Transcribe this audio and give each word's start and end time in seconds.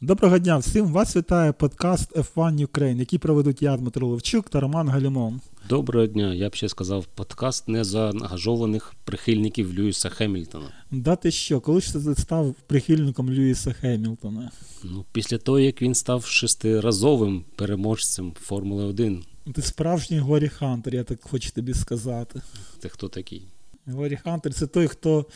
Доброго 0.00 0.38
дня 0.38 0.58
всім! 0.58 0.86
Вас 0.86 1.16
вітає 1.16 1.52
подкаст 1.52 2.16
F1 2.16 2.66
Ukraine, 2.66 2.98
який 2.98 3.18
проведуть 3.18 3.62
я, 3.62 3.76
Дмитро 3.76 4.08
Левчук 4.08 4.48
та 4.48 4.60
Роман 4.60 4.88
Галімон. 4.88 5.40
Доброго 5.68 6.06
дня, 6.06 6.34
я 6.34 6.48
б 6.48 6.54
ще 6.54 6.68
сказав, 6.68 7.06
подкаст 7.06 7.68
незаангажованих 7.68 8.94
прихильників 9.04 9.78
Льюіса 9.78 10.08
Хемільтона. 10.08 10.72
Да 10.90 11.16
ти 11.16 11.30
що, 11.30 11.60
коли 11.60 11.80
ж 11.80 11.92
ти 11.92 12.14
став 12.14 12.54
прихильником 12.66 13.30
Льюіса 13.30 13.72
Хемілтона? 13.72 14.50
Ну, 14.84 15.04
після 15.12 15.38
того, 15.38 15.60
як 15.60 15.82
він 15.82 15.94
став 15.94 16.24
шестиразовим 16.24 17.44
переможцем 17.56 18.32
Формули 18.40 18.84
1. 18.84 19.24
Ти 19.54 19.62
справжній 19.62 20.18
Горі 20.18 20.48
Хантер, 20.48 20.94
я 20.94 21.04
так 21.04 21.18
хочу 21.22 21.50
тобі 21.50 21.74
сказати. 21.74 22.40
Це 22.78 22.88
хто 22.88 23.08
такий? 23.08 23.46
Горі 23.86 24.16
Хантер 24.16 24.54
це 24.54 24.66
той, 24.66 24.86
хто 24.86 25.26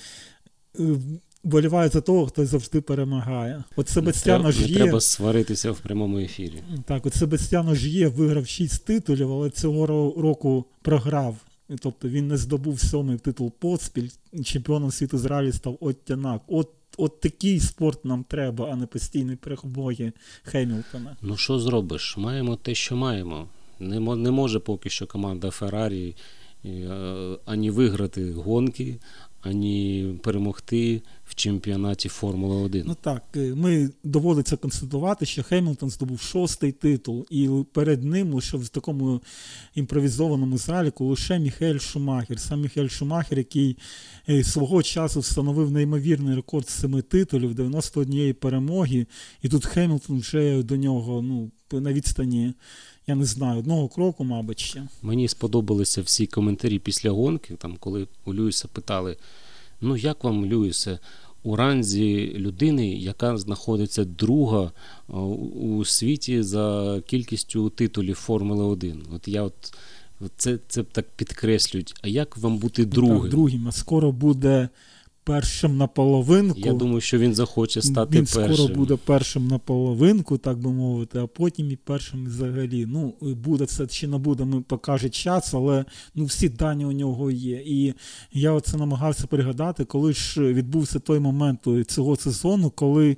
е, 0.80 0.82
боліває 1.44 1.88
за 1.88 2.00
того, 2.00 2.26
хто 2.26 2.46
завжди 2.46 2.80
перемагає. 2.80 3.64
От 3.76 3.88
Себастьяно 3.88 4.52
ж 4.52 4.66
є. 4.66 4.74
треба 4.74 5.00
сваритися 5.00 5.72
в 5.72 5.80
прямому 5.80 6.18
ефірі. 6.18 6.62
Так, 6.84 7.06
от 7.06 7.14
Себастьяно 7.14 7.74
ж 7.74 7.88
є, 7.88 8.08
виграв 8.08 8.46
6 8.46 8.84
титулів, 8.84 9.32
але 9.32 9.50
цього 9.50 9.86
року 10.16 10.64
програв. 10.82 11.36
Тобто 11.80 12.08
він 12.08 12.28
не 12.28 12.36
здобув 12.36 12.80
сьомий 12.80 13.18
титул 13.18 13.52
поспіль. 13.58 14.08
Чемпіоном 14.44 14.90
світу 14.90 15.18
з 15.18 15.24
ралі 15.24 15.52
став 15.52 15.76
Оттянак. 15.80 16.42
От, 16.46 16.70
от 16.98 17.20
такий 17.20 17.60
спорт 17.60 18.04
нам 18.04 18.24
треба, 18.24 18.68
а 18.72 18.76
не 18.76 18.86
постійні 18.86 19.36
перемоги 19.36 20.12
Хемілтона. 20.42 21.16
Ну 21.22 21.36
що 21.36 21.58
зробиш? 21.58 22.16
Маємо 22.16 22.56
те, 22.56 22.74
що 22.74 22.96
маємо. 22.96 23.48
Не, 23.80 24.00
не 24.00 24.30
може 24.30 24.58
поки 24.58 24.90
що 24.90 25.06
команда 25.06 25.50
Феррарі 25.50 26.16
е, 26.64 26.88
ані 27.44 27.70
виграти 27.70 28.32
гонки, 28.32 28.98
ані 29.40 30.14
перемогти 30.22 31.02
в 31.26 31.34
чемпіонаті 31.34 32.08
Формули 32.08 32.56
1. 32.56 32.84
Ну 32.86 32.96
так, 33.00 33.22
е, 33.36 33.54
ми 33.54 33.90
доводиться 34.04 34.56
констатувати, 34.56 35.26
що 35.26 35.42
Хемілтон 35.42 35.90
здобув 35.90 36.20
шостий 36.20 36.72
титул, 36.72 37.26
і 37.30 37.50
перед 37.72 38.04
ним 38.04 38.34
лише 38.34 38.56
в 38.56 38.68
такому 38.68 39.20
імпровізованому 39.74 40.58
заліку 40.58 41.04
лише 41.04 41.38
Міхаель 41.38 41.78
Шумахер. 41.78 42.40
Сам 42.40 42.60
Міхаель 42.60 42.88
Шумахер, 42.88 43.38
який 43.38 43.76
е, 44.28 44.44
свого 44.44 44.82
часу 44.82 45.20
встановив 45.20 45.70
неймовірний 45.70 46.36
рекорд 46.36 46.68
семи 46.68 47.02
титулів, 47.02 47.54
91 47.54 48.34
перемоги, 48.34 49.06
і 49.42 49.48
тут 49.48 49.66
Хемілтон 49.66 50.18
вже 50.18 50.62
до 50.62 50.76
нього 50.76 51.22
ну, 51.22 51.50
на 51.80 51.92
відстані, 51.92 52.54
я 53.10 53.16
не 53.16 53.24
знаю, 53.24 53.58
одного 53.58 53.88
кроку, 53.88 54.24
мабуть, 54.24 54.60
ще. 54.60 54.82
Мені 55.02 55.28
сподобалися 55.28 56.02
всі 56.02 56.26
коментарі 56.26 56.78
після 56.78 57.10
гонки, 57.10 57.54
там, 57.54 57.76
коли 57.80 58.06
у 58.24 58.34
Льюіса 58.34 58.68
питали: 58.72 59.16
ну 59.80 59.96
як 59.96 60.24
вам, 60.24 60.46
Льюісе, 60.46 60.98
у 61.42 61.56
ранзі 61.56 62.32
людини, 62.36 62.88
яка 62.88 63.38
знаходиться 63.38 64.04
друга 64.04 64.72
у 65.60 65.84
світі 65.84 66.42
за 66.42 66.96
кількістю 67.06 67.70
титулів 67.70 68.16
Формули 68.16 68.64
1. 68.64 69.02
От 69.14 69.28
я 69.28 69.42
от 69.42 69.74
це, 70.36 70.58
це 70.68 70.82
так 70.82 71.06
підкреслюють. 71.16 71.94
А 72.02 72.08
як 72.08 72.36
вам 72.36 72.58
бути 72.58 72.84
другим? 72.84 73.20
Так, 73.20 73.30
другим, 73.30 73.68
а 73.68 73.72
скоро 73.72 74.12
буде 74.12 74.68
першим 75.24 75.76
на 75.76 75.86
половинку. 75.86 76.60
Я 76.60 76.72
думаю, 76.72 77.00
що 77.00 77.18
він 77.18 77.34
захоче 77.34 77.82
стати 77.82 78.18
Він 78.18 78.26
першим. 78.34 78.54
скоро 78.54 78.74
буде 78.74 78.96
першим 79.04 79.48
на 79.48 79.58
половинку, 79.58 80.38
так 80.38 80.58
би 80.58 80.70
мовити, 80.72 81.18
а 81.18 81.26
потім 81.26 81.70
і 81.70 81.76
першим 81.76 82.26
взагалі. 82.26 82.86
Ну, 82.86 83.14
буде 83.20 83.66
це 83.66 83.86
чи 83.86 84.06
не 84.08 84.18
буде, 84.18 84.44
ми 84.44 84.60
покаже 84.60 85.08
час, 85.08 85.54
але 85.54 85.84
ну, 86.14 86.24
всі 86.24 86.48
дані 86.48 86.84
у 86.84 86.92
нього 86.92 87.30
є. 87.30 87.62
І 87.66 87.94
я 88.32 88.52
оце 88.52 88.76
намагався 88.76 89.26
пригадати, 89.26 89.84
коли 89.84 90.12
ж 90.12 90.52
відбувся 90.52 90.98
той 90.98 91.20
момент 91.20 91.66
цього 91.86 92.16
сезону, 92.16 92.70
коли. 92.70 93.16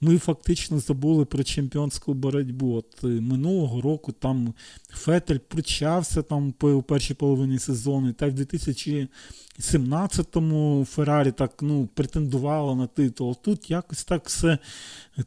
Ми 0.00 0.18
фактично 0.18 0.78
забули 0.78 1.24
про 1.24 1.44
чемпіонську 1.44 2.14
боротьбу. 2.14 2.74
От 2.74 3.04
е, 3.04 3.06
минулого 3.06 3.80
року 3.80 4.12
там 4.12 4.54
Фетель 4.90 5.38
пручався 5.38 6.22
там 6.22 6.54
у 6.60 6.82
першій 6.82 7.14
половині 7.14 7.58
сезону, 7.58 8.12
та 8.12 8.26
й 8.26 8.30
в 8.30 8.34
2017-му 8.34 10.86
Феррарі 10.90 11.32
так 11.32 11.52
ну, 11.60 11.88
претендувало 11.94 12.76
на 12.76 12.86
титул. 12.86 13.36
Тут 13.42 13.70
якось 13.70 14.04
так 14.04 14.26
все 14.26 14.58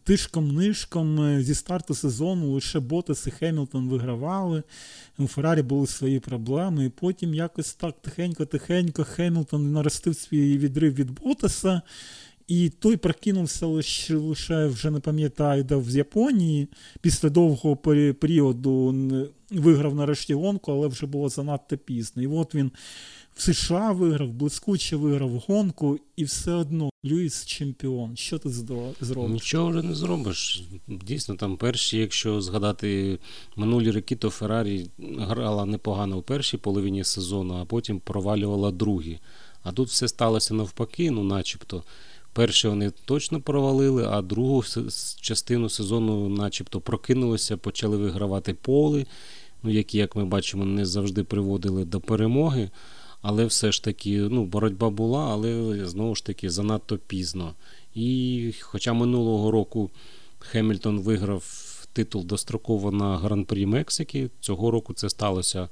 тишком-нишком 0.05 1.21
е, 1.21 1.43
зі 1.43 1.55
старту 1.55 1.95
сезону 1.95 2.53
лише 2.53 2.79
Ботас 2.79 3.27
і 3.27 3.31
Хемілтон 3.31 3.89
вигравали. 3.89 4.63
У 5.17 5.27
Феррарі 5.27 5.61
були 5.61 5.87
свої 5.87 6.19
проблеми, 6.19 6.85
і 6.85 6.89
потім 6.89 7.33
якось 7.33 7.73
так 7.73 7.95
тихенько-тихенько 8.01 9.03
Хемілтон 9.03 9.71
наростив 9.71 10.15
свій 10.15 10.57
відрив 10.57 10.93
від 10.93 11.19
Ботаса. 11.19 11.81
І 12.51 12.69
той 12.69 12.97
прокинувся 12.97 13.65
лише, 13.65 14.15
лише 14.15 14.67
вже 14.67 14.91
не 14.91 14.99
пам'ятаю, 14.99 15.63
де 15.63 15.75
в 15.75 15.89
Японії. 15.89 16.67
Після 17.01 17.29
довгого 17.29 17.75
періоду 18.19 18.95
виграв 19.51 19.95
нарешті 19.95 20.33
гонку, 20.33 20.71
але 20.71 20.87
вже 20.87 21.05
було 21.05 21.29
занадто 21.29 21.77
пізно. 21.77 22.23
І 22.23 22.27
от 22.27 22.55
він 22.55 22.71
в 23.35 23.41
США 23.41 23.91
виграв, 23.91 24.31
блискуче 24.31 24.95
виграв 24.95 25.43
гонку, 25.47 25.99
і 26.15 26.23
все 26.23 26.51
одно 26.51 26.89
Льюіс 27.05 27.45
чемпіон. 27.45 28.17
Що 28.17 28.39
ти 28.39 28.49
зробиш? 28.49 29.31
Нічого 29.31 29.69
вже 29.69 29.83
не 29.83 29.95
зробиш. 29.95 30.63
Дійсно, 30.87 31.35
там 31.35 31.57
перші, 31.57 31.97
якщо 31.97 32.41
згадати 32.41 33.19
минулі 33.55 33.91
роки, 33.91 34.15
то 34.15 34.29
Феррарі 34.29 34.87
грала 35.17 35.65
непогано 35.65 36.17
у 36.17 36.21
першій 36.21 36.57
половині 36.57 37.03
сезону, 37.03 37.53
а 37.53 37.65
потім 37.65 37.99
провалювала 37.99 38.71
другі. 38.71 39.19
А 39.63 39.71
тут 39.71 39.89
все 39.89 40.07
сталося 40.07 40.53
навпаки, 40.53 41.11
ну 41.11 41.23
начебто. 41.23 41.83
Перші 42.33 42.67
вони 42.67 42.91
точно 43.05 43.41
провалили, 43.41 44.07
а 44.11 44.21
другу 44.21 44.63
частину 45.21 45.69
сезону, 45.69 46.29
начебто, 46.29 46.81
прокинулися, 46.81 47.57
почали 47.57 47.97
вигравати 47.97 48.53
поли, 48.53 49.05
ну, 49.63 49.69
які, 49.69 49.97
як 49.97 50.15
ми 50.15 50.25
бачимо, 50.25 50.65
не 50.65 50.85
завжди 50.85 51.23
приводили 51.23 51.85
до 51.85 51.99
перемоги. 51.99 52.69
Але 53.21 53.45
все 53.45 53.71
ж 53.71 53.83
таки, 53.83 54.17
ну, 54.17 54.45
боротьба 54.45 54.89
була, 54.89 55.29
але 55.31 55.79
знову 55.85 56.15
ж 56.15 56.25
таки 56.25 56.49
занадто 56.49 56.97
пізно. 56.97 57.53
І 57.95 58.53
хоча 58.61 58.93
минулого 58.93 59.51
року 59.51 59.89
Хемільтон 60.39 60.99
виграв 60.99 61.71
титул 61.93 62.25
достроково 62.25 62.91
на 62.91 63.17
Гран-прі 63.17 63.65
Мексики, 63.65 64.29
цього 64.39 64.71
року 64.71 64.93
це 64.93 65.09
сталося 65.09 65.69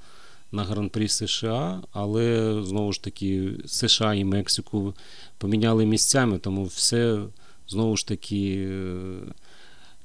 на 0.51 0.63
Гран-прі 0.63 1.07
США, 1.07 1.81
але 1.91 2.55
знову 2.63 2.93
ж 2.93 3.03
таки 3.03 3.51
США 3.65 4.13
і 4.13 4.23
Мексику 4.23 4.93
поміняли 5.37 5.85
місцями, 5.85 6.37
тому 6.37 6.63
все 6.63 7.19
знову 7.67 7.97
ж 7.97 8.07
таки, 8.07 8.67
е, 8.71 9.33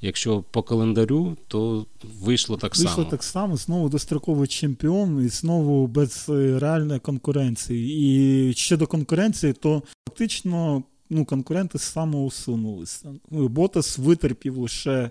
якщо 0.01 0.43
по 0.43 0.63
календарю, 0.63 1.37
то 1.49 1.87
вийшло 2.21 2.57
так 2.57 2.77
Вийшло 2.77 2.95
само. 2.95 3.11
так 3.11 3.23
само, 3.23 3.57
знову 3.57 3.89
достроковий 3.89 4.49
чемпіон 4.49 5.25
і 5.27 5.29
знову 5.29 5.87
без 5.87 6.27
е, 6.29 6.59
реальної 6.59 7.01
конкуренції. 7.01 8.51
І 8.51 8.55
щодо 8.55 8.87
конкуренції, 8.87 9.53
то 9.53 9.83
фактично 10.09 10.83
ну, 11.11 11.25
конкуренти 11.25 11.79
самоусунулися. 11.79 13.15
Ботас 13.31 13.99
витерпів 13.99 14.59
лише 14.59 15.11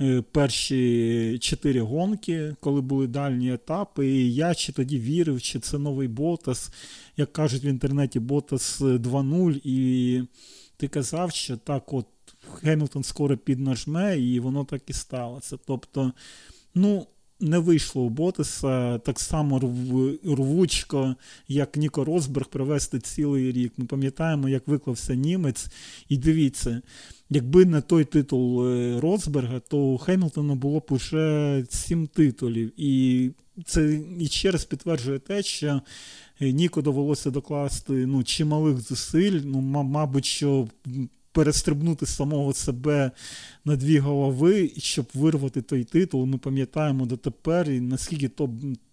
е, 0.00 0.22
перші 0.32 1.38
чотири 1.40 1.80
гонки, 1.80 2.56
коли 2.60 2.80
були 2.80 3.06
дальні 3.06 3.52
етапи. 3.52 4.08
І 4.08 4.34
я 4.34 4.54
ще 4.54 4.72
тоді 4.72 4.98
вірив, 4.98 5.40
що 5.40 5.60
це 5.60 5.78
новий 5.78 6.08
Ботас, 6.08 6.72
як 7.16 7.32
кажуть 7.32 7.64
в 7.64 7.66
інтернеті, 7.66 8.20
Ботас 8.20 8.80
2.0. 8.80 9.60
І 9.64 10.22
ти 10.76 10.88
казав, 10.88 11.32
що 11.32 11.56
так 11.56 11.92
от 11.92 12.06
Хемілтон 12.54 13.02
скоро 13.02 13.36
піднажме, 13.36 14.18
і 14.18 14.40
воно 14.40 14.64
так 14.64 14.82
і 14.90 14.92
сталося. 14.92 15.58
Тобто, 15.66 16.12
ну. 16.74 17.06
Не 17.40 17.58
вийшло 17.58 18.02
у 18.02 18.08
Ботаса 18.10 18.98
так 18.98 19.20
само 19.20 19.58
рв- 19.58 20.34
рвучко, 20.34 21.16
як 21.48 21.76
Ніко 21.76 22.04
Росберг 22.04 22.46
провести 22.48 22.98
цілий 23.00 23.52
рік. 23.52 23.72
Ми 23.76 23.84
пам'ятаємо, 23.84 24.48
як 24.48 24.68
виклався 24.68 25.14
німець. 25.14 25.66
І 26.08 26.16
дивіться, 26.16 26.82
якби 27.30 27.64
не 27.64 27.80
той 27.80 28.04
титул 28.04 28.68
е, 28.68 29.00
Росберга, 29.00 29.60
то 29.60 29.78
у 29.78 29.98
Хемілтона 29.98 30.54
було 30.54 30.78
б 30.78 30.86
уже 30.90 31.64
сім 31.70 32.06
титулів. 32.06 32.72
І 32.76 33.30
це 33.66 34.00
і 34.20 34.26
ще 34.26 34.50
раз 34.50 34.64
підтверджує 34.64 35.18
те, 35.18 35.42
що 35.42 35.80
е, 36.40 36.52
Ніко 36.52 36.82
довелося 36.82 37.30
докласти 37.30 37.92
ну, 37.92 38.24
чималих 38.24 38.80
зусиль. 38.80 39.40
Ну, 39.44 39.60
мабуть, 39.60 40.24
що 40.24 40.68
перестрибнути 41.32 42.06
самого 42.06 42.52
себе 42.52 43.10
на 43.64 43.76
дві 43.76 43.98
голови, 43.98 44.72
щоб 44.76 45.06
вирвати 45.14 45.62
той 45.62 45.84
титул. 45.84 46.26
Ми 46.26 46.38
пам'ятаємо 46.38 47.06
дотепер, 47.06 47.70
і 47.70 47.80
наскільки 47.80 48.28
то, 48.28 48.50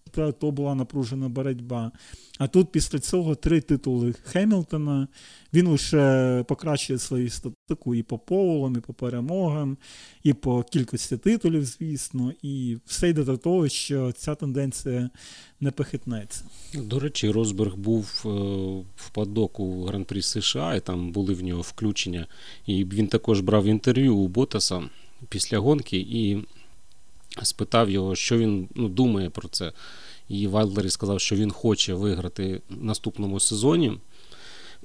то, 0.08 0.52
була 0.52 0.76
напружена 0.76 1.30
боротьба. 1.30 1.92
А 2.38 2.48
тут 2.48 2.72
після 2.72 3.00
цього 3.00 3.36
три 3.36 3.62
титули 3.62 4.14
Хемілтона. 4.24 5.08
Він 5.54 5.68
лише 5.68 6.44
покращує 6.48 7.00
свою 7.00 7.30
статистику 7.30 7.96
і 7.96 8.04
по 8.04 8.18
полам, 8.18 8.76
і 8.78 8.80
по 8.80 8.94
перемогам, 8.94 9.78
і 10.24 10.34
по 10.34 10.64
кількості 10.64 11.18
титулів, 11.18 11.66
звісно. 11.66 12.34
І 12.42 12.78
все 12.86 13.10
йде 13.10 13.24
до 13.24 13.38
того, 13.38 13.70
що 13.70 14.12
ця 14.12 14.36
тенденція 14.36 15.10
не 15.60 15.72
похитнеться. 15.72 16.44
До 16.74 17.00
речі, 17.00 17.32
Росберг 17.32 17.76
був 17.76 18.24
е, 18.26 18.30
в 18.96 19.10
падоку 19.10 19.84
Гран-прі 19.84 20.22
США, 20.22 20.76
і 20.76 20.80
там 20.80 21.12
були 21.12 21.34
в 21.34 21.44
нього 21.44 21.62
включення. 21.62 22.28
І 22.66 22.86
він 22.86 23.08
також 23.08 23.42
брав 23.42 23.66
інтерв'ю 23.66 24.16
у 24.16 24.28
Ботаса. 24.28 24.84
після 25.30 25.60
гонки 25.60 25.98
і 25.98 26.38
спитав 27.44 27.90
його, 27.90 28.16
що 28.16 28.38
він 28.38 28.70
ну, 28.76 28.90
думає 28.90 29.30
про 29.30 29.48
це. 29.48 29.72
І 30.30 30.48
Вайлдері 30.48 30.90
сказав, 30.90 31.20
що 31.20 31.36
він 31.36 31.52
хоче 31.52 31.94
виграти 31.94 32.62
в 32.70 32.84
наступному 32.84 33.40
сезоні. 33.40 33.94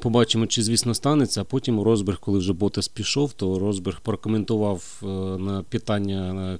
Побачимо, 0.00 0.46
чи, 0.46 0.62
звісно, 0.62 0.94
станеться. 0.94 1.40
А 1.40 1.44
потім 1.44 1.80
Розберг, 1.80 2.20
коли 2.20 2.38
вже 2.38 2.52
Ботас 2.52 2.88
пішов, 2.88 3.32
то 3.32 3.58
Розберг 3.58 4.00
прокоментував 4.00 5.00
е, 5.02 5.06
на 5.38 5.62
питання 5.62 6.58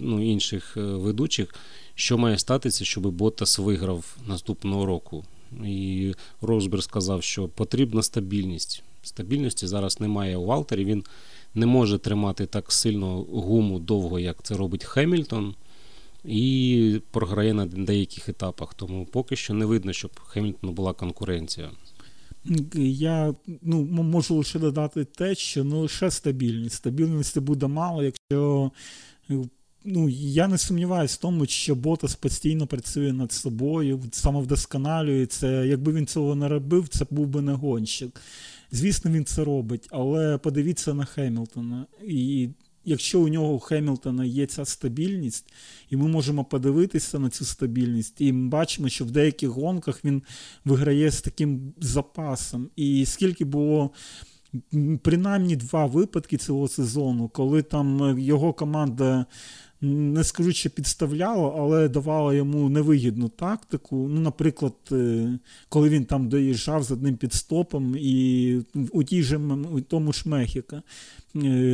ну, 0.00 0.24
інших 0.24 0.76
е, 0.76 0.80
ведучих, 0.80 1.54
що 1.94 2.18
має 2.18 2.38
статися, 2.38 2.84
щоб 2.84 3.06
Ботас 3.06 3.58
виграв 3.58 4.16
наступного 4.26 4.86
року. 4.86 5.24
І 5.64 6.14
Розберг 6.40 6.82
сказав, 6.82 7.22
що 7.22 7.48
потрібна 7.48 8.02
стабільність. 8.02 8.82
Стабільності 9.02 9.66
зараз 9.66 10.00
немає 10.00 10.36
у 10.36 10.44
Валтері. 10.44 10.84
Він 10.84 11.04
не 11.54 11.66
може 11.66 11.98
тримати 11.98 12.46
так 12.46 12.72
сильно 12.72 13.22
гуму 13.22 13.78
довго, 13.78 14.18
як 14.18 14.42
це 14.42 14.56
робить 14.56 14.84
Хемільтон. 14.84 15.54
І 16.24 17.00
програє 17.10 17.54
на 17.54 17.66
деяких 17.66 18.28
етапах. 18.28 18.74
Тому 18.74 19.06
поки 19.06 19.36
що 19.36 19.54
не 19.54 19.66
видно, 19.66 19.92
щоб 19.92 20.20
Хемільтону 20.20 20.72
була 20.72 20.92
конкуренція. 20.92 21.70
Я 22.74 23.34
ну, 23.62 23.84
можу 23.84 24.34
лише 24.34 24.58
додати 24.58 25.04
те, 25.04 25.34
що 25.34 25.64
не 25.64 25.76
лише 25.76 26.10
стабільність. 26.10 26.76
Стабільності 26.76 27.40
буде 27.40 27.66
мало, 27.66 28.02
якщо. 28.02 28.70
Ну, 29.86 30.08
я 30.08 30.48
не 30.48 30.58
сумніваюся 30.58 31.14
в 31.14 31.22
тому, 31.22 31.46
що 31.46 31.74
Ботас 31.74 32.14
постійно 32.14 32.66
працює 32.66 33.12
над 33.12 33.32
собою, 33.32 34.00
самовдосконалюється. 34.12 35.64
Якби 35.64 35.92
він 35.92 36.06
цього 36.06 36.34
не 36.34 36.48
робив, 36.48 36.88
це 36.88 37.06
був 37.10 37.26
би 37.26 37.42
не 37.42 37.52
гонщик. 37.52 38.20
Звісно, 38.74 39.10
він 39.10 39.24
це 39.24 39.44
робить, 39.44 39.88
але 39.90 40.38
подивіться 40.38 40.94
на 40.94 41.04
Хемілтона. 41.04 41.86
І 42.08 42.48
якщо 42.84 43.20
у 43.20 43.28
нього 43.28 43.54
у 43.54 43.58
Хемілтона 43.58 44.24
є 44.24 44.46
ця 44.46 44.64
стабільність, 44.64 45.52
і 45.90 45.96
ми 45.96 46.08
можемо 46.08 46.44
подивитися 46.44 47.18
на 47.18 47.30
цю 47.30 47.44
стабільність, 47.44 48.20
і 48.20 48.32
ми 48.32 48.48
бачимо, 48.48 48.88
що 48.88 49.04
в 49.04 49.10
деяких 49.10 49.48
гонках 49.48 50.04
він 50.04 50.22
виграє 50.64 51.10
з 51.10 51.22
таким 51.22 51.72
запасом. 51.80 52.70
І 52.76 53.06
скільки 53.06 53.44
було. 53.44 53.90
Принаймні 55.02 55.56
два 55.56 55.86
випадки 55.86 56.36
цього 56.36 56.68
сезону, 56.68 57.28
коли 57.28 57.62
там 57.62 58.18
його 58.18 58.52
команда 58.52 59.26
не 59.84 60.24
скажу, 60.24 60.52
що 60.52 60.70
підставляло, 60.70 61.56
але 61.58 61.88
давало 61.88 62.34
йому 62.34 62.68
невигідну 62.68 63.28
тактику. 63.28 64.08
Ну, 64.08 64.20
Наприклад, 64.20 64.74
е, 64.92 65.38
коли 65.68 65.88
він 65.88 66.04
там 66.04 66.28
доїжджав 66.28 66.82
з 66.82 66.90
одним 66.90 67.16
підстопом, 67.16 67.96
і 67.98 68.60
у 68.92 69.04
тій 69.04 69.22
же 69.22 69.36
у 69.72 69.80
тому 69.80 70.12
ж 70.12 70.28
Мехіка 70.28 70.82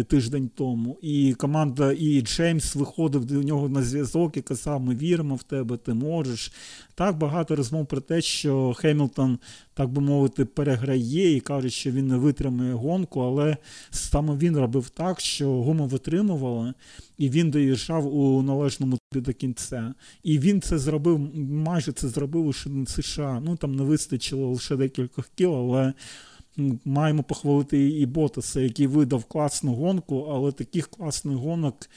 тиждень 0.09 0.51
тому. 0.55 0.99
І 1.03 1.35
команда, 1.35 1.93
і 1.93 2.23
Джеймс 2.23 2.75
виходив 2.75 3.25
до 3.25 3.35
нього 3.35 3.69
на 3.69 3.83
зв'язок 3.83 4.37
і 4.37 4.43
казав: 4.43 4.81
Ми 4.81 4.95
віримо 4.95 5.35
в 5.35 5.43
тебе, 5.43 5.77
ти 5.77 5.95
можеш. 5.95 6.53
Так 6.95 7.19
багато 7.19 7.57
розмов 7.57 7.87
про 7.87 8.01
те, 8.01 8.21
що 8.21 8.75
Хемілтон, 8.77 9.39
так 9.75 9.89
би 9.89 10.03
мовити, 10.03 10.45
переграє 10.45 11.37
і 11.37 11.41
каже, 11.41 11.71
що 11.71 11.91
він 11.91 12.07
не 12.07 12.17
витримує 12.17 12.75
гонку, 12.75 13.21
але 13.21 13.57
саме 13.91 14.37
він 14.37 14.57
робив 14.57 14.89
так, 14.89 15.21
що 15.21 15.63
гума 15.63 15.87
витримувала, 15.87 16.75
і 17.19 17.31
він 17.31 17.51
доїжджав 17.51 18.15
у 18.15 18.43
належному 18.43 18.99
до 19.15 19.33
кінця. 19.33 19.95
І 20.23 20.39
він 20.39 20.61
це 20.61 20.79
зробив, 20.79 21.37
майже 21.51 21.93
це 21.93 22.09
зробив 22.09 22.47
у 22.47 22.53
США. 22.87 23.43
Ну 23.45 23.57
там 23.57 23.75
не 23.75 23.83
вистачило 23.83 24.51
лише 24.51 24.77
декілька 24.77 25.23
кіл, 25.35 25.55
але. 25.55 25.93
Маємо 26.85 27.23
похвалити 27.23 27.91
і 27.91 28.07
Ботаса, 28.07 28.61
який 28.61 28.87
видав 28.87 29.25
класну 29.25 29.75
гонку, 29.75 30.29
але 30.31 30.53
таких 30.53 30.89
класних 30.89 31.37
гонок 31.37 31.91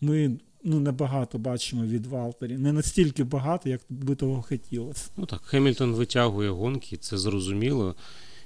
ми 0.00 0.38
ну, 0.64 0.80
небагато 0.80 1.38
бачимо 1.38 1.84
від 1.84 2.06
Валтері. 2.06 2.58
Не 2.58 2.72
настільки 2.72 3.24
багато, 3.24 3.68
як 3.68 3.80
би 3.88 4.14
того 4.14 4.42
хотілося. 4.42 5.10
Ну 5.16 5.26
так, 5.26 5.42
Хемільтон 5.44 5.92
витягує 5.92 6.50
гонки, 6.50 6.96
це 6.96 7.18
зрозуміло. 7.18 7.94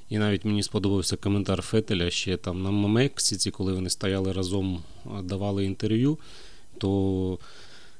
І 0.09 0.19
навіть 0.19 0.45
мені 0.45 0.63
сподобався 0.63 1.17
коментар 1.17 1.63
Фетеля 1.63 2.11
ще 2.11 2.37
там 2.37 2.63
на 2.63 2.71
Мексиці, 2.71 3.51
коли 3.51 3.73
вони 3.73 3.91
стояли 3.91 4.33
разом, 4.33 4.83
давали 5.23 5.65
інтерв'ю, 5.65 6.19
то 6.79 7.39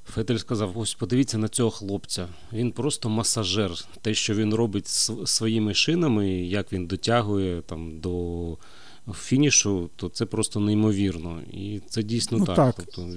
Фетель 0.07 0.37
сказав: 0.37 0.79
ось 0.79 0.95
подивіться 0.95 1.39
на 1.39 1.49
цього 1.49 1.71
хлопця. 1.71 2.29
Він 2.53 2.73
просто 2.73 3.09
масажер. 3.09 3.73
Те, 4.03 4.15
що 4.15 4.35
він 4.35 4.55
робить 4.55 4.87
своїми 5.25 5.75
шинами, 5.75 6.31
як 6.31 6.73
він 6.73 6.87
дотягує 6.87 7.63
там 7.63 8.01
до 8.01 8.57
фінішу, 9.15 9.91
то 9.97 10.09
це 10.09 10.27
просто 10.27 10.61
неймовірно. 10.61 11.43
І 11.53 11.81
це 11.89 12.03
дійсно 12.03 12.39
ну, 12.39 12.45
так. 12.45 12.57
так. 12.57 12.75
Тобто, 12.77 13.09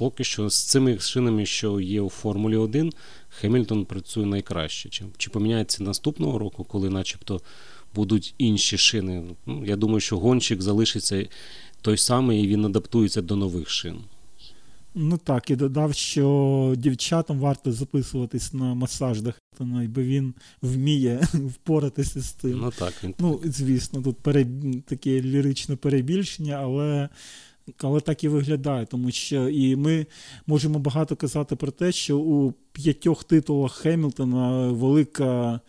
Поки 0.00 0.24
що 0.24 0.50
з 0.50 0.64
цими 0.64 0.98
шинами, 0.98 1.46
що 1.46 1.80
є 1.80 2.00
у 2.00 2.08
Формулі 2.08 2.56
1, 2.56 2.92
Хемільтон 3.28 3.84
працює 3.84 4.26
найкраще. 4.26 4.88
Чи, 4.88 5.04
чи 5.16 5.30
поміняється 5.30 5.84
наступного 5.84 6.38
року, 6.38 6.64
коли 6.64 6.90
начебто 6.90 7.40
будуть 7.94 8.34
інші 8.38 8.78
шини? 8.78 9.24
Ну, 9.46 9.64
Я 9.66 9.76
думаю, 9.76 10.00
що 10.00 10.18
гонщик 10.18 10.62
залишиться 10.62 11.26
той 11.82 11.96
самий 11.96 12.44
і 12.44 12.48
він 12.48 12.64
адаптується 12.64 13.22
до 13.22 13.36
нових 13.36 13.70
шин. 13.70 13.96
Ну 14.94 15.18
так, 15.18 15.50
і 15.50 15.56
додав, 15.56 15.94
що 15.94 16.74
дівчатам 16.76 17.38
варто 17.38 17.72
записуватись 17.72 18.52
на 18.52 18.74
масаж 18.74 19.22
до 19.22 19.32
Хелтона, 19.32 19.88
бо 19.88 20.02
він 20.02 20.34
вміє 20.62 21.20
впоратися 21.32 22.20
з 22.20 22.30
цим. 22.30 22.58
Ну 22.58 22.70
так. 22.78 22.94
Він... 23.04 23.14
Ну, 23.18 23.40
звісно, 23.44 24.02
тут 24.02 24.18
переб... 24.18 24.48
таке 24.84 25.22
ліричне 25.22 25.76
перебільшення, 25.76 26.54
але 26.54 27.08
але 27.78 28.00
так 28.00 28.24
і 28.24 28.28
виглядає, 28.28 28.86
тому 28.86 29.10
що 29.10 29.48
і 29.48 29.76
ми 29.76 30.06
можемо 30.46 30.78
багато 30.78 31.16
казати 31.16 31.56
про 31.56 31.70
те, 31.70 31.92
що 31.92 32.18
у 32.18 32.52
п'ятьох 32.72 33.24
титулах 33.24 33.72
Хемілтона 33.72 34.68
велика 34.68 35.60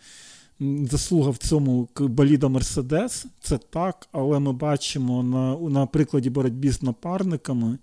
заслуга 0.90 1.30
в 1.30 1.36
цьому 1.36 1.88
боліда 1.98 2.48
Мерседес. 2.48 3.26
Це 3.40 3.58
так, 3.58 4.08
але 4.12 4.38
ми 4.38 4.52
бачимо 4.52 5.22
на, 5.22 5.70
на 5.70 5.86
прикладі 5.86 6.30
боротьби 6.30 6.72
з 6.72 6.82
напарниками 6.82 7.78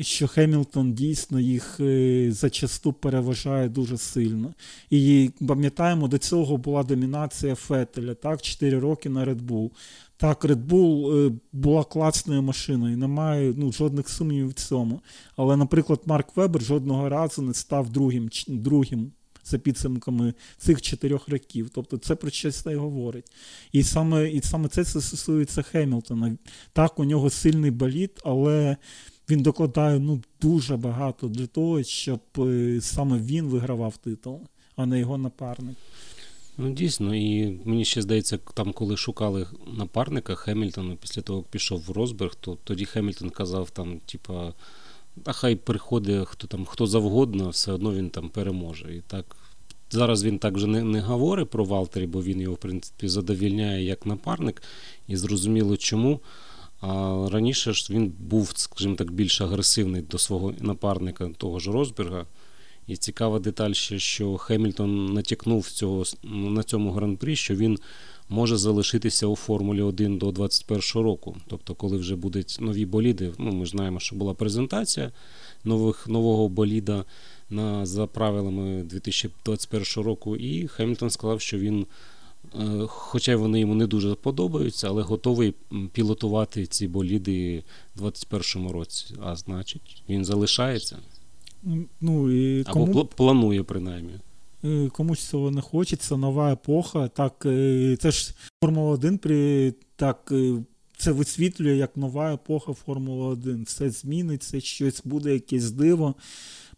що 0.00 0.28
Хемілтон 0.28 0.92
дійсно 0.92 1.40
їх 1.40 1.80
е, 1.80 2.32
зачасту 2.32 2.92
переважає 2.92 3.68
дуже 3.68 3.98
сильно. 3.98 4.54
І 4.90 5.30
пам'ятаємо, 5.48 6.08
до 6.08 6.18
цього 6.18 6.56
була 6.56 6.82
домінація 6.82 7.54
Фетеля, 7.54 8.14
так, 8.14 8.42
4 8.42 8.78
роки 8.78 9.08
на 9.08 9.24
Red 9.24 9.42
Bull. 9.42 9.70
Так, 10.16 10.44
Red 10.44 10.66
Bull 10.66 11.26
е, 11.26 11.32
була 11.52 11.84
класною 11.84 12.42
машиною, 12.42 12.96
немає 12.96 13.54
ну, 13.56 13.72
жодних 13.72 14.08
сумнівів 14.08 14.48
в 14.48 14.52
цьому. 14.52 15.00
Але, 15.36 15.56
наприклад, 15.56 16.00
Марк 16.06 16.36
Вебер 16.36 16.62
жодного 16.62 17.08
разу 17.08 17.42
не 17.42 17.54
став 17.54 17.90
другим 17.90 18.28
другим 18.48 19.12
за 19.44 19.58
підсумками 19.58 20.34
цих 20.58 20.82
чотирьох 20.82 21.28
років. 21.28 21.70
Тобто 21.74 21.96
це 21.96 22.14
про 22.14 22.30
щось 22.30 22.66
не 22.66 22.76
говорить. 22.76 23.32
І 23.72 23.82
саме 23.82 24.30
і 24.30 24.40
саме 24.42 24.68
це 24.68 24.84
стосується 24.84 25.62
Хемілтона. 25.62 26.36
Так, 26.72 26.98
у 26.98 27.04
нього 27.04 27.30
сильний 27.30 27.70
боліт, 27.70 28.20
але 28.24 28.76
він 29.30 29.42
докладає 29.42 29.98
ну, 29.98 30.22
дуже 30.42 30.76
багато 30.76 31.28
для 31.28 31.46
того, 31.46 31.82
щоб 31.82 32.20
е, 32.38 32.78
саме 32.80 33.18
він 33.18 33.46
вигравав 33.46 33.96
титул, 33.96 34.40
а 34.76 34.86
не 34.86 34.98
його 34.98 35.18
напарник. 35.18 35.76
Ну, 36.58 36.70
дійсно, 36.70 37.14
і 37.14 37.58
мені 37.64 37.84
ще 37.84 38.02
здається, 38.02 38.38
там, 38.54 38.72
коли 38.72 38.96
шукали 38.96 39.46
напарника 39.76 40.34
Хемільтона 40.34 40.96
після 41.00 41.22
того, 41.22 41.38
як 41.38 41.48
пішов 41.48 41.80
в 41.80 41.90
Розберг, 41.90 42.34
то 42.34 42.58
тоді 42.64 42.84
Хемільтон 42.84 43.30
казав, 43.30 43.70
там, 43.70 43.98
типа, 44.06 44.52
а 45.24 45.32
хай 45.32 45.56
приходить 45.56 46.28
хто 46.28 46.46
там, 46.46 46.64
хто 46.64 46.86
завгодно, 46.86 47.48
все 47.48 47.72
одно 47.72 47.94
він 47.94 48.10
там 48.10 48.28
переможе. 48.28 48.96
І 48.96 49.00
так. 49.00 49.36
Зараз 49.92 50.24
він 50.24 50.38
так 50.38 50.54
вже 50.54 50.66
не 50.66 50.82
не 50.82 51.00
говорить 51.00 51.50
про 51.50 51.64
Валтері, 51.64 52.06
бо 52.06 52.22
він 52.22 52.40
його, 52.40 52.54
в 52.54 52.58
принципі, 52.58 53.08
задовільняє 53.08 53.84
як 53.84 54.06
напарник, 54.06 54.62
і 55.08 55.16
зрозуміло 55.16 55.76
чому. 55.76 56.20
А 56.80 57.28
раніше 57.32 57.72
ж 57.72 57.86
він 57.90 58.12
був, 58.18 58.52
скажімо 58.54 58.94
так, 58.94 59.10
більш 59.10 59.40
агресивний 59.40 60.02
до 60.02 60.18
свого 60.18 60.54
напарника, 60.60 61.30
того 61.36 61.58
ж 61.58 61.72
Розберга. 61.72 62.26
І 62.86 62.96
цікава 62.96 63.38
деталь 63.38 63.72
ще, 63.72 63.98
що 63.98 64.36
Хемільтон 64.36 65.14
натякнув 65.14 65.70
цього, 65.70 66.04
на 66.22 66.62
цьому 66.62 66.92
гран-прі, 66.92 67.36
що 67.36 67.54
він 67.54 67.78
може 68.28 68.56
залишитися 68.56 69.26
у 69.26 69.36
Формулі 69.36 69.82
1 69.82 70.18
до 70.18 70.32
2021 70.32 71.02
року. 71.02 71.36
Тобто, 71.46 71.74
коли 71.74 71.96
вже 71.96 72.16
будуть 72.16 72.56
нові 72.60 72.86
боліди, 72.86 73.32
ну 73.38 73.52
ми 73.52 73.66
знаємо, 73.66 74.00
що 74.00 74.16
була 74.16 74.34
презентація 74.34 75.12
нових, 75.64 76.08
нового 76.08 76.48
боліда 76.48 77.04
на, 77.50 77.86
за 77.86 78.06
правилами 78.06 78.82
2021 78.82 80.04
року, 80.04 80.36
і 80.36 80.68
Хемільтон 80.68 81.10
сказав, 81.10 81.40
що 81.40 81.58
він. 81.58 81.86
Е, 82.54 82.86
хоча 82.86 83.36
вони 83.36 83.60
йому 83.60 83.74
не 83.74 83.86
дуже 83.86 84.14
подобаються, 84.14 84.88
але 84.88 85.02
готовий 85.02 85.54
пілотувати 85.92 86.66
ці 86.66 86.88
боліди 86.88 87.64
у 87.96 88.00
2021 88.00 88.70
році. 88.70 89.14
А 89.22 89.36
значить, 89.36 90.02
він 90.08 90.24
залишається. 90.24 90.98
Ну, 92.00 92.32
і 92.32 92.60
Або 92.66 92.72
кому... 92.72 93.04
планує, 93.04 93.62
принаймні. 93.62 94.12
Е, 94.64 94.88
комусь 94.92 95.28
цього 95.28 95.50
не 95.50 95.60
хочеться, 95.60 96.16
нова 96.16 96.52
епоха. 96.52 97.08
Так, 97.08 97.46
е, 97.46 97.96
Це 98.00 98.10
ж 98.10 98.34
Формула 98.62 98.90
1 98.90 99.18
при 99.18 99.74
так. 99.96 100.32
це 100.96 101.12
висвітлює 101.12 101.76
як 101.76 101.96
нова 101.96 102.34
епоха 102.34 102.72
Формули 102.72 103.26
1. 103.26 103.64
Все 103.64 103.90
зміниться, 103.90 104.60
щось 104.60 105.02
буде, 105.04 105.32
якесь 105.32 105.70
диво. 105.70 106.14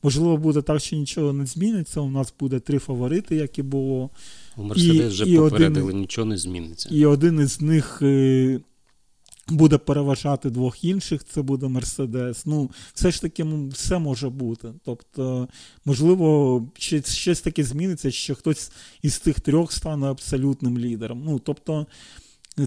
Можливо, 0.02 0.36
буде 0.36 0.62
так, 0.62 0.80
що 0.80 0.96
нічого 0.96 1.32
не 1.32 1.46
зміниться. 1.46 2.00
У 2.00 2.10
нас 2.10 2.34
буде 2.40 2.60
три 2.60 2.78
фаворити, 2.78 3.36
як 3.36 3.58
і 3.58 3.62
було. 3.62 4.10
У 4.56 4.62
Мерседес 4.62 5.12
вже 5.12 5.24
і 5.24 5.36
попередили, 5.36 5.86
один- 5.88 6.00
нічого 6.00 6.24
не 6.24 6.36
зміниться. 6.38 6.88
І 6.92 7.06
один 7.06 7.40
із 7.40 7.60
них 7.60 7.98
е, 8.02 8.60
буде 9.48 9.78
переважати 9.78 10.50
двох 10.50 10.84
інших, 10.84 11.24
це 11.24 11.42
буде 11.42 11.68
Мерседес. 11.68 12.46
Ну, 12.46 12.70
все 12.94 13.10
ж 13.10 13.20
таки, 13.22 13.44
все 13.72 13.98
може 13.98 14.28
бути. 14.28 14.72
Тобто, 14.84 15.48
можливо, 15.84 16.62
ще- 16.78 17.02
щось 17.02 17.40
таке 17.40 17.64
зміниться, 17.64 18.10
що 18.10 18.34
хтось 18.34 18.72
із 19.02 19.14
цих 19.18 19.40
трьох 19.40 19.72
стане 19.72 20.06
абсолютним 20.06 20.78
лідером. 20.78 21.22
Ну, 21.24 21.38
тобто, 21.38 21.86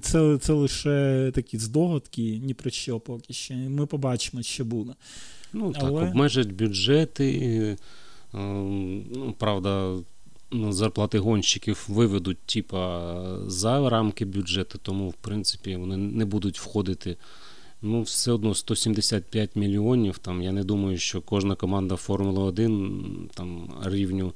це, 0.02 0.38
це 0.42 0.54
лише 0.54 1.32
такі 1.36 1.58
здогадки, 1.58 2.22
ні 2.44 2.54
про 2.54 2.70
що 2.72 3.00
поки 3.00 3.34
що. 3.34 3.54
Ми 3.54 3.86
побачимо, 3.86 4.44
що 4.44 4.66
буде. 4.66 4.94
Ну 5.54 5.72
так, 5.74 5.84
Але- 5.84 6.10
обмежать 6.10 6.52
бюджети. 6.52 7.32
е, 7.42 7.78
Ну, 8.38 9.36
правда, 9.38 9.96
зарплати 10.70 11.20
гонщиків 11.20 11.86
виведуть, 11.88 12.38
типа, 12.40 13.14
за 13.48 13.90
рамки 13.90 14.26
бюджету, 14.26 14.80
тому, 14.82 15.10
в 15.10 15.14
принципі, 15.14 15.76
вони 15.76 15.98
не 15.98 16.26
будуть 16.26 16.60
входити. 16.60 17.18
Ну, 17.82 18.02
все 18.02 18.32
одно 18.32 18.56
175 18.56 19.56
мільйонів. 19.56 20.18
Там, 20.18 20.42
я 20.42 20.52
не 20.52 20.64
думаю, 20.64 20.98
що 20.98 21.22
кожна 21.22 21.56
команда 21.56 21.96
Формули 21.96 22.44
1 22.44 23.30
там, 23.34 23.70
рівню 23.86 24.34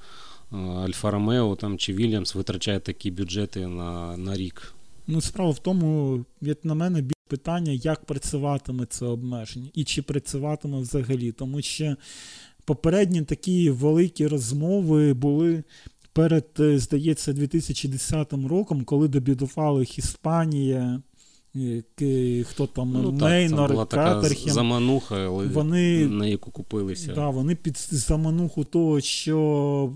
е, 0.53 0.55
Альфа 0.57 1.11
Ромео 1.11 1.55
там, 1.55 1.77
чи 1.77 1.93
Вільямс 1.93 2.35
витрачає 2.35 2.79
такі 2.79 3.11
бюджети 3.11 3.67
на, 3.67 4.17
на 4.17 4.38
рік. 4.38 4.73
Ну, 5.07 5.21
справа 5.21 5.51
в 5.51 5.59
тому, 5.59 6.25
як 6.41 6.65
на 6.65 6.73
мене, 6.73 7.03
питання, 7.27 7.71
як 7.71 8.05
працюватиме 8.05 8.85
це 8.85 9.05
обмеження 9.05 9.69
і 9.73 9.83
чи 9.83 10.01
працюватиме 10.01 10.79
взагалі. 10.79 11.31
Тому 11.31 11.61
що 11.61 11.95
попередні 12.65 13.21
такі 13.21 13.69
великі 13.69 14.27
розмови 14.27 15.13
були 15.13 15.63
перед, 16.13 16.45
е, 16.59 16.79
здається, 16.79 17.33
2010 17.33 18.47
роком, 18.47 18.83
коли 18.83 19.07
дебютували 19.07 19.87
Іспанія, 19.97 21.01
е, 21.55 22.43
хто 22.43 22.67
там, 22.67 22.91
Ну, 22.91 23.11
так, 23.11 23.21
Мейнор, 23.21 23.71
була 23.71 23.85
така 23.85 24.15
Катерхем. 24.15 24.53
замануха, 24.53 25.15
але 25.15 25.45
Вони 25.47 26.07
на 26.07 26.25
яку 26.27 26.51
купилися. 26.51 27.13
Да, 27.13 27.29
вони 27.29 27.55
під 27.55 27.77
замануху 27.77 28.63
того, 28.63 29.01
що 29.01 29.93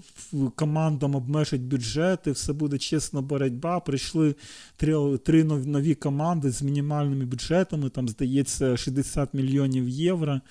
командам 0.56 1.16
обмежать 1.16 1.62
бюджети, 1.62 2.32
все 2.32 2.54
буде 2.54 2.78
чесна 2.78 3.22
боротьба. 3.22 3.80
Прийшли 3.80 4.36
три, 4.78 5.18
три 5.18 5.44
нові 5.44 5.96
команди 5.96 6.52
з 6.52 6.62
мінімальними 6.62 7.26
бюджетами, 7.26 7.90
там, 7.90 8.10
здається, 8.10 8.78
60 8.78 9.34
мільйонів 9.34 9.90
євро. 9.90 10.42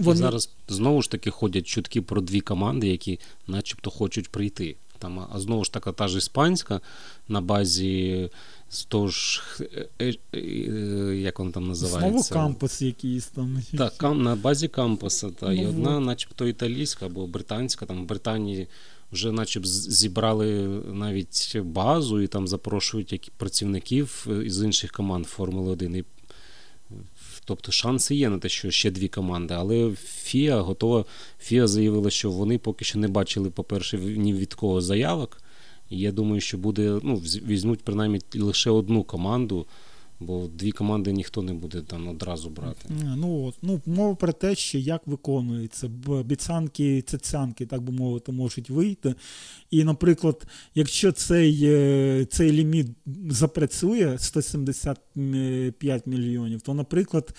М, 0.00 0.12
І 0.12 0.14
зараз 0.16 0.50
знову 0.68 1.02
ж 1.02 1.10
таки 1.10 1.30
ходять 1.30 1.66
чутки 1.66 2.02
про 2.02 2.20
дві 2.20 2.40
команди, 2.40 2.88
які 2.88 3.18
начебто 3.46 3.90
хочуть 3.90 4.28
прийти. 4.28 4.76
Там, 4.98 5.26
а 5.32 5.40
знову 5.40 5.64
ж 5.64 5.72
така 5.72 5.92
та 5.92 6.08
ж 6.08 6.18
іспанська 6.18 6.80
на 7.28 7.40
базі 7.40 8.30
з 8.70 8.84
того 8.84 9.08
ж, 9.08 9.42
е, 9.60 9.88
е, 10.00 10.14
е, 10.34 10.40
як 11.16 11.40
він 11.40 11.52
там 11.52 11.62
Знову 11.62 11.68
називається? 11.68 12.34
кампус 12.34 12.82
якийсь 12.82 13.26
там. 13.26 13.62
Так, 13.78 13.96
кам, 13.96 14.22
на 14.22 14.36
базі 14.36 14.68
кампуса. 14.68 15.30
Та, 15.30 15.52
і 15.52 15.60
Ну, 15.62 15.68
одна, 15.68 15.94
вот. 15.94 16.04
начебто, 16.06 16.46
італійська 16.46 17.06
або 17.06 17.26
британська. 17.26 17.86
Там 17.86 18.02
в 18.02 18.06
Британії 18.06 18.66
вже 19.12 19.32
начеб 19.32 19.66
зібрали 19.66 20.52
навіть 20.92 21.56
базу 21.60 22.20
і 22.20 22.26
там 22.26 22.48
запрошують 22.48 23.12
які 23.12 23.30
працівників 23.36 24.26
із 24.44 24.62
інших 24.62 24.92
команд 24.92 25.26
Формули 25.26 25.70
1. 25.72 25.94
І, 25.96 26.04
тобто 27.46 27.72
шанси 27.72 28.14
є 28.14 28.30
на 28.30 28.38
те, 28.38 28.48
що 28.48 28.70
ще 28.70 28.90
дві 28.90 29.08
команди. 29.08 29.54
Але 29.54 29.90
ФІА 30.04 30.60
готова. 30.60 31.04
ФІА 31.38 31.66
заявила, 31.66 32.10
що 32.10 32.30
вони 32.30 32.58
поки 32.58 32.84
що 32.84 32.98
не 32.98 33.08
бачили, 33.08 33.50
по-перше, 33.50 33.98
ні 33.98 34.34
від 34.34 34.54
кого 34.54 34.80
заявок. 34.80 35.38
Я 35.90 36.12
думаю, 36.12 36.40
що 36.40 36.58
буде, 36.58 37.00
ну, 37.02 37.16
візьмуть 37.16 37.82
принаймні 37.84 38.20
лише 38.34 38.70
одну 38.70 39.02
команду, 39.02 39.66
бо 40.20 40.46
дві 40.46 40.72
команди 40.72 41.12
ніхто 41.12 41.42
не 41.42 41.54
буде 41.54 41.82
там 41.82 42.08
одразу 42.08 42.50
брати. 42.50 42.86
Ну, 43.16 43.42
от, 43.44 43.54
ну, 43.62 43.80
мова 43.86 44.14
про 44.14 44.32
те, 44.32 44.54
що 44.54 44.78
як 44.78 45.06
виконується, 45.06 45.88
б- 45.88 46.08
обіцянки, 46.10 47.02
цяцянки, 47.02 47.66
так 47.66 47.82
би 47.82 47.92
мовити, 47.92 48.32
можуть 48.32 48.70
вийти. 48.70 49.14
І, 49.70 49.84
наприклад, 49.84 50.46
якщо 50.74 51.12
цей, 51.12 51.60
е, 51.64 52.26
цей 52.30 52.52
ліміт 52.52 52.86
запрацює 53.30 54.16
175 54.18 56.06
мільйонів, 56.06 56.60
то, 56.60 56.74
наприклад, 56.74 57.34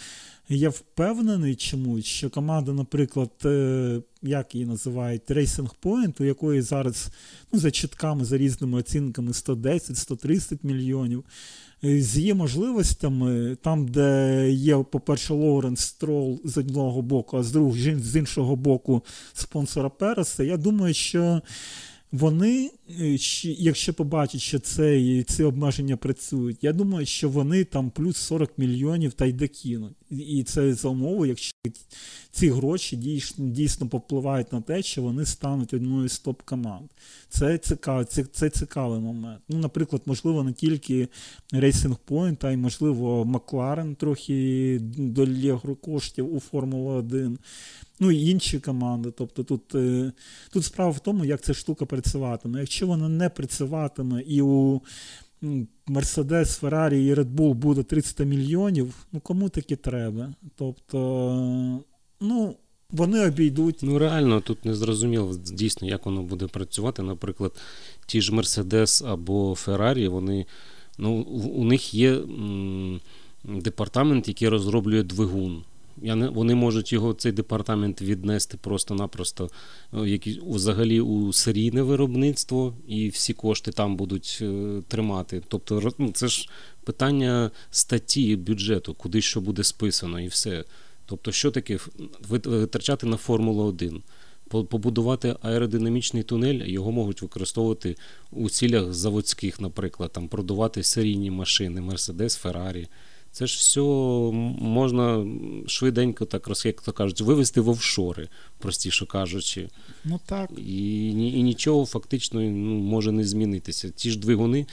я 0.49 0.69
впевнений 0.69 1.55
чомусь, 1.55 2.05
що 2.05 2.29
команда, 2.29 2.73
наприклад, 2.73 3.31
е, 3.45 4.01
як 4.21 4.55
її 4.55 4.67
називають, 4.67 5.31
Racing 5.31 5.69
Point, 5.83 6.21
у 6.21 6.25
якої 6.25 6.61
зараз 6.61 7.09
ну, 7.53 7.59
за 7.59 7.71
чітками, 7.71 8.25
за 8.25 8.37
різними 8.37 8.77
оцінками 8.79 9.31
110-130 9.31 10.57
мільйонів. 10.63 11.23
Е, 11.83 12.01
З 12.01 12.17
її 12.17 12.33
можливостями, 12.33 13.57
там, 13.61 13.87
де 13.87 14.49
є, 14.51 14.77
по-перше, 14.77 15.33
Лоуренс 15.33 15.79
Строл 15.79 16.39
з 16.43 16.57
одного 16.57 17.01
боку, 17.01 17.37
а 17.37 17.43
з 17.43 17.51
другого 17.51 17.75
з 17.99 18.15
іншого 18.15 18.55
боку 18.55 19.03
спонсора 19.33 19.89
Переса, 19.89 20.43
я 20.43 20.57
думаю, 20.57 20.93
що 20.93 21.41
вони, 22.11 22.71
е, 22.89 23.17
якщо 23.43 23.93
побачать, 23.93 24.41
що 24.41 24.59
це, 24.59 24.99
і 25.01 25.23
ці 25.23 25.43
обмеження 25.43 25.97
працюють, 25.97 26.63
я 26.63 26.73
думаю, 26.73 27.05
що 27.05 27.29
вони 27.29 27.63
там 27.63 27.89
плюс 27.89 28.17
40 28.17 28.57
мільйонів 28.57 29.13
та 29.13 29.25
й 29.25 29.33
докинуть. 29.33 29.95
І- 30.09 30.43
це 30.43 30.73
за 30.73 30.89
умови, 30.89 31.27
якщо 31.27 31.53
ці 32.31 32.49
гроші 32.49 32.95
дійсно, 32.95 33.47
дійсно 33.47 33.87
попливають 33.87 34.53
на 34.53 34.61
те, 34.61 34.83
що 34.83 35.01
вони 35.01 35.25
стануть 35.25 35.73
одною 35.73 36.09
з 36.09 36.19
топ-команд. 36.19 36.89
Це 37.29 37.57
цікавий, 37.57 38.05
це, 38.05 38.23
це 38.23 38.49
цікавий 38.49 38.99
момент. 38.99 39.41
Ну, 39.49 39.57
наприклад, 39.57 40.01
можливо, 40.05 40.43
не 40.43 40.53
тільки 40.53 41.07
Racing 41.53 41.97
Point, 42.09 42.45
а 42.45 42.51
й, 42.51 42.57
можливо, 42.57 43.25
Макларен 43.25 43.95
трохи 43.95 44.79
долє 44.97 45.59
коштів 45.81 46.35
у 46.35 46.39
Формулу 46.39 46.89
1. 46.89 47.37
Ну 47.99 48.11
і 48.11 48.29
інші 48.29 48.59
команди. 48.59 49.11
Тобто 49.17 49.43
тут, 49.43 49.75
е, 49.75 50.11
тут 50.51 50.65
справа 50.65 50.91
в 50.91 50.99
тому, 50.99 51.25
як 51.25 51.41
ця 51.41 51.53
штука 51.53 51.85
працюватиме. 51.85 52.59
Якщо 52.59 52.76
вона 52.85 53.09
не 53.09 53.29
працюватиме 53.29 54.21
і 54.21 54.41
у 54.41 54.81
м, 55.43 55.67
Mercedes, 55.87 56.61
Ferrari 56.61 56.93
і 56.93 57.13
Red 57.13 57.35
Bull 57.35 57.53
буде 57.53 57.83
300 57.83 58.23
мільйонів, 58.23 58.93
ну 59.11 59.19
кому 59.19 59.49
таке 59.49 59.75
треба? 59.75 60.33
Тобто, 60.55 61.79
ну, 62.21 62.55
вони 62.91 63.27
обійдуть. 63.27 63.79
Ну 63.81 63.99
реально 63.99 64.41
тут 64.41 64.65
не 64.65 64.73
зрозуміло 64.75 65.35
дійсно, 65.53 65.87
як 65.87 66.05
воно 66.05 66.23
буде 66.23 66.47
працювати. 66.47 67.01
Наприклад, 67.03 67.51
ті 68.05 68.21
ж 68.21 68.33
Мерседес 68.33 69.01
або 69.01 69.55
Феррарі, 69.55 70.07
вони 70.07 70.45
ну, 70.97 71.13
у 71.13 71.39
у 71.39 71.63
них 71.63 71.93
є 71.93 72.13
м, 72.13 73.01
департамент, 73.43 74.27
який 74.27 74.49
розроблює 74.49 75.03
двигун. 75.03 75.63
Я 76.01 76.15
не, 76.15 76.29
вони 76.29 76.55
можуть 76.55 76.93
його 76.93 77.13
цей 77.13 77.31
департамент 77.31 78.01
віднести 78.01 78.57
просто-напросто 78.57 79.49
е, 79.93 80.09
які, 80.09 80.41
взагалі 80.47 81.01
у 81.01 81.33
серійне 81.33 81.81
виробництво, 81.81 82.73
і 82.87 83.09
всі 83.09 83.33
кошти 83.33 83.71
там 83.71 83.95
будуть 83.95 84.39
е, 84.41 84.81
тримати. 84.87 85.41
Тобто, 85.47 85.93
ну, 85.97 86.11
це 86.11 86.27
ж 86.27 86.49
питання 86.83 87.51
статті 87.71 88.35
бюджету, 88.35 88.93
куди 88.93 89.21
що 89.21 89.41
буде 89.41 89.63
списано, 89.63 90.19
і 90.19 90.27
все. 90.27 90.63
Тобто, 91.05 91.31
що 91.31 91.51
таке 91.51 91.79
витрачати 92.29 93.07
на 93.07 93.17
Формулу 93.17 93.63
1? 93.63 94.03
Побудувати 94.49 95.35
аеродинамічний 95.41 96.23
тунель, 96.23 96.67
його 96.67 96.91
можуть 96.91 97.21
використовувати 97.21 97.95
у 98.31 98.49
цілях 98.49 98.93
заводських, 98.93 99.61
наприклад, 99.61 100.11
там 100.11 100.27
продавати 100.27 100.83
серійні 100.83 101.31
машини, 101.31 101.81
Mercedes, 101.81 102.43
Ferrari. 102.43 102.87
Це 103.37 103.47
ж 103.47 103.57
все 103.57 103.81
можна 104.61 105.25
швиденько, 105.67 106.25
так 106.25 106.49
як 106.65 106.81
то 106.81 106.93
кажуть, 106.93 107.21
вивести 107.21 107.61
в 107.61 107.69
офшори, 107.69 108.27
простіше 108.57 109.05
кажучи. 109.05 109.69
Ну 110.03 110.19
так. 110.25 110.49
І, 110.57 111.09
і 111.11 111.43
нічого 111.43 111.85
фактично 111.85 112.41
ну, 112.41 112.79
може 112.79 113.11
не 113.11 113.23
змінитися. 113.23 113.89
Ті 113.89 114.11
ж 114.11 114.19
двигуни 114.19 114.65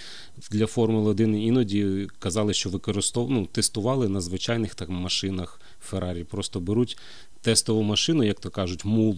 для 0.50 0.66
Формули 0.66 1.10
1 1.10 1.34
іноді 1.34 2.08
казали, 2.18 2.54
що 2.54 2.70
використов... 2.70 3.30
ну, 3.30 3.46
тестували 3.46 4.08
на 4.08 4.20
звичайних 4.20 4.74
так, 4.74 4.88
машинах 4.88 5.60
Феррарі. 5.80 6.24
Просто 6.24 6.60
беруть 6.60 6.98
тестову 7.40 7.82
машину, 7.82 8.24
як 8.24 8.40
то 8.40 8.50
кажуть, 8.50 8.84
мул, 8.84 9.16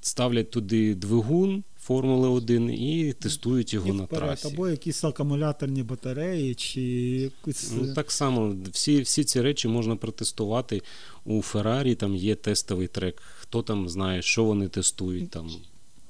ставлять 0.00 0.50
туди 0.50 0.94
двигун 0.94 1.64
Формули 1.82 2.28
1 2.28 2.70
і 2.70 3.12
тестують 3.12 3.74
його 3.74 3.88
І 3.88 3.92
на 3.92 4.06
трасі. 4.06 4.48
або 4.48 4.68
якісь 4.68 5.04
акумуляторні 5.04 5.82
батареї, 5.82 6.54
чи 6.54 6.80
якусь. 6.80 7.72
Ну, 7.76 7.94
так 7.94 8.12
само, 8.12 8.56
всі, 8.72 9.00
всі 9.00 9.24
ці 9.24 9.40
речі 9.40 9.68
можна 9.68 9.96
протестувати. 9.96 10.82
У 11.24 11.42
Феррарі 11.42 11.94
там 11.94 12.16
є 12.16 12.34
тестовий 12.34 12.86
трек. 12.86 13.22
Хто 13.40 13.62
там 13.62 13.88
знає, 13.88 14.22
що 14.22 14.44
вони 14.44 14.68
тестують 14.68 15.30
там 15.30 15.50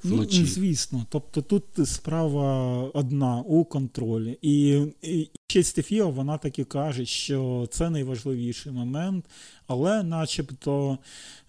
Ну, 0.05 0.27
звісно. 0.31 1.07
Тобто 1.09 1.43
тут 1.43 1.65
справа 1.89 2.83
одна 2.95 3.41
у 3.41 3.65
контролі. 3.65 4.39
І, 4.43 4.83
і 5.03 5.31
честь 5.53 5.83
ФІО 5.83 6.11
вона 6.11 6.39
таки 6.39 6.65
каже, 6.65 7.07
що 7.07 7.69
це 7.71 7.91
найважливіший 7.91 8.73
момент, 8.73 9.25
але 9.67 10.03
начебто 10.03 10.99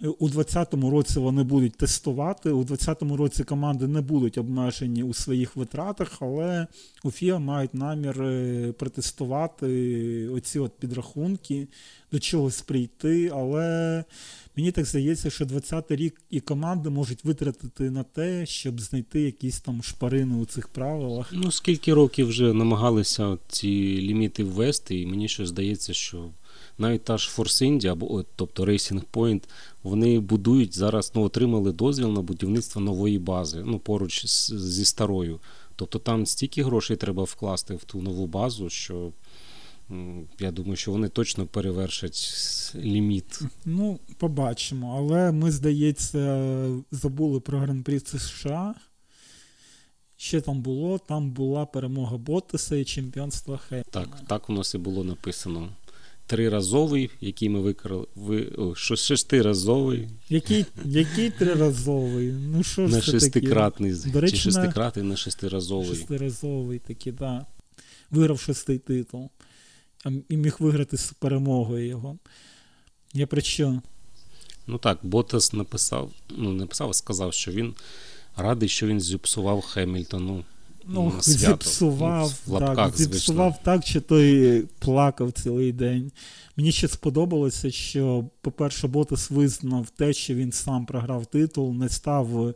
е, 0.02 0.08
у 0.08 0.30
2020 0.30 0.74
році 0.74 1.20
вони 1.20 1.44
будуть 1.44 1.76
тестувати. 1.76 2.52
У 2.52 2.64
2020 2.64 3.20
році 3.20 3.44
команди 3.44 3.88
не 3.88 4.02
будуть 4.02 4.38
обмежені 4.38 5.04
у 5.04 5.14
своїх 5.14 5.56
витратах, 5.56 6.18
але 6.20 6.68
у 7.04 7.12
ФІА 7.12 7.40
мають 7.40 7.74
намір 7.74 8.22
е, 8.22 8.72
протестувати 8.72 9.68
оці 10.30 10.60
от 10.60 10.72
підрахунки, 10.80 11.68
до 12.12 12.20
чогось 12.20 12.62
прийти. 12.62 13.32
Але 13.34 14.04
мені 14.56 14.72
так 14.72 14.86
здається, 14.86 15.30
що 15.30 15.46
20-й 15.46 15.96
рік 15.96 16.22
і 16.30 16.40
команди 16.40 16.90
можуть 16.90 17.24
витратити 17.26 17.90
на 17.90 18.04
те, 18.04 18.46
щоб 18.46 18.82
знайти 18.82 19.22
якісь 19.22 19.60
там 19.60 19.84
шпарини 19.84 20.36
у 20.36 20.46
цих 20.46 20.68
правилах. 20.68 21.30
Ну, 21.34 21.52
скільки 21.52 21.94
років 21.94 22.28
вже 22.28 22.54
намагалися 22.54 23.38
ці 23.48 23.93
ліміти 24.02 24.44
ввести, 24.44 25.00
і 25.00 25.06
мені 25.06 25.28
щось 25.28 25.50
здається, 25.50 25.94
що 25.94 26.30
навіть 26.78 27.04
та 27.04 27.18
ж 27.18 27.32
Force 27.38 27.64
India, 27.72 27.92
або 27.92 28.24
тобто 28.36 28.66
Racing 28.66 29.04
Point, 29.14 29.44
вони 29.84 30.20
будують 30.20 30.76
зараз, 30.76 31.12
ну, 31.16 31.24
отримали 31.24 31.72
дозвіл 31.72 32.12
на 32.12 32.22
будівництво 32.22 32.82
нової 32.82 33.20
бази, 33.20 33.64
ну, 33.66 33.80
поруч 33.80 34.26
з, 34.26 34.54
зі 34.54 34.86
старою. 34.86 35.40
Тобто 35.76 36.00
там 36.00 36.26
стільки 36.26 36.64
грошей 36.64 36.98
треба 36.98 37.24
вкласти 37.24 37.76
в 37.76 37.84
ту 37.84 38.02
нову 38.02 38.28
базу, 38.28 38.70
що 38.70 39.12
я 40.40 40.52
думаю, 40.52 40.76
що 40.76 40.92
вони 40.92 41.10
точно 41.10 41.46
перевершать 41.46 42.32
ліміт. 42.76 43.40
Ну, 43.66 44.00
побачимо. 44.18 44.96
Але 44.98 45.32
ми, 45.32 45.52
здається, 45.52 46.44
забули 46.92 47.40
про 47.40 47.60
гран-прі 47.60 48.00
США. 48.00 48.76
Що 50.24 50.42
там 50.42 50.62
було? 50.62 51.00
Там 51.00 51.32
була 51.32 51.66
перемога 51.66 52.18
Боттеса 52.18 52.76
і 52.76 52.86
чемпіонство 52.86 53.60
Хеймана. 53.70 53.86
Так, 53.92 54.08
так 54.28 54.50
у 54.50 54.54
нас 54.54 54.76
і 54.76 54.78
було 54.78 55.04
написано. 55.04 55.70
Триразовий, 56.26 57.10
який 57.22 57.50
ми 57.50 57.60
викрали. 57.60 58.08
Ви, 58.16 58.46
о, 58.46 58.76
шестиразовий. 58.76 60.10
Який 60.30 60.66
який 60.86 61.30
триразовий? 61.30 62.32
Ну 62.32 62.64
що 62.64 62.88
ж 62.88 62.94
На 62.94 63.02
це 63.02 63.12
шестикратний. 63.12 63.96
До 64.06 64.22
речі, 64.22 64.36
Чи 64.36 64.42
шестикратний 64.42 65.06
на 65.06 65.18
шестиразовий. 65.18 65.96
Шестиразовий 65.96 66.80
такий, 66.80 67.14
так. 67.14 67.20
Да. 67.20 67.46
Виграв 68.12 68.40
шестий 68.40 68.78
титул. 68.78 69.30
І 70.30 70.38
міг 70.38 70.56
виграти 70.60 70.98
з 70.98 71.14
перемогою 71.14 71.88
його. 71.88 72.18
Я 73.14 73.28
про 73.28 73.42
що? 73.42 73.82
Ну 74.68 74.78
так, 74.78 75.00
Ботас 75.04 75.54
написав, 75.54 76.12
ну, 76.30 76.54
написав, 76.54 76.90
а 76.90 76.94
сказав, 76.94 77.34
що 77.34 77.52
він 77.52 77.76
радий, 78.38 78.70
що 78.70 78.88
він 78.88 79.02
зіпсував 79.02 79.62
Хемільтону. 79.62 80.44
Ну, 80.88 81.14
зіпсував, 81.22 82.34
ну, 82.48 82.54
лапках, 82.54 82.76
так, 82.76 82.98
зіпсував 82.98 83.64
так, 83.64 83.86
що 83.86 84.02
той 84.02 84.62
плакав 84.80 85.32
цілий 85.32 85.72
день. 85.72 86.12
Мені 86.58 86.72
ще 86.72 86.88
сподобалося, 86.88 87.72
що, 87.72 88.26
по-перше, 88.42 88.88
Ботас 88.88 89.32
визнав 89.32 89.90
те, 89.90 90.14
що 90.14 90.36
він 90.36 90.52
сам 90.52 90.86
програв 90.86 91.26
титул, 91.26 91.74
не 91.74 91.90
став 91.90 92.54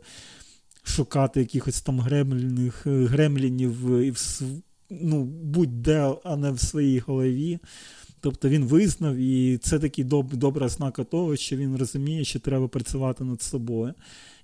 шукати 0.82 1.40
якихось 1.40 1.80
там 1.80 2.00
гремлінів, 2.00 2.74
гремлінів 2.84 4.00
і 4.00 4.10
в, 4.10 4.42
ну, 4.90 5.24
будь-де, 5.24 6.14
а 6.24 6.36
не 6.36 6.50
в 6.50 6.60
своїй 6.60 6.98
голові. 6.98 7.58
Тобто 8.20 8.48
він 8.48 8.64
визнав, 8.64 9.16
і 9.16 9.58
це 9.58 9.78
такий 9.78 10.04
доб, 10.04 10.34
добра 10.34 10.68
знака 10.68 11.04
того, 11.04 11.36
що 11.36 11.56
він 11.56 11.76
розуміє, 11.76 12.24
що 12.24 12.38
треба 12.40 12.68
працювати 12.68 13.24
над 13.24 13.42
собою. 13.42 13.94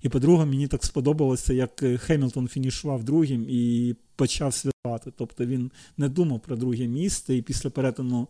І 0.05 0.09
по-друге, 0.09 0.45
мені 0.45 0.67
так 0.67 0.85
сподобалося, 0.85 1.53
як 1.53 1.83
Хемілтон 1.99 2.47
фінішував 2.47 3.03
другим 3.03 3.45
і 3.49 3.95
почав 4.15 4.53
святкувати. 4.53 5.11
Тобто 5.17 5.45
він 5.45 5.71
не 5.97 6.09
думав 6.09 6.39
про 6.39 6.55
друге 6.55 6.87
місце, 6.87 7.35
і 7.35 7.41
після 7.41 7.69
перетину 7.69 8.27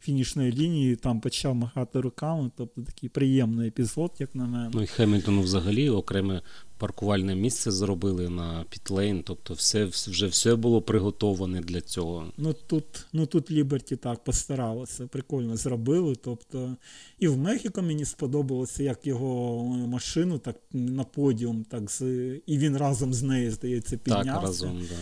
фінішної 0.00 0.52
лінії 0.52 0.96
там 0.96 1.20
почав 1.20 1.54
махати 1.54 2.00
руками. 2.00 2.50
Тобто 2.56 2.82
такий 2.82 3.08
приємний 3.08 3.68
епізод, 3.68 4.12
як 4.18 4.34
на 4.34 4.46
мене. 4.46 4.70
Ну 4.74 4.82
і 4.82 4.86
Хемільтону 4.86 5.40
взагалі 5.42 5.90
окреме 5.90 6.42
паркувальне 6.78 7.34
місце 7.34 7.70
зробили 7.70 8.28
на 8.28 8.64
Пітлейн, 8.70 9.22
тобто 9.22 9.54
все 9.54 9.84
вже 9.84 10.26
все 10.26 10.56
було 10.56 10.82
приготоване 10.82 11.60
для 11.60 11.80
цього. 11.80 12.32
Ну 12.36 12.52
тут 12.66 12.84
ну 13.12 13.26
тут 13.26 13.50
Ліберті 13.50 13.96
так 13.96 14.24
постаралося, 14.24 15.06
прикольно 15.06 15.56
зробили. 15.56 16.14
Тобто 16.14 16.76
і 17.18 17.28
в 17.28 17.38
Мехіко 17.38 17.82
мені 17.82 18.04
сподобалося, 18.04 18.82
як 18.82 19.06
його 19.06 19.64
машину 19.64 20.38
так 20.38 20.56
на 20.72 21.04
подіум, 21.04 21.64
так 21.64 21.90
з 21.90 22.02
і 22.46 22.58
він 22.58 22.76
разом 22.76 23.14
з 23.14 23.22
нею, 23.22 23.50
здається, 23.50 23.96
піднявся. 23.96 24.32
Так, 24.32 24.42
разом, 24.42 24.80
да. 24.88 24.96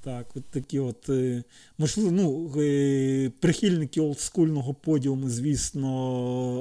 Так, 0.00 0.26
от 0.34 0.44
такі 0.44 0.78
от, 0.78 1.08
е, 1.08 1.44
можливо, 1.78 2.10
ну, 2.10 2.52
е, 2.56 3.30
прихильники 3.40 4.00
олдскульного 4.00 4.74
подіуму, 4.74 5.28
звісно, 5.28 5.90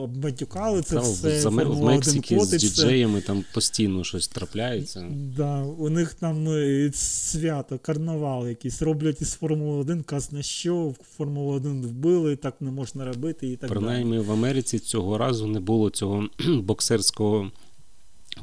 обматюкали 0.01 0.81
це 0.81 0.95
там, 0.95 1.03
все. 1.03 1.49
В, 1.49 1.51
в 1.51 1.83
Мексиці 1.83 2.39
з 2.39 2.49
діджеями 2.49 3.21
там 3.21 3.43
постійно 3.53 4.03
щось 4.03 4.27
трапляється. 4.27 5.05
Да, 5.37 5.61
У 5.63 5.89
них 5.89 6.13
там 6.13 6.47
е, 6.47 6.91
свято, 6.93 7.79
карнавал 7.79 8.47
якийсь, 8.47 8.81
роблять 8.81 9.21
із 9.21 9.33
Формули 9.33 9.77
1, 9.77 10.03
казна 10.03 10.41
що, 10.41 10.95
Формулу 11.17 11.51
1 11.53 11.81
вбили, 11.81 12.35
так 12.35 12.61
не 12.61 12.71
можна 12.71 13.05
робити 13.05 13.47
і 13.47 13.55
так 13.55 13.69
Принаймні 13.69 14.17
далі. 14.17 14.27
в 14.27 14.31
Америці 14.31 14.79
цього 14.79 15.17
разу 15.17 15.47
не 15.47 15.59
було 15.59 15.89
цього 15.89 16.27
боксерського 16.47 17.51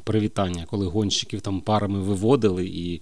привітання, 0.03 0.65
коли 0.69 0.85
гонщиків 0.85 1.41
там 1.41 1.61
парами 1.61 1.99
виводили 1.99 2.65
і 2.65 3.01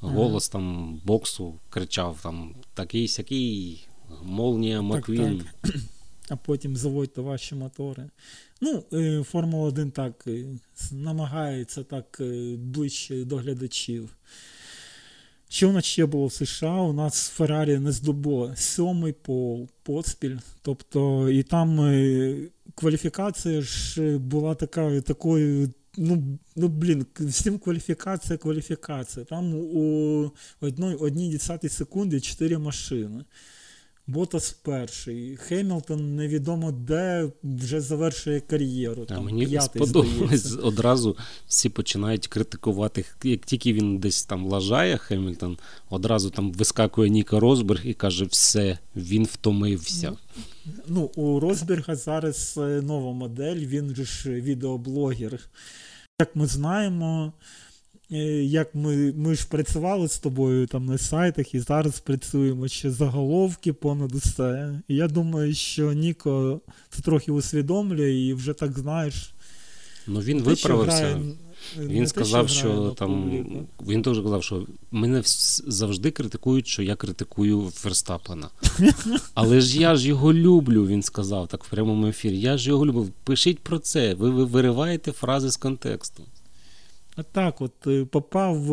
голос 0.00 0.48
там 0.48 0.96
боксу 1.04 1.60
кричав 1.70 2.18
там 2.22 2.54
такий 2.74 3.08
сякий, 3.08 3.86
молнія 4.22 4.82
Маквін. 4.82 5.38
Так, 5.38 5.72
так. 5.72 5.82
А 6.28 6.36
потім 6.36 6.76
заводьте 6.76 7.20
ваші 7.20 7.54
мотори. 7.54 8.10
Ну, 8.60 8.82
е, 8.92 9.22
Формула 9.22 9.68
1 9.68 9.90
так 9.90 10.24
е, 10.26 10.44
намагається 10.92 11.84
так 11.84 12.18
е, 12.20 12.56
ближче 12.56 13.24
до 13.24 13.36
глядачів. 13.36 14.16
Що 15.48 15.68
у 15.68 15.72
нас 15.72 15.84
ще 15.84 16.06
було 16.06 16.26
в 16.26 16.32
США? 16.32 16.80
У 16.80 16.92
нас 16.92 17.28
Феррарі 17.28 17.78
не 17.78 17.92
здобуло 17.92 18.52
сьомий 18.56 19.12
пол 19.12 19.68
поспіль. 19.82 20.36
Тобто, 20.62 21.30
і 21.30 21.42
там 21.42 21.76
кваліфікація 22.74 23.62
ж 23.62 24.18
була 24.18 24.54
така, 24.54 25.00
такою 25.00 25.70
ну, 25.96 26.38
ну 26.56 26.68
блін, 26.68 27.06
всім 27.20 27.58
кваліфікація, 27.58 28.38
кваліфікація. 28.38 29.24
Там 29.24 29.54
у 29.54 30.30
одній, 30.60 30.94
одній 30.94 31.32
десятій 31.32 31.68
секунді 31.68 32.20
чотири 32.20 32.58
машини. 32.58 33.24
Ботас 34.08 34.52
перший. 34.52 35.36
Хемілтон 35.36 36.16
невідомо 36.16 36.72
де 36.72 37.30
вже 37.42 37.80
завершує 37.80 38.40
кар'єру. 38.40 39.02
А 39.02 39.06
там, 39.06 39.24
Мені 39.24 39.60
сподобалось 39.60 40.58
одразу 40.62 41.16
всі 41.46 41.68
починають 41.68 42.26
критикувати. 42.26 43.04
Як 43.24 43.40
тільки 43.40 43.72
він 43.72 43.98
десь 43.98 44.24
там 44.24 44.46
лажає, 44.46 44.96
Хемільтон, 44.96 45.58
одразу 45.90 46.30
там 46.30 46.52
вискакує 46.52 47.10
Ніка 47.10 47.40
Розберг 47.40 47.86
і 47.86 47.94
каже, 47.94 48.24
все, 48.24 48.78
він 48.96 49.24
втомився. 49.24 50.12
Ну, 50.86 51.10
у 51.16 51.40
Розберга 51.40 51.96
зараз 51.96 52.54
е, 52.56 52.60
нова 52.60 53.12
модель, 53.12 53.56
він 53.56 53.94
ж 53.94 54.30
відеоблогер. 54.30 55.40
Як 56.20 56.36
ми 56.36 56.46
знаємо, 56.46 57.32
як 58.44 58.74
ми 58.74 59.12
ми 59.12 59.34
ж 59.34 59.48
працювали 59.48 60.08
з 60.08 60.18
тобою 60.18 60.66
там 60.66 60.86
на 60.86 60.98
сайтах 60.98 61.54
і 61.54 61.60
зараз 61.60 62.00
працюємо 62.00 62.68
ще 62.68 62.90
заголовки 62.90 63.72
понад 63.72 64.14
усе. 64.14 64.80
І 64.88 64.94
я 64.94 65.08
думаю, 65.08 65.54
що 65.54 65.92
Ніко 65.92 66.60
це 66.90 67.02
трохи 67.02 67.32
усвідомлює 67.32 68.12
і 68.12 68.34
вже 68.34 68.52
так 68.52 68.78
знаєш. 68.78 69.34
Ну 70.06 70.20
він 70.20 70.42
виправився. 70.42 70.96
Грає, 70.96 71.22
він 71.78 72.02
те, 72.02 72.08
сказав, 72.08 72.48
що, 72.48 72.58
що 72.58 72.94
там 72.98 73.30
він 73.86 74.02
теж 74.02 74.20
казав, 74.20 74.42
що 74.42 74.66
мене 74.90 75.22
завжди 75.66 76.10
критикують, 76.10 76.66
що 76.66 76.82
я 76.82 76.96
критикую 76.96 77.70
Ферстапена. 77.74 78.48
Але 79.34 79.60
ж 79.60 79.80
я 79.80 79.96
ж 79.96 80.08
його 80.08 80.32
люблю, 80.32 80.86
він 80.86 81.02
сказав 81.02 81.48
так 81.48 81.64
в 81.64 81.70
прямому 81.70 82.06
ефірі. 82.06 82.40
Я 82.40 82.56
ж 82.58 82.68
його 82.68 82.86
люблю. 82.86 83.08
Пишіть 83.24 83.58
про 83.58 83.78
це. 83.78 84.14
Ви, 84.14 84.30
ви 84.30 84.44
вириваєте 84.44 85.12
фрази 85.12 85.50
з 85.50 85.56
контексту. 85.56 86.22
А 87.16 87.22
так, 87.22 87.60
от 87.60 87.86
е, 87.86 88.04
попав 88.04 88.70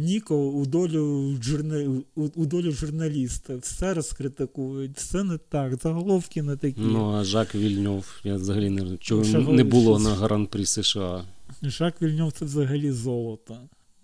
Ніко 0.00 0.46
у 0.50 0.66
долю 0.66 1.36
журна... 1.42 2.02
у 2.14 2.46
долю 2.46 2.72
журналіста. 2.72 3.56
Все 3.56 3.94
розкритикують, 3.94 4.96
все 4.96 5.24
не 5.24 5.38
так, 5.38 5.76
заголовки 5.76 6.42
не 6.42 6.56
такі. 6.56 6.80
Ну, 6.80 7.12
а 7.12 7.24
Жак 7.24 7.54
Вільньов, 7.54 8.20
я 8.24 8.36
взагалі 8.36 8.70
не 8.70 8.96
чого 8.96 9.24
Шаго... 9.24 9.52
не 9.52 9.64
було 9.64 9.98
на 9.98 10.14
гран-прі 10.14 10.66
США. 10.66 11.24
Жак 11.62 12.02
Вільньов 12.02 12.32
це 12.32 12.44
взагалі 12.44 12.90
золото. 12.90 13.58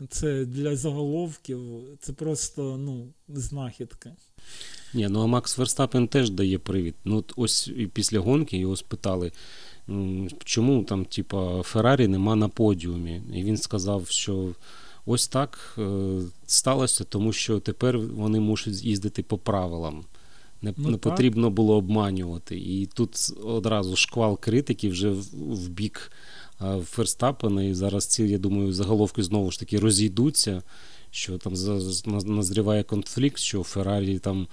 Це 0.09 0.45
для 0.45 0.77
заголовків, 0.77 1.61
це 2.01 2.13
просто 2.13 2.77
ну, 2.77 3.07
знахідка. 3.29 4.17
Ні, 4.95 5.09
ну 5.09 5.23
а 5.23 5.27
Макс 5.27 5.59
Верстапен 5.59 6.09
теж 6.09 6.31
дає 6.31 6.59
привід. 6.59 6.95
Ну, 7.05 7.17
от 7.17 7.33
ось 7.37 7.71
після 7.93 8.19
гонки 8.21 8.59
його 8.59 8.77
спитали, 8.77 9.33
чому 10.45 10.85
там, 10.85 11.05
типа, 11.05 11.63
Феррарі 11.63 12.09
нема 12.09 12.37
на 12.37 12.49
подіумі. 12.49 13.23
І 13.35 13.43
він 13.43 13.57
сказав, 13.57 14.09
що 14.09 14.49
ось 15.07 15.29
так 15.29 15.77
е, 15.79 16.21
сталося, 16.47 17.05
тому 17.05 17.33
що 17.33 17.61
тепер 17.61 17.99
вони 17.99 18.41
мусять 18.41 18.85
їздити 18.85 19.23
по 19.23 19.39
правилам. 19.39 20.05
Не, 20.63 20.75
ну, 20.77 20.91
не 20.91 20.97
потрібно 20.97 21.51
було 21.51 21.77
обманювати. 21.77 22.59
І 22.59 22.87
тут 22.87 23.33
одразу 23.45 23.97
шквал 23.97 24.39
критики 24.39 24.89
вже 24.89 25.11
в, 25.11 25.23
в 25.35 25.69
бік 25.69 26.13
Ферстапена. 26.85 27.63
І 27.63 27.75
зараз 27.75 28.07
ці, 28.07 28.23
я 28.23 28.39
думаю, 28.39 28.73
заголовки 28.73 29.23
знову 29.23 29.51
ж 29.51 29.61
таки 29.61 29.79
розійдуться, 29.79 30.63
що 31.11 31.39
там 31.39 31.53
назріває 32.27 32.83
конфлікт, 32.83 33.39
що 33.39 33.63
Феррарі 33.63 34.19
там 34.19 34.47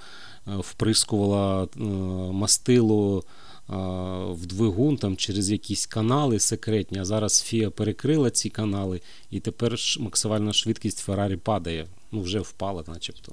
е, 0.47 0.51
вприскувала 0.59 1.63
е, 1.63 1.83
мастило 2.31 3.23
в 3.67 4.45
двигун 4.45 4.97
там 4.97 5.17
через 5.17 5.51
якісь 5.51 5.85
канали 5.85 6.39
секретні. 6.39 6.99
А 6.99 7.05
зараз 7.05 7.41
Фіа 7.41 7.69
перекрила 7.69 8.29
ці 8.29 8.49
канали, 8.49 9.01
і 9.31 9.39
тепер 9.39 9.75
максимальна 9.99 10.53
швидкість 10.53 10.99
Феррарі 10.99 11.35
падає. 11.35 11.87
Ну, 12.11 12.21
вже 12.21 12.39
впала, 12.39 12.83
начебто. 12.87 13.31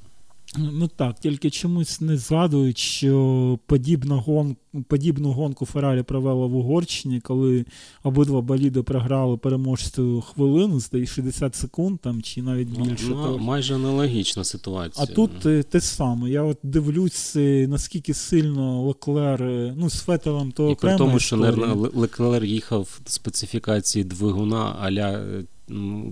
Ну 0.58 0.88
так, 0.88 1.18
тільки 1.20 1.50
чомусь 1.50 2.00
не 2.00 2.16
згадують, 2.16 2.78
що 2.78 3.58
подібна 3.66 4.16
гон, 4.16 4.56
подібну 4.88 5.32
гонку 5.32 5.66
Феррарі 5.66 6.02
провела 6.02 6.46
в 6.46 6.56
Угорщині, 6.56 7.20
коли 7.20 7.64
обидва 8.02 8.40
боліди 8.40 8.82
програли 8.82 9.36
переможцю 9.36 10.20
хвилину, 10.20 10.80
здається, 10.80 11.14
60 11.14 11.54
секунд 11.54 12.00
там, 12.00 12.22
чи 12.22 12.42
навіть 12.42 12.68
ну, 12.78 12.84
більше. 12.84 13.06
Ну, 13.08 13.38
майже 13.38 13.74
аналогічна 13.74 14.44
ситуація. 14.44 15.06
А 15.10 15.14
тут 15.14 15.46
е, 15.46 15.62
те 15.62 15.80
саме. 15.80 16.30
Я 16.30 16.42
от 16.42 16.58
дивлюсь, 16.62 17.36
е, 17.36 17.66
наскільки 17.68 18.14
сильно 18.14 18.82
Леклер, 18.82 19.42
е, 19.42 19.74
ну, 19.76 19.90
з 19.90 20.00
Фетелем 20.00 20.52
то 20.52 20.70
І 20.70 20.74
при 20.74 20.96
тому, 20.96 21.18
що 21.18 21.36
Леклер 21.94 22.44
їхав 22.44 23.00
в 23.04 23.10
специфікації 23.10 24.04
двигуна 24.04 24.76
аля 24.80 25.42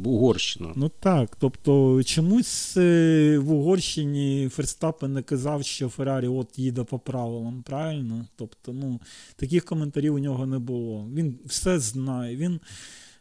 Угорщину. 0.05 0.73
Ну 0.77 0.91
так. 1.01 1.37
Тобто 1.37 2.03
чомусь 2.03 2.77
е, 2.77 3.39
в 3.39 3.53
Угорщині 3.53 4.49
Ферстапен 4.49 5.13
не 5.13 5.23
казав, 5.23 5.65
що 5.65 5.89
Феррарі 5.89 6.29
от 6.29 6.59
їде 6.59 6.85
по 6.85 6.99
правилам, 6.99 7.63
правильно? 7.63 8.27
Тобто, 8.37 8.73
ну, 8.73 9.01
таких 9.37 9.65
коментарів 9.65 10.15
у 10.15 10.19
нього 10.19 10.47
не 10.47 10.59
було. 10.59 11.09
Він 11.15 11.39
все 11.47 11.79
знає. 11.79 12.37
Він 12.37 12.61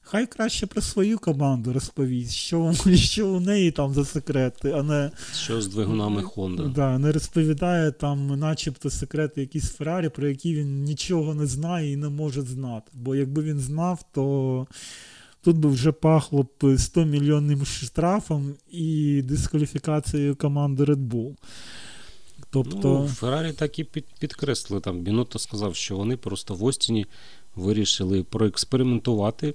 хай 0.02 0.28
краще 0.28 0.68
про 0.68 0.82
свою 0.82 1.20
команду 1.20 1.74
розповість, 1.74 2.32
що 2.32 2.74
що 2.96 3.28
у 3.28 3.40
неї 3.40 3.72
там 3.72 3.94
за 3.94 4.06
секрети, 4.06 4.72
а 4.72 4.84
не 4.84 5.12
що 5.34 5.62
з 5.62 5.68
двигунами 5.68 6.22
Honda. 6.22 6.74
Да, 6.74 6.98
не 6.98 7.12
розповідає 7.12 7.92
там, 7.92 8.40
начебто, 8.40 8.90
секрети 8.90 9.42
якісь 9.42 9.72
Феррарі, 9.72 10.10
про 10.10 10.28
які 10.28 10.56
він 10.56 10.84
нічого 10.84 11.34
не 11.34 11.46
знає 11.46 11.92
і 11.92 11.96
не 11.96 12.10
може 12.10 12.42
знати. 12.42 12.92
Бо 12.94 13.16
якби 13.16 13.44
він 13.44 13.60
знав, 13.60 14.00
то. 14.14 14.68
Тут 15.42 15.58
би 15.58 15.70
вже 15.70 15.92
пахло 15.92 16.48
б 16.62 16.78
100 16.78 17.06
мільйонним 17.06 17.66
штрафом 17.66 18.54
і 18.72 19.22
дискваліфікацією 19.22 20.36
команди 20.36 20.84
Red 20.84 21.08
Bull. 21.08 21.36
Тобто... 22.50 23.00
Ну, 23.00 23.08
Феррарі 23.08 23.52
так 23.52 23.80
і 23.80 23.84
під, 23.84 24.06
підкреслили. 24.20 24.82
Там 24.82 25.00
Бінотто 25.00 25.40
сказав, 25.40 25.76
що 25.76 25.98
вони 25.98 26.18
просто 26.18 26.54
в 26.54 26.64
Остіні 26.64 27.06
вирішили 27.56 28.24
проекспериментувати 28.24 29.54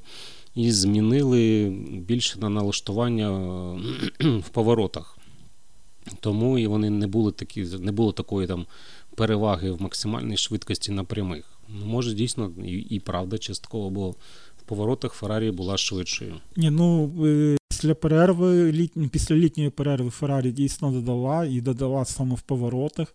і 0.54 0.72
змінили 0.72 1.70
більше 1.92 2.38
на 2.38 2.48
налаштування 2.48 3.30
в 4.20 4.48
поворотах. 4.52 5.18
Тому 6.20 6.58
і 6.58 6.66
вони 6.66 6.90
не 6.90 7.06
були 7.06 7.32
такі, 7.32 7.62
не 7.62 7.92
було 7.92 8.12
такої 8.12 8.46
там 8.46 8.66
переваги 9.14 9.70
в 9.70 9.82
максимальній 9.82 10.36
швидкості 10.36 10.92
на 10.92 11.04
прямих. 11.04 11.44
Ну, 11.68 11.86
Може, 11.86 12.14
дійсно, 12.14 12.52
і, 12.64 12.70
і 12.70 13.00
правда 13.00 13.38
частково, 13.38 13.90
бо 13.90 14.14
поворотах 14.66 15.12
Феррарі 15.12 15.50
була 15.50 15.76
швидшою. 15.76 16.34
Ні, 16.56 16.70
ну 16.70 17.12
е, 17.26 17.56
після 17.68 17.94
перерви, 17.94 18.72
літні, 18.72 19.08
після 19.08 19.36
літньої 19.36 19.70
перерви 19.70 20.10
Феррарі 20.10 20.52
дійсно 20.52 20.90
додала 20.90 21.44
і 21.44 21.60
додала 21.60 22.04
саме 22.04 22.34
в 22.34 22.40
поворотах. 22.40 23.14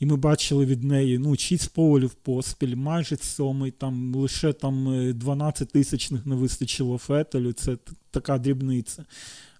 І 0.00 0.06
ми 0.06 0.16
бачили 0.16 0.66
від 0.66 0.84
неї 0.84 1.18
ну, 1.18 1.36
6 1.36 1.74
поволів 1.74 2.14
поспіль, 2.14 2.76
майже 2.76 3.16
сьомий, 3.16 3.70
там 3.70 4.14
лише 4.14 4.52
там 4.52 5.12
12 5.14 5.68
е, 5.68 5.72
тисячних 5.72 6.26
не 6.26 6.34
вистачило 6.34 6.98
фетелю. 6.98 7.52
Це 7.52 7.76
така 8.10 8.38
дрібниця, 8.38 9.04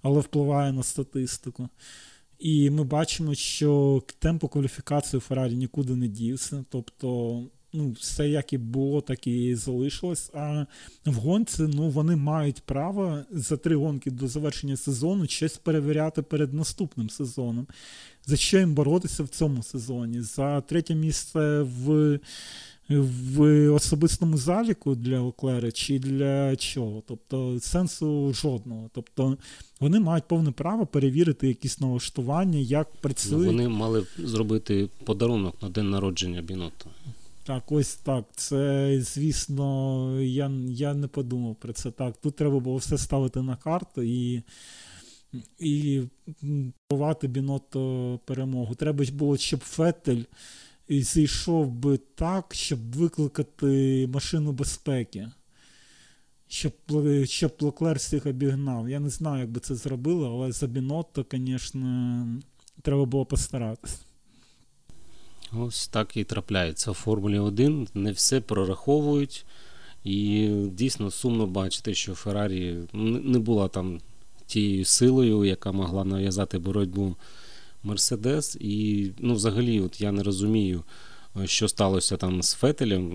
але 0.02 0.20
впливає 0.20 0.72
на 0.72 0.82
статистику. 0.82 1.68
І 2.38 2.70
ми 2.70 2.84
бачимо, 2.84 3.34
що 3.34 4.02
темпо 4.18 4.48
кваліфікації 4.48 5.20
Феррарі 5.20 5.54
нікуди 5.54 5.96
не 5.96 6.08
дівся. 6.08 6.64
Тобто 6.70 7.40
ну, 7.72 7.90
все 7.90 8.28
як 8.28 8.52
і 8.52 8.58
було, 8.58 9.00
так 9.00 9.26
і 9.26 9.54
залишилось. 9.54 10.30
А 10.34 10.66
в 11.06 11.14
гонці 11.14 11.62
ну, 11.62 11.90
вони 11.90 12.16
мають 12.16 12.60
право 12.60 13.18
за 13.30 13.56
три 13.56 13.76
гонки 13.76 14.10
до 14.10 14.28
завершення 14.28 14.76
сезону 14.76 15.26
щось 15.26 15.56
перевіряти 15.56 16.22
перед 16.22 16.54
наступним 16.54 17.10
сезоном. 17.10 17.66
За 18.26 18.36
що 18.36 18.58
їм 18.58 18.74
боротися 18.74 19.22
в 19.22 19.28
цьому 19.28 19.62
сезоні? 19.62 20.20
За 20.20 20.60
третє 20.60 20.94
місце 20.94 21.62
в. 21.62 22.18
В 22.90 23.68
особистому 23.68 24.36
заліку 24.36 24.94
для 24.94 25.20
Оклера 25.20 25.72
чи 25.72 25.98
для 25.98 26.56
чого? 26.56 27.02
Тобто 27.06 27.60
сенсу 27.60 28.32
жодного. 28.32 28.90
Тобто 28.94 29.36
вони 29.80 30.00
мають 30.00 30.28
повне 30.28 30.50
право 30.50 30.86
перевірити 30.86 31.48
якісь 31.48 31.80
налаштування, 31.80 32.58
як 32.58 32.92
працює. 32.96 33.46
Вони 33.46 33.68
мали 33.68 34.06
зробити 34.18 34.88
подарунок 35.04 35.62
на 35.62 35.68
день 35.68 35.90
народження 35.90 36.42
Бінотто. 36.42 36.90
Так, 37.48 37.72
ось 37.72 37.96
так. 37.96 38.24
Це, 38.36 39.00
звісно, 39.00 40.20
я 40.20 40.50
я 40.68 40.94
не 40.94 41.06
подумав 41.06 41.56
про 41.56 41.72
це 41.72 41.90
так. 41.90 42.16
Тут 42.16 42.36
треба 42.36 42.60
було 42.60 42.76
все 42.76 42.98
ставити 42.98 43.42
на 43.42 43.56
карту 43.56 44.02
і 44.02 44.42
і 45.58 46.02
ховати 46.90 47.28
Бінотто 47.28 48.20
перемогу. 48.24 48.74
Треба 48.74 49.04
було, 49.12 49.36
щоб 49.36 49.60
Фетель 49.60 50.22
зійшов 50.88 51.70
би 51.70 51.96
так, 52.14 52.54
щоб 52.54 52.96
викликати 52.96 54.06
машину 54.12 54.52
безпеки. 54.52 55.28
Щоб 56.48 56.72
щоб 57.24 57.52
Леклер 57.60 57.96
всіх 57.96 58.26
обігнав. 58.26 58.88
Я 58.88 59.00
не 59.00 59.10
знаю, 59.10 59.40
як 59.40 59.50
би 59.50 59.60
це 59.60 59.74
зробили, 59.74 60.28
але 60.28 60.52
за 60.52 60.66
Бінотто, 60.66 61.26
звісно, 61.32 62.26
треба 62.82 63.04
було 63.04 63.26
постаратися. 63.26 64.07
Ось 65.52 65.88
так 65.88 66.16
і 66.16 66.24
трапляється. 66.24 66.90
В 66.90 66.94
Формулі 66.94 67.38
1 67.38 67.88
не 67.94 68.12
все 68.12 68.40
прораховують. 68.40 69.46
І 70.04 70.48
дійсно 70.72 71.10
сумно 71.10 71.46
бачити, 71.46 71.94
що 71.94 72.14
Феррарі 72.14 72.76
не 72.92 73.38
була 73.38 73.68
там 73.68 74.00
тією 74.46 74.84
силою, 74.84 75.44
яка 75.44 75.72
могла 75.72 76.04
нав'язати 76.04 76.58
боротьбу 76.58 77.16
Мерседес. 77.82 78.56
І 78.60 79.10
ну, 79.18 79.34
взагалі, 79.34 79.80
от 79.80 80.00
я 80.00 80.12
не 80.12 80.22
розумію, 80.22 80.84
що 81.44 81.68
сталося 81.68 82.16
там 82.16 82.42
з 82.42 82.54
Фетелем. 82.54 83.10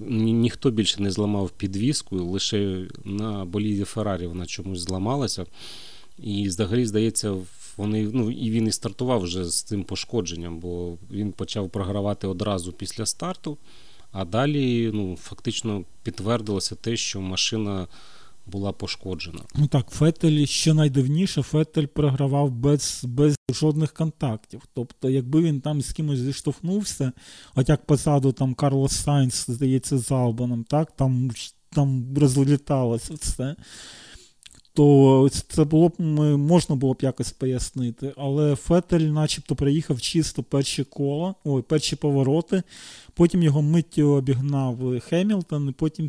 Ні, 0.00 0.32
ніхто 0.32 0.70
більше 0.70 1.02
не 1.02 1.10
зламав 1.10 1.50
підвіску, 1.50 2.16
лише 2.16 2.86
на 3.04 3.44
боліді 3.44 3.84
Феррарі 3.84 4.26
вона 4.26 4.46
чомусь 4.46 4.80
зламалася. 4.80 5.46
І 6.18 6.48
взагалі, 6.48 6.86
здається, 6.86 7.36
вони 7.76 8.10
ну 8.12 8.30
і 8.30 8.50
він 8.50 8.66
і 8.66 8.72
стартував 8.72 9.20
вже 9.20 9.44
з 9.44 9.62
цим 9.62 9.84
пошкодженням, 9.84 10.58
бо 10.58 10.98
він 11.10 11.32
почав 11.32 11.70
програвати 11.70 12.26
одразу 12.26 12.72
після 12.72 13.06
старту. 13.06 13.58
А 14.12 14.24
далі 14.24 14.90
ну, 14.94 15.16
фактично 15.16 15.84
підтвердилося 16.02 16.74
те, 16.74 16.96
що 16.96 17.20
машина 17.20 17.86
була 18.46 18.72
пошкоджена. 18.72 19.40
Ну 19.54 19.66
так, 19.66 19.90
Фетель, 19.90 20.46
що 20.46 20.74
найдивніше, 20.74 21.42
Фетель 21.42 21.86
програвав 21.86 22.50
без 22.50 23.04
без 23.04 23.36
жодних 23.52 23.92
контактів. 23.92 24.62
Тобто, 24.74 25.10
якби 25.10 25.42
він 25.42 25.60
там 25.60 25.82
з 25.82 25.92
кимось 25.92 26.18
зіштовхнувся, 26.18 27.12
от 27.54 27.68
як 27.68 27.84
позаду 27.84 28.32
там 28.32 28.54
Карлос 28.54 28.92
Сайнс, 28.92 29.46
здається, 29.50 29.98
з 29.98 30.12
Албоном, 30.12 30.64
так, 30.64 30.96
там 30.96 31.30
там 31.70 32.14
розліталося 32.16 33.14
все 33.14 33.56
то 34.76 35.28
це 35.48 35.64
було 35.64 35.88
б 35.88 36.00
можна 36.36 36.76
було 36.76 36.94
б 36.94 36.98
якось 37.00 37.32
пояснити. 37.32 38.12
Але 38.16 38.56
Фетель, 38.56 39.00
начебто, 39.00 39.56
приїхав 39.56 40.00
чисто 40.00 40.42
перші 40.42 40.84
кола, 40.84 41.34
ой, 41.44 41.62
перші 41.62 41.96
повороти. 41.96 42.62
Потім 43.14 43.42
його 43.42 43.62
миттю 43.62 44.08
обігнав 44.08 45.00
Хемілтон, 45.00 45.68
і 45.68 45.72
потім 45.72 46.08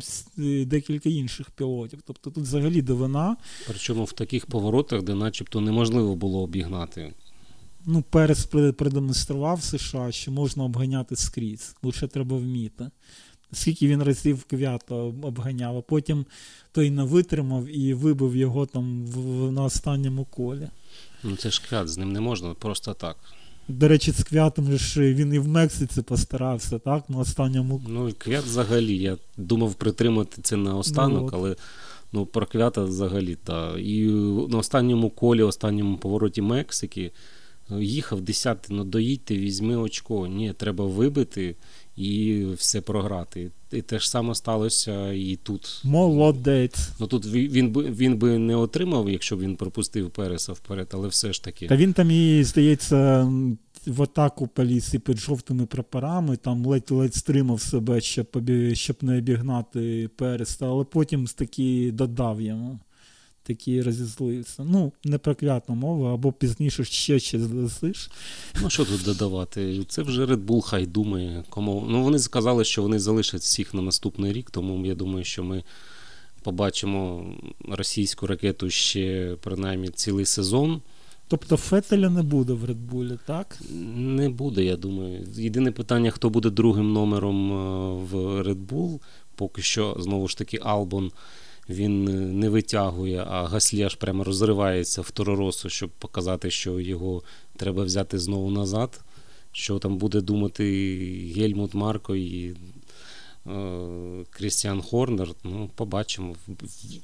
декілька 0.66 1.08
інших 1.08 1.50
пілотів. 1.50 1.98
Тобто 2.06 2.30
тут 2.30 2.44
взагалі 2.44 2.82
дивина. 2.82 3.36
Причому 3.66 4.04
в 4.04 4.12
таких 4.12 4.46
поворотах, 4.46 5.02
де 5.02 5.14
начебто 5.14 5.60
неможливо 5.60 6.14
було 6.14 6.42
обігнати. 6.42 7.14
Ну, 7.86 8.02
Перес 8.02 8.44
продемонстрував 8.76 9.62
США, 9.62 10.12
що 10.12 10.32
можна 10.32 10.64
обганяти 10.64 11.16
скрізь, 11.16 11.76
лише 11.82 12.06
треба 12.06 12.36
вміти 12.36 12.90
скільки 13.52 13.88
він 13.88 14.02
разів 14.02 14.44
квято 14.44 15.14
обганяв, 15.22 15.76
а 15.76 15.80
потім 15.80 16.24
той 16.72 16.90
не 16.90 17.04
витримав 17.04 17.66
і 17.66 17.94
вибив 17.94 18.36
його 18.36 18.66
там 18.66 19.06
в, 19.06 19.52
на 19.52 19.62
останньому 19.62 20.24
колі. 20.24 20.68
Ну 21.22 21.36
це 21.36 21.50
ж 21.50 21.62
квят, 21.68 21.88
з 21.88 21.98
ним 21.98 22.12
не 22.12 22.20
можна 22.20 22.54
просто 22.54 22.94
так. 22.94 23.16
До 23.68 23.88
речі, 23.88 24.12
з 24.12 24.24
квятом 24.24 24.76
ж 24.76 25.14
він 25.14 25.34
і 25.34 25.38
в 25.38 25.48
Мексиці 25.48 26.02
постарався, 26.02 26.78
так? 26.78 27.10
На 27.10 27.18
останньому. 27.18 27.82
Ну, 27.88 28.12
квят 28.18 28.44
взагалі. 28.44 28.96
Я 28.96 29.16
думав 29.36 29.74
притримати 29.74 30.42
це 30.42 30.56
на 30.56 30.76
останок, 30.76 31.32
ну, 31.32 31.38
але 31.38 31.56
ну, 32.12 32.26
проклята 32.26 32.84
взагалі. 32.84 33.36
Та. 33.44 33.78
І 33.78 34.04
на 34.48 34.58
останньому 34.58 35.10
колі, 35.10 35.42
останньому 35.42 35.96
повороті 35.96 36.42
Мексики 36.42 37.12
їхав 37.76 38.20
10 38.20 38.66
ну 38.70 38.84
доїдьте, 38.84 39.36
візьми 39.36 39.76
очко. 39.76 40.26
Ні, 40.26 40.52
треба 40.52 40.86
вибити 40.86 41.56
і 41.98 42.44
все 42.54 42.80
програти. 42.80 43.50
І 43.72 43.82
те 43.82 43.98
ж 43.98 44.10
саме 44.10 44.34
сталося 44.34 45.12
і 45.12 45.36
тут. 45.42 45.80
Молодець. 45.84 46.90
Ну 47.00 47.06
тут 47.06 47.26
він 47.26 47.72
би 47.72 47.82
він 47.90 48.18
би 48.18 48.38
не 48.38 48.56
отримав, 48.56 49.10
якщо 49.10 49.36
б 49.36 49.40
він 49.40 49.56
пропустив 49.56 50.10
Переса 50.10 50.52
вперед, 50.52 50.88
але 50.92 51.08
все 51.08 51.32
ж 51.32 51.44
таки. 51.44 51.66
Та 51.66 51.76
він 51.76 51.92
там 51.92 52.10
і, 52.10 52.44
здається, 52.44 53.32
в 53.86 54.02
атаку 54.02 54.46
поліз 54.46 54.94
і 54.94 54.98
під 54.98 55.18
жовтими 55.18 55.66
прапорами, 55.66 56.36
там 56.36 56.66
ледь-ледь 56.66 57.14
стримав 57.14 57.60
себе, 57.60 58.00
щоб 58.00 58.26
щоб 58.72 58.96
не 59.00 59.18
обігнати 59.18 60.10
Переса, 60.16 60.66
але 60.66 60.84
потім 60.84 61.26
таки 61.26 61.90
додав 61.92 62.40
йому 62.40 62.78
такий 63.48 63.82
розізлився. 63.82 64.64
Ну, 64.64 64.92
не 65.04 65.18
проклятна 65.18 65.74
мова, 65.74 66.14
або 66.14 66.32
пізніше 66.32 66.84
ще 66.84 67.18
ще 67.18 67.38
злисиш. 67.38 68.10
Ну, 68.62 68.70
що 68.70 68.84
тут 68.84 69.04
додавати? 69.04 69.84
Це 69.88 70.02
вже 70.02 70.24
Red 70.24 70.46
Bull 70.46 70.60
хай 70.60 70.86
думає. 70.86 71.44
Кому... 71.50 71.86
Ну, 71.88 72.02
Вони 72.02 72.18
сказали, 72.18 72.64
що 72.64 72.82
вони 72.82 72.98
залишать 72.98 73.40
всіх 73.40 73.74
на 73.74 73.82
наступний 73.82 74.32
рік, 74.32 74.50
тому 74.50 74.86
я 74.86 74.94
думаю, 74.94 75.24
що 75.24 75.44
ми 75.44 75.64
побачимо 76.42 77.32
російську 77.68 78.26
ракету 78.26 78.70
ще 78.70 79.36
принаймні 79.42 79.88
цілий 79.88 80.24
сезон. 80.24 80.80
Тобто 81.28 81.56
Фетеля 81.56 82.10
не 82.10 82.22
буде 82.22 82.52
в 82.52 82.64
Редбулі, 82.64 83.18
так? 83.26 83.58
Не 83.96 84.28
буде, 84.28 84.64
я 84.64 84.76
думаю. 84.76 85.26
Єдине 85.34 85.72
питання, 85.72 86.10
хто 86.10 86.30
буде 86.30 86.50
другим 86.50 86.92
номером 86.92 87.52
е, 87.52 87.56
в 88.04 88.14
Red 88.42 88.66
Bull, 88.66 89.00
поки 89.34 89.62
що, 89.62 89.96
знову 90.00 90.28
ж 90.28 90.38
таки, 90.38 90.58
Албон 90.62 91.12
він 91.68 92.04
не 92.38 92.48
витягує, 92.48 93.24
а 93.28 93.46
Гаслі 93.46 93.82
аж 93.82 93.94
прямо 93.94 94.24
розривається 94.24 95.02
в 95.02 95.10
Тороросу, 95.10 95.68
щоб 95.68 95.90
показати, 95.90 96.50
що 96.50 96.80
його 96.80 97.22
треба 97.56 97.84
взяти 97.84 98.18
знову 98.18 98.50
назад. 98.50 99.00
Що 99.52 99.78
там 99.78 99.98
буде 99.98 100.20
думати 100.20 100.64
Гельмут 101.36 101.74
Марко 101.74 102.16
і 102.16 102.54
е, 103.46 104.24
Крістіан 104.30 104.82
Хорнер. 104.82 105.28
Ну, 105.44 105.70
побачимо. 105.74 106.34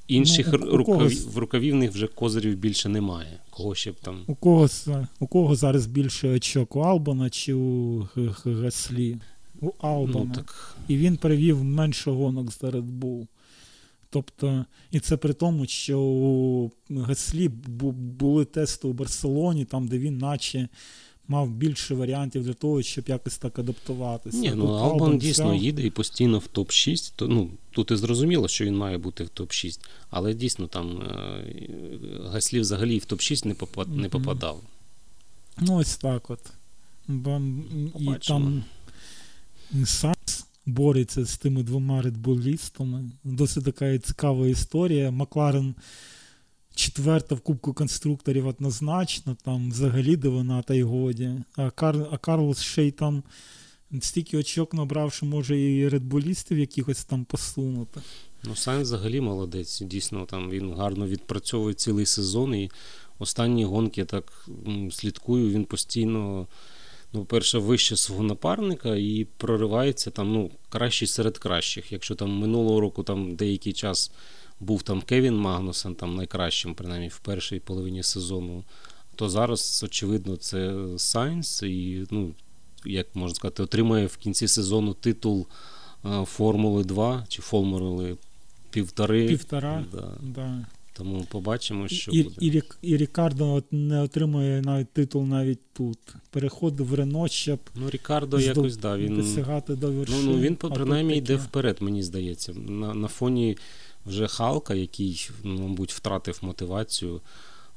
Інших 0.08 0.48
ну, 0.52 0.58
у, 0.58 0.76
рукавів, 0.76 1.32
в 1.32 1.38
рукавів 1.38 1.90
вже 1.90 2.06
козирів 2.06 2.56
більше 2.56 2.88
немає. 2.88 3.38
Кого 3.50 3.74
ще 3.74 3.92
б 3.92 3.94
там. 4.02 4.20
У 4.26 4.34
кого 4.34 4.68
у 5.20 5.26
кого 5.26 5.56
зараз 5.56 5.86
більше 5.86 6.28
очок? 6.28 6.76
У 6.76 6.80
Албана 6.80 7.30
чи 7.30 7.54
у 7.54 8.08
Гаслі? 8.44 9.16
У 9.60 9.70
Албана. 9.78 10.24
Ну, 10.24 10.34
так... 10.34 10.76
І 10.88 10.96
він 10.96 11.16
привів 11.16 11.64
менше 11.64 12.10
гонок 12.10 12.52
за 12.52 12.70
Red 12.70 13.00
Bull. 13.00 13.26
Тобто, 14.14 14.64
і 14.90 15.00
це 15.00 15.16
при 15.16 15.32
тому, 15.32 15.66
що 15.66 16.00
у 16.00 16.70
Гаслі 16.90 17.48
були 17.48 18.44
тести 18.44 18.88
у 18.88 18.92
Барселоні, 18.92 19.64
там, 19.64 19.88
де 19.88 19.98
він 19.98 20.18
наче 20.18 20.68
мав 21.28 21.50
більше 21.50 21.94
варіантів 21.94 22.44
для 22.44 22.52
того, 22.52 22.82
щоб 22.82 23.08
якось 23.08 23.38
так 23.38 23.58
адаптуватися. 23.58 24.38
Ні, 24.38 24.52
ну 24.54 24.66
Албан 24.66 25.18
дійсно 25.18 25.44
взяв... 25.44 25.62
їде 25.62 25.82
і 25.82 25.90
постійно 25.90 26.38
в 26.38 26.48
топ-6. 26.54 27.12
То, 27.16 27.28
ну, 27.28 27.50
Тут 27.70 27.90
і 27.90 27.96
зрозуміло, 27.96 28.48
що 28.48 28.64
він 28.64 28.76
має 28.76 28.98
бути 28.98 29.24
в 29.24 29.28
топ-6, 29.28 29.80
але 30.10 30.34
дійсно 30.34 30.66
там 30.66 31.02
е, 31.02 31.44
Гаслі 32.32 32.60
взагалі 32.60 32.98
в 32.98 33.04
топ-6 33.04 33.46
не 33.46 33.54
попад, 33.54 33.96
не 33.96 34.08
попадав. 34.08 34.60
Ну, 35.58 35.76
ось 35.76 35.96
так 35.96 36.30
от. 36.30 36.40
І 37.98 38.14
там 38.28 38.64
Санс 39.84 40.33
бореться 40.66 41.24
з 41.24 41.38
тими 41.38 41.62
двома 41.62 42.02
редболістами. 42.02 43.10
Досить 43.24 43.64
така 43.64 43.98
цікава 43.98 44.46
історія. 44.46 45.10
Макларен 45.10 45.74
четверта 46.74 47.34
в 47.34 47.40
Кубку 47.40 47.72
конструкторів 47.72 48.46
однозначно, 48.46 49.36
там 49.44 49.70
взагалі 49.70 50.16
дивина 50.16 50.62
та 50.62 50.74
й 50.74 50.82
годі. 50.82 51.30
А 51.56 51.70
Кар... 51.70 52.08
а 52.10 52.16
Карлос 52.16 52.60
ще 52.60 52.84
й 52.84 52.90
там 52.90 53.22
стільки 54.00 54.36
очок 54.36 54.74
набрав, 54.74 55.12
що 55.12 55.26
може 55.26 55.60
і 55.60 55.88
редболістів 55.88 56.58
якихось 56.58 57.04
там 57.04 57.24
посунути. 57.24 58.00
Ну, 58.44 58.56
Сайн 58.56 58.82
взагалі 58.82 59.20
молодець. 59.20 59.80
Дійсно, 59.80 60.26
там 60.26 60.50
він 60.50 60.74
гарно 60.74 61.06
відпрацьовує 61.06 61.74
цілий 61.74 62.06
сезон. 62.06 62.54
І 62.54 62.70
останні 63.18 63.64
гонки 63.64 64.04
так 64.04 64.48
слідкую, 64.90 65.50
він 65.50 65.64
постійно 65.64 66.46
ну, 67.14 67.24
перше, 67.24 67.58
вище 67.58 67.96
свого 67.96 68.22
напарника 68.22 68.96
і 68.96 69.26
проривається 69.36 70.10
там, 70.10 70.32
ну, 70.32 70.50
кращий 70.68 71.08
серед 71.08 71.38
кращих. 71.38 71.92
Якщо 71.92 72.14
там 72.14 72.30
минулого 72.30 72.80
року 72.80 73.02
там 73.02 73.34
деякий 73.34 73.72
час 73.72 74.12
був 74.60 74.82
там 74.82 75.02
Кевін 75.02 75.36
Магнусен, 75.36 75.94
там 75.94 76.16
найкращим, 76.16 76.74
принаймні 76.74 77.08
в 77.08 77.18
першій 77.18 77.58
половині 77.58 78.02
сезону, 78.02 78.64
то 79.14 79.28
зараз, 79.28 79.82
очевидно, 79.84 80.36
це 80.36 80.74
Сайнс, 80.96 81.62
і, 81.62 82.06
ну, 82.10 82.34
як 82.84 83.06
можна 83.14 83.34
сказати, 83.34 83.62
отримає 83.62 84.06
в 84.06 84.16
кінці 84.16 84.48
сезону 84.48 84.94
титул 84.94 85.46
е, 86.04 86.24
Формули 86.24 86.84
2 86.84 87.24
чи 87.28 87.42
Формули 87.42 88.16
півтори. 88.70 89.28
Півтора. 89.28 89.84
Да. 89.92 90.08
Да. 90.22 90.66
Тому 90.96 91.26
побачимо, 91.30 91.88
що 91.88 92.10
і, 92.10 92.22
буде. 92.22 92.36
І, 92.40 92.62
і 92.82 92.96
Рікардо 92.96 93.62
не 93.70 94.02
отримує 94.02 94.62
навіть 94.62 94.92
титул 94.92 95.24
навіть 95.24 95.58
тут. 95.72 95.98
Переходив 96.30 96.86
в 96.86 96.94
Рено, 96.94 97.28
щоб 97.28 97.58
ну, 97.74 97.90
Рікардо 97.90 98.40
здоб... 98.40 98.56
якось 98.56 98.76
да, 98.76 98.96
він 98.96 99.16
досягати 99.16 99.74
до 99.74 99.92
вершини. 99.92 100.22
Ну, 100.24 100.32
ну 100.32 100.40
він 100.40 100.56
принаймні 100.56 101.16
йде 101.16 101.36
вперед, 101.36 101.76
мені 101.80 102.02
здається. 102.02 102.52
На 102.52 102.94
на 102.94 103.08
фоні 103.08 103.56
вже 104.06 104.26
Халка, 104.26 104.74
який, 104.74 105.30
ну, 105.44 105.68
мабуть, 105.68 105.92
втратив 105.92 106.38
мотивацію. 106.42 107.20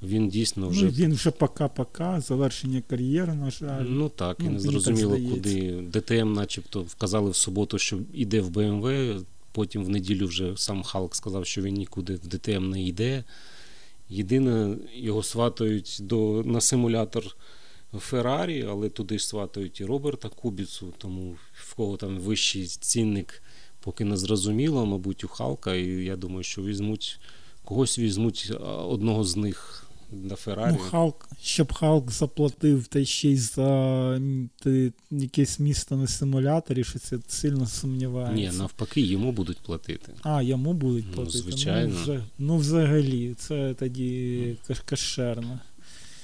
Він 0.03 0.29
дійсно 0.29 0.69
вже. 0.69 0.85
Ну, 0.85 0.91
Він 0.91 1.13
вже 1.13 1.31
пока-пока, 1.31 2.21
завершення 2.21 2.81
кар'єри, 2.89 3.33
на 3.33 3.51
жаль. 3.51 3.85
Ну 3.89 4.09
так, 4.09 4.39
і 4.39 4.43
ну, 4.43 4.51
не 4.51 4.59
зрозуміло, 4.59 5.17
куди. 5.31 5.81
ДТМ, 5.81 6.33
начебто, 6.33 6.81
вказали 6.81 7.29
в 7.29 7.35
суботу, 7.35 7.77
що 7.77 7.99
йде 8.13 8.41
в 8.41 8.49
БМВ. 8.49 8.87
Потім 9.57 9.85
в 9.85 9.89
неділю 9.89 10.27
вже 10.27 10.57
сам 10.57 10.83
Халк 10.83 11.15
сказав, 11.15 11.45
що 11.45 11.61
він 11.61 11.73
нікуди 11.73 12.15
в 12.15 12.27
ДТМ 12.27 12.69
не 12.69 12.83
йде. 12.83 13.23
Єдине, 14.09 14.77
його 14.93 15.23
сватають 15.23 15.97
до, 15.99 16.43
на 16.45 16.61
симулятор 16.61 17.35
Феррарі, 17.93 18.65
але 18.69 18.89
туди 18.89 19.19
ж 19.19 19.27
сватають 19.27 19.81
і 19.81 19.85
Роберта 19.85 20.29
Кубіцу, 20.29 20.93
тому 20.97 21.37
в 21.53 21.75
кого 21.75 21.97
там 21.97 22.19
вищий 22.19 22.65
цінник, 22.65 23.43
поки 23.79 24.05
не 24.05 24.17
зрозуміло, 24.17 24.85
мабуть, 24.85 25.23
у 25.23 25.27
Халка. 25.27 25.75
І 25.75 25.87
я 25.87 26.15
думаю, 26.15 26.43
що 26.43 26.63
візьмуть 26.63 27.19
когось 27.63 27.99
візьмуть 27.99 28.51
одного 28.87 29.23
з 29.23 29.35
них 29.35 29.86
на 30.11 30.35
Феррарі. 30.35 30.75
Ну, 30.77 30.79
Халк, 30.79 31.29
щоб 31.41 31.73
Халк 31.73 32.11
заплатив 32.11 32.87
та 32.87 33.05
ще 33.05 33.29
й 33.29 33.37
за 33.37 34.21
ти, 34.59 34.93
якесь 35.11 35.59
місто 35.59 35.95
на 35.95 36.07
симуляторі, 36.07 36.83
що 36.83 36.99
це 36.99 37.17
сильно 37.27 37.67
сумнівається. 37.67 38.51
Ні, 38.51 38.57
навпаки, 38.57 39.01
йому 39.01 39.31
будуть 39.31 39.57
платити. 39.57 40.13
А, 40.21 40.41
йому 40.41 40.73
будуть 40.73 41.05
ну, 41.07 41.13
платити. 41.13 41.37
Ну, 41.37 41.43
звичайно. 41.43 41.93
Ну, 41.95 42.01
вже, 42.01 42.23
ну 42.37 42.57
взагалі, 42.57 43.33
це 43.33 43.73
тоді 43.73 44.55
кашерно. 44.85 45.59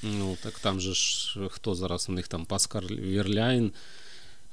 Ну, 0.04 0.38
так 0.44 0.60
там 0.60 0.80
же 0.80 0.94
ж 0.94 1.40
хто 1.50 1.76
зараз 1.76 2.10
у 2.10 2.12
них 2.12 2.28
там 2.28 2.46
Паскар 2.46 2.86
Вірляйн 2.86 3.72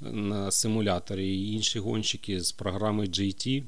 на 0.00 0.50
симуляторі 0.50 1.40
і 1.40 1.52
інші 1.52 1.78
гонщики 1.78 2.40
з 2.40 2.52
програми 2.52 3.04
GT, 3.04 3.62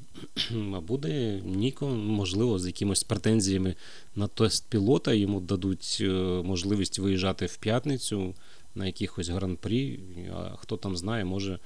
а 0.74 0.80
буде 0.80 1.40
Ніко, 1.44 1.86
можливо, 1.88 2.58
з 2.58 2.66
якимось 2.66 3.04
претензіями 3.04 3.74
на 4.16 4.28
тест 4.28 4.66
пілота 4.68 5.12
йому 5.12 5.40
дадуть 5.40 5.98
е, 6.00 6.12
можливість 6.44 6.98
виїжджати 6.98 7.46
в 7.46 7.56
п'ятницю 7.56 8.34
на 8.74 8.86
якихось 8.86 9.28
гран-прі. 9.28 10.00
А 10.34 10.56
хто 10.56 10.76
там 10.76 10.96
знає, 10.96 11.24
може 11.24 11.58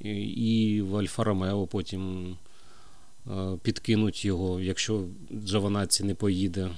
і 0.00 0.82
в 0.88 0.96
Альфа 0.96 1.24
Ромео 1.24 1.66
потім 1.66 2.36
е, 3.26 3.56
підкинуть 3.62 4.24
його, 4.24 4.60
якщо 4.60 5.04
Джовінацці 5.44 6.04
не 6.04 6.14
поїде. 6.14 6.70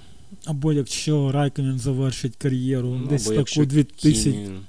Або 0.45 0.73
якщо 0.73 1.33
Райконен 1.33 1.79
завершить 1.79 2.37
кар'єру 2.37 2.89
ну, 2.89 3.07
десь 3.07 3.27
таку 3.27 3.65
2000. 3.65 4.33
Кімі 4.33 4.61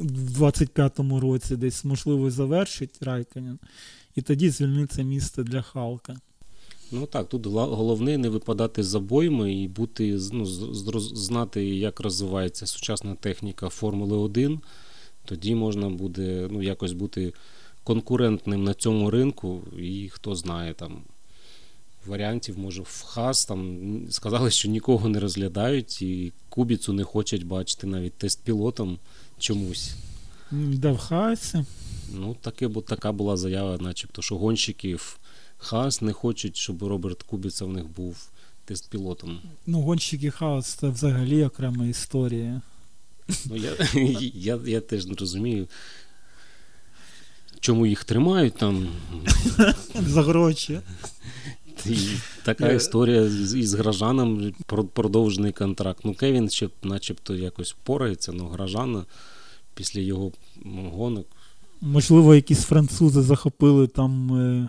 в 0.00 0.42
25-му 0.42 1.20
році 1.20 1.56
десь 1.56 1.84
можливо 1.84 2.30
завершить 2.30 3.02
Райконен, 3.02 3.58
і 4.16 4.22
тоді 4.22 4.50
звільниться 4.50 5.02
місце 5.02 5.42
для 5.42 5.62
Халка. 5.62 6.16
Ну 6.92 7.06
так, 7.06 7.28
тут 7.28 7.46
головне 7.46 8.18
не 8.18 8.28
випадати 8.28 8.82
з 8.82 8.94
обойми 8.94 9.54
і 9.54 9.68
бути 9.68 10.18
ну, 10.32 10.46
знати, 10.96 11.64
як 11.64 12.00
розвивається 12.00 12.66
сучасна 12.66 13.14
техніка 13.14 13.68
Формули 13.68 14.16
1. 14.16 14.60
Тоді 15.24 15.54
можна 15.54 15.88
буде 15.88 16.48
ну, 16.50 16.62
якось 16.62 16.92
бути 16.92 17.32
конкурентним 17.84 18.64
на 18.64 18.74
цьому 18.74 19.10
ринку, 19.10 19.62
і 19.78 20.08
хто 20.08 20.34
знає 20.34 20.74
там. 20.74 21.02
Варіантів, 22.06 22.58
може, 22.58 22.82
в 22.82 23.04
ХАС 23.06 23.44
там 23.44 23.78
сказали, 24.10 24.50
що 24.50 24.68
нікого 24.68 25.08
не 25.08 25.20
розглядають, 25.20 26.02
і 26.02 26.32
Кубіцу 26.48 26.92
не 26.92 27.04
хочуть 27.04 27.46
бачити 27.46 27.86
навіть 27.86 28.12
тест 28.12 28.44
пілотом 28.44 28.98
чомусь. 29.40 29.94
Де 30.50 30.92
в 30.92 30.98
Хаасі? 30.98 31.64
Ну, 32.14 32.36
таке, 32.40 32.68
бо 32.68 32.80
така 32.80 33.12
була 33.12 33.36
заява, 33.36 33.78
начебто, 33.80 34.22
що 34.22 34.36
гонщиків 34.36 35.18
Хас 35.58 36.02
не 36.02 36.12
хочуть, 36.12 36.56
щоб 36.56 36.82
Роберт 36.82 37.22
Кубіца 37.22 37.64
в 37.64 37.72
них 37.72 37.84
був 37.88 38.30
тест-пілотом. 38.64 39.38
Ну, 39.66 39.80
гонщики 39.80 40.30
хаос 40.30 40.66
це 40.66 40.88
взагалі 40.88 41.44
окрема 41.44 41.86
історія. 41.86 42.60
Ну, 43.46 43.56
Я 43.56 43.72
я, 44.34 44.60
я 44.66 44.80
теж 44.80 45.06
не 45.06 45.14
розумію, 45.14 45.68
чому 47.60 47.86
їх 47.86 48.04
тримають 48.04 48.56
там. 48.56 48.88
За 49.94 50.22
гроші. 50.22 50.80
І 51.86 51.96
така 52.44 52.72
історія 52.72 53.22
із 53.56 53.74
Гражаном 53.74 54.52
продовжений 54.92 55.52
контракт. 55.52 56.00
Ну, 56.04 56.14
Кевін 56.14 56.50
ще 56.50 56.68
начебто 56.82 57.34
якось 57.34 57.72
впорається, 57.72 58.32
але 58.34 58.50
Гражана 58.50 59.04
після 59.74 60.00
його 60.00 60.32
гонок. 60.92 61.26
Можливо, 61.80 62.34
якісь 62.34 62.62
французи 62.62 63.22
захопили 63.22 63.86
там 63.86 64.34
е, 64.34 64.68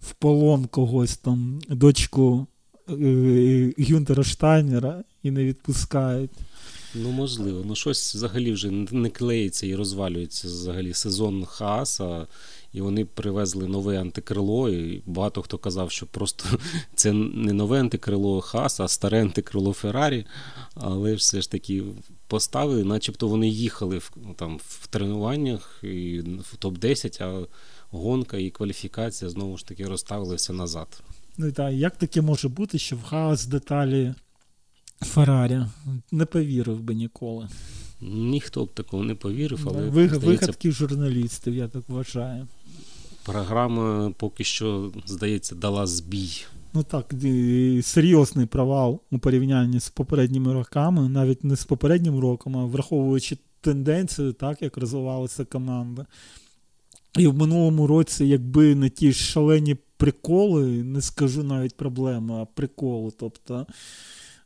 в 0.00 0.14
полон 0.14 0.64
когось 0.66 1.16
там 1.16 1.60
дочку 1.68 2.46
е, 2.90 3.72
Гюнтера 3.78 4.24
Штайнера 4.24 5.04
і 5.22 5.30
не 5.30 5.44
відпускають. 5.44 6.30
Ну, 6.94 7.10
можливо. 7.10 7.64
Ну, 7.66 7.74
щось 7.74 8.14
взагалі 8.14 8.52
вже 8.52 8.70
не 8.70 9.10
клеїться 9.10 9.66
і 9.66 9.74
розвалюється 9.74 10.48
взагалі 10.48 10.94
сезон 10.94 11.44
Хааса. 11.44 12.26
І 12.72 12.80
вони 12.80 13.04
привезли 13.04 13.66
нове 13.66 14.00
антикрило. 14.00 14.70
І 14.70 15.02
багато 15.06 15.42
хто 15.42 15.58
казав, 15.58 15.90
що 15.90 16.06
просто 16.06 16.44
це 16.94 17.12
не 17.12 17.52
нове 17.52 17.80
антикрило 17.80 18.40
Хааса, 18.40 18.84
а 18.84 18.88
старе 18.88 19.22
антикрило 19.22 19.72
Феррарі. 19.72 20.26
Але 20.74 21.14
все 21.14 21.42
ж 21.42 21.50
таки 21.50 21.82
поставили, 22.26 22.84
начебто 22.84 23.28
вони 23.28 23.48
їхали 23.48 23.98
в 23.98 24.12
там, 24.36 24.58
в 24.62 24.86
тренуваннях 24.86 25.80
і 25.82 26.20
в 26.20 26.56
топ-10, 26.60 27.22
а 27.22 27.46
гонка 27.90 28.36
і 28.36 28.50
кваліфікація 28.50 29.30
знову 29.30 29.58
ж 29.58 29.66
таки 29.66 29.84
розставилися 29.84 30.52
назад. 30.52 31.02
Ну 31.38 31.46
і 31.46 31.52
так, 31.52 31.72
як 31.72 31.96
таке 31.96 32.20
може 32.20 32.48
бути, 32.48 32.78
що 32.78 32.96
в 32.96 33.02
Хаас 33.02 33.46
деталі 33.46 34.14
Феррарі? 35.00 35.60
Не 36.10 36.24
повірив 36.24 36.80
би 36.80 36.94
ніколи. 36.94 37.48
Ніхто 38.00 38.64
б 38.64 38.74
такого 38.74 39.04
не 39.04 39.14
повірив, 39.14 39.62
але 39.66 39.82
Ви, 39.82 40.08
здається, 40.08 40.26
вигадки 40.26 40.72
журналістів, 40.72 41.54
я 41.54 41.68
так 41.68 41.82
вважаю. 41.88 42.48
Програма 43.24 44.12
поки 44.16 44.44
що, 44.44 44.92
здається, 45.06 45.54
дала 45.54 45.86
збій. 45.86 46.44
Ну 46.74 46.82
так, 46.82 47.14
серйозний 47.82 48.46
провал 48.46 49.00
у 49.10 49.18
порівнянні 49.18 49.80
з 49.80 49.88
попередніми 49.88 50.52
роками, 50.52 51.08
навіть 51.08 51.44
не 51.44 51.56
з 51.56 51.64
попереднім 51.64 52.18
роком, 52.18 52.56
а 52.56 52.64
враховуючи 52.64 53.38
тенденцію, 53.60 54.32
так 54.32 54.62
як 54.62 54.76
розвивалася 54.76 55.44
команда. 55.44 56.06
І 57.18 57.26
в 57.26 57.34
минулому 57.34 57.86
році, 57.86 58.24
якби 58.24 58.74
не 58.74 58.90
ті 58.90 59.12
шалені 59.12 59.76
приколи, 59.96 60.66
не 60.66 61.00
скажу 61.00 61.42
навіть 61.42 61.76
проблеми, 61.76 62.34
а 62.34 62.44
приколи. 62.44 63.12
Тобто, 63.18 63.66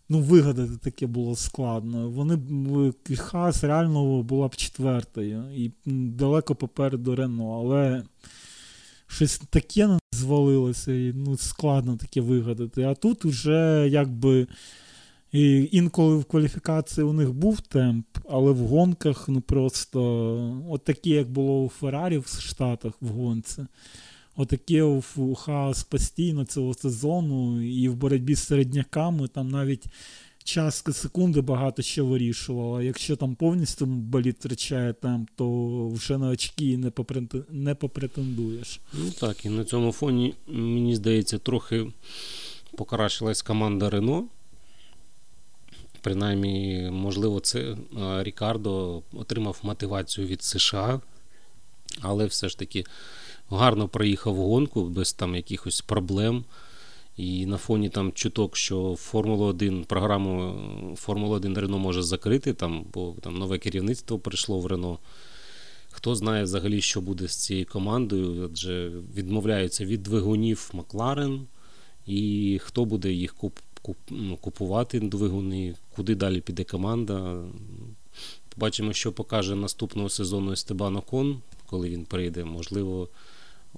ну, 0.08 0.20
вигадати 0.20 0.76
таке 0.82 1.06
було 1.06 1.36
складно. 1.36 2.10
Вони 2.10 2.38
Хас 3.16 3.64
реально 3.64 4.22
була 4.22 4.48
б 4.48 4.56
четвертою 4.56 5.44
і 5.56 5.70
далеко 5.86 6.54
попереду 6.54 7.16
Рено, 7.16 7.60
але 7.60 8.02
щось 9.16 9.38
таке 9.50 9.98
звалилося, 10.12 10.92
і 10.92 11.12
ну, 11.12 11.36
складно 11.36 11.96
таке 11.96 12.20
вигадати. 12.20 12.82
А 12.82 12.94
тут 12.94 13.24
вже 13.24 13.88
якби. 13.90 14.46
І 15.32 15.68
інколи 15.72 16.16
в 16.16 16.24
кваліфікації 16.24 17.04
у 17.04 17.12
них 17.12 17.32
був 17.32 17.60
темп, 17.60 18.06
але 18.30 18.52
в 18.52 18.58
гонках 18.58 19.28
ну 19.28 19.40
просто 19.40 20.00
от 20.70 20.84
такі, 20.84 21.10
як 21.10 21.30
було 21.30 21.64
у 21.64 21.68
Феррарі 21.68 22.18
в 22.18 22.26
Штатах 22.26 22.92
в 23.00 23.08
гонці. 23.08 23.66
Отаке 24.36 24.82
у 25.16 25.34
хаос 25.34 25.82
постійно 25.82 26.44
цього 26.44 26.74
сезону, 26.74 27.62
і 27.62 27.88
в 27.88 27.94
боротьбі 27.94 28.34
з 28.34 28.44
середняками 28.44 29.28
там 29.28 29.48
навіть 29.48 29.84
частка 30.46 30.92
секунди 30.92 31.40
багато 31.40 31.82
що 31.82 32.06
вирішувала. 32.06 32.82
Якщо 32.82 33.16
там 33.16 33.34
повністю 33.34 33.86
боліт 33.86 34.36
втрачає 34.38 34.92
темп, 34.92 35.30
то 35.36 35.88
вже 35.88 36.18
на 36.18 36.28
очки 36.28 36.78
не 36.78 36.92
не 37.50 37.74
попретендуєш. 37.74 38.80
Ну 38.92 39.10
так, 39.10 39.44
і 39.44 39.48
на 39.48 39.64
цьому 39.64 39.92
фоні, 39.92 40.34
мені 40.46 40.96
здається, 40.96 41.38
трохи 41.38 41.86
покращилась 42.76 43.42
команда 43.42 43.90
Рено. 43.90 44.24
Принаймні, 46.00 46.88
можливо, 46.92 47.40
це 47.40 47.76
Рікардо 48.18 49.02
отримав 49.12 49.60
мотивацію 49.62 50.26
від 50.26 50.42
США, 50.42 51.00
але 52.00 52.26
все 52.26 52.48
ж 52.48 52.58
таки 52.58 52.84
гарно 53.50 53.88
проїхав 53.88 54.36
гонку 54.36 54.84
без 54.84 55.12
там 55.12 55.34
якихось 55.34 55.80
проблем. 55.80 56.44
І 57.16 57.46
на 57.46 57.56
фоні 57.56 57.88
там 57.88 58.12
чуток, 58.12 58.56
що 58.56 58.96
Формула 58.98 59.46
1 59.46 59.84
програму 59.84 60.54
Формула 60.96 61.36
1 61.36 61.58
Рено 61.58 61.78
може 61.78 62.02
закрити, 62.02 62.54
там, 62.54 62.84
бо 62.92 63.14
там 63.20 63.38
нове 63.38 63.58
керівництво 63.58 64.18
прийшло 64.18 64.60
в 64.60 64.66
Рено. 64.66 64.98
Хто 65.90 66.14
знає 66.14 66.44
взагалі, 66.44 66.80
що 66.80 67.00
буде 67.00 67.28
з 67.28 67.36
цією 67.36 67.66
командою, 67.66 68.50
адже 68.52 68.88
відмовляються 69.14 69.84
від 69.84 70.02
двигунів 70.02 70.70
Макларен, 70.72 71.46
і 72.06 72.60
хто 72.62 72.84
буде 72.84 73.12
їх 73.12 73.34
куп, 73.34 73.58
куп, 73.82 73.96
ну, 74.10 74.36
купувати 74.36 75.00
двигуни, 75.00 75.74
куди 75.96 76.14
далі 76.14 76.40
піде 76.40 76.64
команда. 76.64 77.42
Побачимо, 78.48 78.92
що 78.92 79.12
покаже 79.12 79.54
наступного 79.54 80.08
сезону 80.08 80.52
Естебан 80.52 80.96
Окон, 80.96 81.40
коли 81.66 81.90
він 81.90 82.04
прийде. 82.04 82.44
Можливо, 82.44 83.08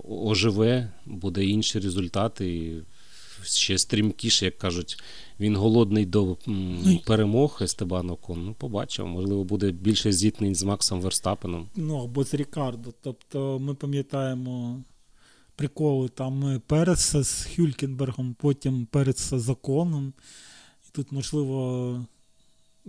оживе, 0.04 0.88
буде 1.06 1.44
інші 1.44 1.78
результати 1.78 2.72
ще 3.42 3.78
стрімкіше, 3.78 4.44
як 4.44 4.58
кажуть, 4.58 5.02
він 5.40 5.56
голодний 5.56 6.06
до 6.06 6.36
перемог 7.06 7.58
Естебан 7.60 8.10
Окон. 8.10 8.44
Ну, 8.44 8.54
побачимо, 8.54 9.08
можливо, 9.08 9.44
буде 9.44 9.70
більше 9.70 10.12
зіткнень 10.12 10.54
з 10.54 10.62
Максом 10.62 11.00
Верстапеном. 11.00 11.68
Ну, 11.76 12.04
або 12.04 12.24
з 12.24 12.34
Рікардо. 12.34 12.94
Тобто 13.02 13.58
ми 13.58 13.74
пам'ятаємо 13.74 14.82
приколи 15.56 16.08
там 16.08 16.62
Переса 16.66 17.22
з 17.22 17.48
Хюлькенбергом, 17.56 18.36
потім 18.40 18.86
Переса 18.86 19.38
з 19.38 19.48
Оконом. 19.48 20.12
І 20.86 20.90
тут, 20.92 21.12
можливо. 21.12 22.06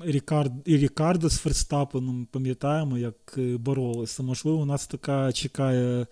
Рікард, 0.02 0.52
і 0.66 0.78
Рікардо 0.78 1.30
з 1.30 1.38
Ферстапеном 1.38 2.28
пам'ятаємо, 2.32 2.98
як 2.98 3.34
е, 3.38 3.58
боролися. 3.58 4.24
Можливо, 4.24 4.58
у 4.58 4.66
нас 4.66 4.88
така 4.88 5.32
чекає 5.32 6.08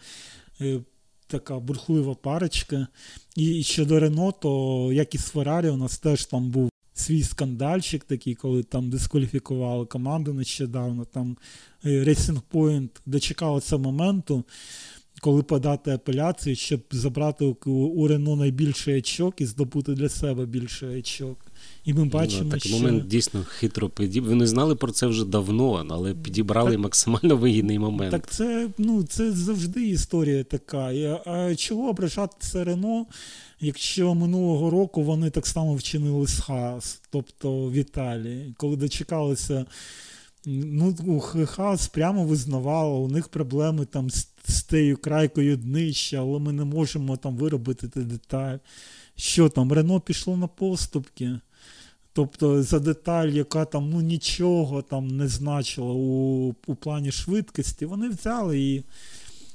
е, 0.62 0.80
така 1.28 1.60
бурхлива 1.60 2.16
парочка. 2.16 2.88
І 3.36 3.64
щодо 3.64 4.00
Рено, 4.00 4.32
то 4.32 4.90
як 4.94 5.16
і 5.16 5.18
з 5.18 5.26
Феррарі, 5.26 5.70
у 5.70 5.78
нас 5.78 5.98
теж 5.98 6.26
там 6.26 6.50
був 6.50 6.70
свій 6.94 7.24
скандальчик 7.24 8.04
такий, 8.04 8.36
коли 8.36 8.64
там 8.64 8.90
дискваліфікували 8.90 9.86
команду 9.86 10.34
нещодавно. 10.34 11.06
Там 11.06 11.38
е, 11.86 11.90
Racing 11.90 12.42
Point 12.54 12.90
дочекалося 13.06 13.78
моменту, 13.78 14.44
коли 15.22 15.44
подати 15.44 15.92
апеляцію, 15.92 16.56
щоб 16.56 16.82
забрати 16.92 17.46
у 17.66 18.08
Рено 18.08 18.36
найбільший 18.36 18.98
очок 18.98 19.42
і 19.42 19.46
здобути 19.46 19.94
для 19.94 20.10
себе 20.10 20.46
більший 20.46 21.00
очок. 21.00 21.47
І 21.88 21.94
ми 21.94 22.06
бачимо, 22.06 22.44
ну, 22.44 22.50
такий 22.50 22.72
що... 22.72 22.82
момент 22.82 23.08
дійсно 23.08 23.44
хитро 23.44 23.90
підібрали. 23.90 24.36
Вони 24.36 24.48
знали 24.48 24.76
про 24.76 24.92
це 24.92 25.08
вже 25.08 25.26
давно, 25.26 25.86
але 25.90 26.14
підібрали 26.14 26.72
так, 26.72 26.80
максимально 26.80 27.38
вигідний 27.38 27.80
момент. 27.80 28.12
Так 28.12 28.32
це 28.32 28.70
ну, 28.78 29.04
це 29.04 29.32
завжди 29.32 29.88
історія 29.88 30.44
така. 30.44 30.92
А 31.26 31.56
чого 31.56 31.90
ображатися 31.90 32.64
Рено, 32.64 33.06
якщо 33.60 34.16
минулого 34.16 34.70
року 34.70 35.04
вони 35.04 35.30
так 35.30 35.48
само 35.48 35.76
вчинили 35.76 36.28
з 36.28 36.40
Хас, 36.40 37.02
тобто 37.10 37.68
в 37.68 37.74
Італії, 37.74 38.54
коли 38.58 38.76
дочекалися. 38.76 39.66
Ну, 40.46 41.20
Хас 41.46 41.88
прямо 41.88 42.26
визнавала, 42.26 43.00
у 43.00 43.08
них 43.08 43.28
проблеми 43.28 43.86
там 43.86 44.10
з, 44.10 44.28
з 44.48 44.64
тією 44.64 44.98
крайкою 44.98 45.58
днища, 45.58 46.18
але 46.18 46.40
ми 46.40 46.52
не 46.52 46.64
можемо 46.66 47.18
там 47.18 47.36
виробити 47.36 47.88
деталь. 47.96 48.58
Що 49.16 49.50
там, 49.50 49.74
Рено 49.74 50.00
пішло 50.00 50.38
на 50.38 50.48
поступки. 50.48 51.40
Тобто 52.18 52.64
за 52.64 52.80
деталь, 52.80 53.28
яка 53.28 53.66
там 53.66 53.90
ну 53.90 54.02
нічого 54.02 54.82
там 54.82 55.08
не 55.08 55.28
значила 55.28 55.94
у 55.94 56.56
у 56.68 56.76
плані 56.76 57.12
швидкості, 57.12 57.86
вони 57.86 58.10
взяли 58.10 58.60
і. 58.60 58.84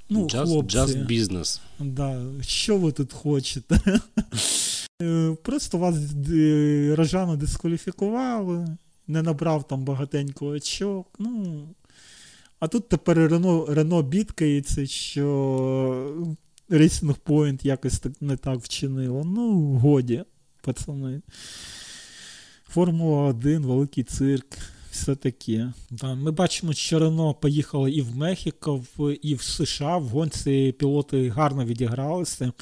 Ну, 0.08 0.24
just, 0.24 0.44
хлопці, 0.44 0.78
just 0.78 1.06
business. 1.06 1.60
Да, 1.80 2.22
Що 2.40 2.78
ви 2.78 2.92
тут 2.92 3.12
хочете? 3.12 3.80
Е, 5.02 5.36
просто 5.42 5.78
вас 5.78 5.96
е, 6.30 6.94
Рожану 6.96 7.36
дискваліфікували, 7.36 8.76
не 9.06 9.22
набрав 9.22 9.68
там 9.68 9.84
багатенько 9.84 10.46
очок. 10.46 11.06
ну... 11.18 11.62
А 12.60 12.68
тут 12.68 12.88
тепер 12.88 13.18
Рено 13.18 13.66
Рено 13.68 14.02
бідкається, 14.02 14.86
що 14.86 15.26
Racing 16.70 17.16
Point 17.26 17.66
якось 17.66 17.98
так 17.98 18.12
не 18.20 18.36
так 18.36 18.60
вчинило. 18.60 19.24
Ну, 19.24 19.60
годі, 19.62 20.24
пацани. 20.60 21.20
Формула 22.72 23.28
1, 23.28 23.66
великий 23.66 24.04
цирк, 24.04 24.46
все 24.90 25.14
таке. 25.14 25.72
Да, 25.90 26.14
Ми 26.14 26.30
бачимо, 26.30 26.72
що 26.72 26.98
Рено 26.98 27.34
поїхало 27.34 27.88
і 27.88 28.02
в 28.02 28.16
Мехіко, 28.16 28.82
і 29.22 29.34
в 29.34 29.42
США. 29.42 29.96
В 29.96 30.08
гонці 30.08 30.74
пілоти 30.78 31.28
гарно 31.28 31.64
відігралися. 31.64 32.52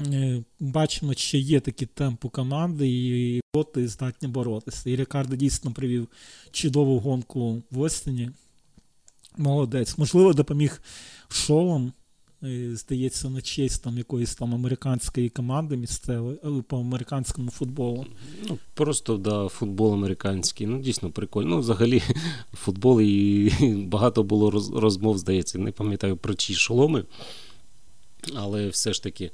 е, 0.00 0.42
бачимо, 0.60 1.14
що 1.14 1.38
є 1.38 1.60
такі 1.60 1.86
темпи 1.86 2.28
команди, 2.28 2.88
і 2.88 3.40
боти 3.54 3.88
здатні 3.88 4.28
боротися. 4.28 4.90
І 4.90 4.96
Рікардо 4.96 5.36
дійсно 5.36 5.72
привів 5.72 6.08
чудову 6.50 6.98
гонку 6.98 7.62
в 7.70 7.80
Остині. 7.80 8.30
Молодець. 9.36 9.98
Можливо, 9.98 10.32
допоміг 10.32 10.82
шолом. 11.28 11.92
Е, 12.44 12.76
Здається, 12.76 13.30
на 13.30 13.40
честь 13.40 13.82
там 13.82 13.98
якоїсь 13.98 14.34
там 14.34 14.54
американської 14.54 15.28
команди 15.28 15.76
місцевої 15.76 16.38
е, 16.44 16.62
по 16.68 16.78
американському 16.78 17.50
футболу. 17.50 18.06
Ну, 18.48 18.58
просто 18.74 19.16
да, 19.16 19.48
футбол 19.48 19.94
американський. 19.94 20.66
Ну, 20.66 20.78
дійсно 20.78 21.10
прикольно. 21.10 21.48
Ну, 21.48 21.58
взагалі, 21.58 22.02
футбол 22.52 23.00
і 23.00 23.50
багато 23.86 24.22
було 24.22 24.50
роз- 24.50 24.78
розмов, 24.78 25.18
здається, 25.18 25.58
не 25.58 25.72
пам'ятаю 25.72 26.16
про 26.16 26.34
чиї 26.34 26.56
шоломи. 26.56 27.04
Але 28.34 28.68
все 28.68 28.92
ж 28.92 29.02
таки, 29.02 29.30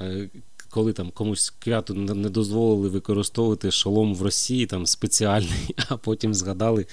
е, 0.00 0.30
коли 0.70 0.92
там 0.92 1.10
комусь 1.10 1.50
квяту 1.58 1.94
не 1.94 2.30
дозволили 2.30 2.88
використовувати 2.88 3.70
шолом 3.70 4.14
в 4.14 4.22
Росії, 4.22 4.66
там 4.66 4.86
спеціальний, 4.86 5.74
а 5.88 5.96
потім 5.96 6.34
згадали, 6.34 6.86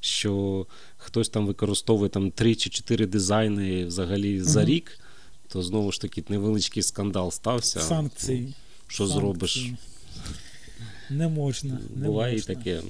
що 0.00 0.66
хтось 0.96 1.28
там 1.28 1.46
використовує 1.46 2.08
там 2.10 2.30
3 2.30 2.54
чи 2.54 2.70
4 2.70 3.06
дизайни 3.06 3.84
взагалі 3.84 4.40
за 4.42 4.64
рік, 4.64 4.98
то 5.48 5.62
знову 5.62 5.92
ж 5.92 6.00
таки 6.00 6.24
невеличкий 6.28 6.82
скандал 6.82 7.30
стався. 7.30 7.80
Санкції. 7.80 8.54
Що 8.86 9.06
Санкції. 9.06 9.20
зробиш? 9.20 9.66
Не 11.10 11.28
можна. 11.28 11.78
Не 11.96 12.06
Буває 12.06 12.32
можна. 12.34 12.52
і 12.52 12.56
таке. 12.56 12.80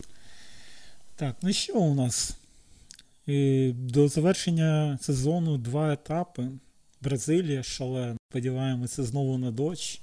Так, 1.17 1.37
ну 1.43 1.53
що 1.53 1.73
у 1.75 1.95
нас? 1.95 2.37
Е, 3.29 3.73
До 3.73 4.09
завершення 4.09 4.99
сезону 5.03 5.59
два 5.59 5.93
етапи. 5.93 6.49
Бразилія 7.03 7.63
шалена. 7.63 8.17
Сподіваємося 8.31 9.05
знову 9.05 9.39
на 9.39 9.51
дощ. 9.51 10.01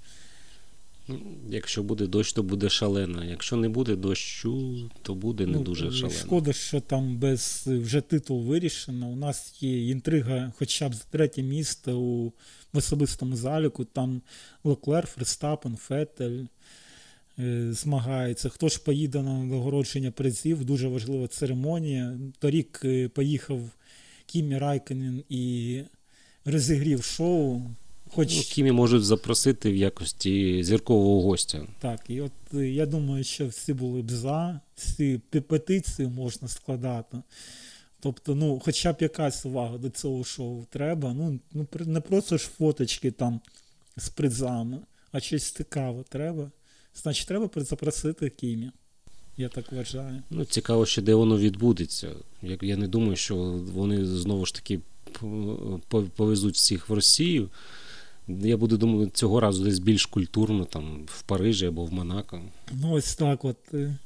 Ну, 1.08 1.20
Якщо 1.49 1.84
буде 1.84 2.08
дощ, 2.08 2.34
то 2.34 2.43
буде 2.43 2.70
шалено. 2.70 3.24
Якщо 3.24 3.56
не 3.56 3.70
буде 3.70 3.95
дощу, 3.95 4.89
то 5.01 5.16
буде 5.16 5.45
не 5.45 5.58
Ну, 5.58 5.64
дуже 5.64 5.88
е, 5.88 5.91
шалено. 5.91 6.20
Шкода, 6.20 6.53
що 6.53 6.82
там 6.82 7.18
без 7.18 7.64
вже 7.68 8.01
титул 8.01 8.43
вирішено. 8.43 9.08
У 9.08 9.16
нас 9.16 9.64
є 9.64 9.89
інтрига, 9.89 10.53
хоча 10.58 10.89
б 10.89 10.93
за 10.93 11.03
третє 11.12 11.43
місце 11.43 11.93
у 11.93 12.34
в 12.74 12.78
особистому 12.78 13.36
заліку. 13.36 13.86
Там 13.86 14.22
Леклер, 14.64 15.06
Ферстапен, 15.08 15.76
Фетель 15.76 16.43
е, 17.39 17.74
змагаються. 17.74 18.49
Хто 18.49 18.70
ж 18.70 18.84
поїде 18.84 19.22
на 19.22 19.43
нагородження 19.43 20.12
призів? 20.12 20.66
Дуже 20.66 20.88
важлива 20.88 21.28
церемонія. 21.28 22.18
Торік 22.39 22.82
е, 22.86 23.08
поїхав 23.08 23.70
Кімі 24.26 24.58
Райконен 24.58 25.24
і 25.30 25.82
розігрів 26.45 27.03
шоу. 27.03 27.62
Хоч 28.10 28.36
Ну, 28.36 28.41
Кімі 28.43 28.72
можуть 28.72 29.03
запросити 29.03 29.72
в 29.72 29.76
якості 29.76 30.64
зіркового 30.64 31.22
гостя. 31.22 31.68
Так, 31.80 32.01
і 32.08 32.22
от 32.22 32.32
е, 32.53 32.70
я 32.70 32.86
думаю, 32.86 33.24
що 33.24 33.47
всі 33.47 33.74
були 33.74 34.01
б 34.01 34.12
за, 34.12 34.60
всі 34.76 35.22
петиції 35.47 36.08
можна 36.08 36.47
складати. 36.47 37.18
Тобто, 37.99 38.36
ну, 38.36 38.62
хоча 38.66 38.93
б 38.93 38.95
якась 38.99 39.45
увага 39.45 39.78
до 39.78 39.89
цього 39.89 40.24
шоу 40.24 40.66
треба. 40.70 41.14
Ну, 41.14 41.39
ну 41.53 41.68
не 41.80 41.99
просто 41.99 42.38
ж 42.38 42.47
фоточки 42.58 43.12
там 43.12 43.39
з 43.97 44.10
призами, 44.10 44.80
а 45.12 45.20
щось 45.20 45.51
цікаве 45.51 46.03
треба. 46.10 46.51
Значить, 46.95 47.28
треба 47.28 47.49
запросити 47.56 48.30
Кімі. 48.30 48.72
Я 49.38 49.49
так 49.49 49.72
вважаю. 49.72 50.24
Ну, 50.30 50.45
цікаво, 50.45 50.86
ще 50.86 51.01
де 51.01 51.14
воно 51.14 51.38
відбудеться. 51.38 52.12
Як 52.41 52.64
я 52.64 52.78
не 52.78 52.88
думаю, 52.88 53.16
що 53.16 53.36
вони 53.74 54.06
знову 54.06 54.45
ж 54.45 54.56
таки 54.56 54.80
повезуть 56.16 56.56
всіх 56.56 56.89
в 56.89 56.93
Росію. 56.93 57.49
Я 58.28 58.57
буду 58.57 58.78
думаю, 58.78 59.09
цього 59.13 59.39
разу 59.39 59.63
десь 59.63 59.80
більш 59.80 60.05
культурно, 60.05 60.65
там 60.65 61.03
в 61.07 61.21
Парижі 61.21 61.65
або 61.65 61.86
в 61.86 61.93
Монако. 61.93 62.41
Ну, 62.71 62.91
ось 62.91 63.15
так 63.15 63.45
от. 63.45 63.57
е, 63.73 63.97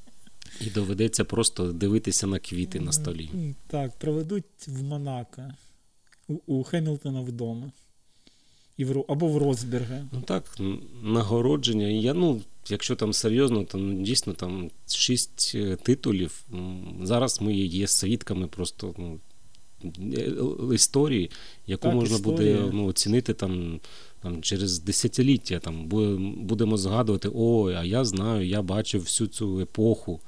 І 0.62 0.70
доведеться 0.70 1.24
просто 1.24 1.72
дивитися 1.74 2.28
на 2.28 2.40
квіти 2.40 2.80
на 2.80 2.92
столі. 2.92 3.30
Так, 3.68 4.00
проведуть 4.00 4.46
в 4.68 4.84
Монако, 4.84 5.42
у, 6.28 6.34
у 6.46 6.64
Хемілтона 6.64 7.22
вдома. 7.22 7.72
І 8.78 8.86
в, 8.86 9.06
або 9.08 9.28
в 9.28 9.38
Розберге. 9.38 10.06
Ну 10.12 10.22
так, 10.22 10.44
нагородження. 11.04 11.88
Я, 11.88 12.14
ну, 12.14 12.42
якщо 12.70 12.96
там 12.96 13.14
серйозно, 13.14 13.64
то 13.64 13.78
ну, 13.78 14.02
дійсно 14.02 14.34
там 14.34 14.72
шість 14.88 15.52
е, 15.56 15.76
титулів. 15.76 16.46
Зараз 17.04 17.42
ми 17.42 17.54
є 17.56 17.88
свідками 17.88 18.48
просто 18.48 18.96
ну, 18.98 19.20
е, 19.84 20.20
е, 20.72 20.76
історії, 20.76 21.32
яку 21.68 21.84
Так, 21.84 21.94
можна 21.96 22.18
буде 22.18 22.70
ну, 22.74 22.86
оцінити 22.86 23.34
там, 23.34 23.80
там 24.22 24.42
через 24.42 24.80
десятиліття. 24.80 25.60
Там, 25.60 25.88
будемо 26.38 26.78
згадувати, 26.78 27.32
ой, 27.36 27.74
а 27.74 27.84
я 27.84 28.06
знаю, 28.06 28.48
я 28.48 28.62
бачив 28.62 29.02
всю 29.02 29.28
цю 29.28 29.60
епоху. 29.60 30.20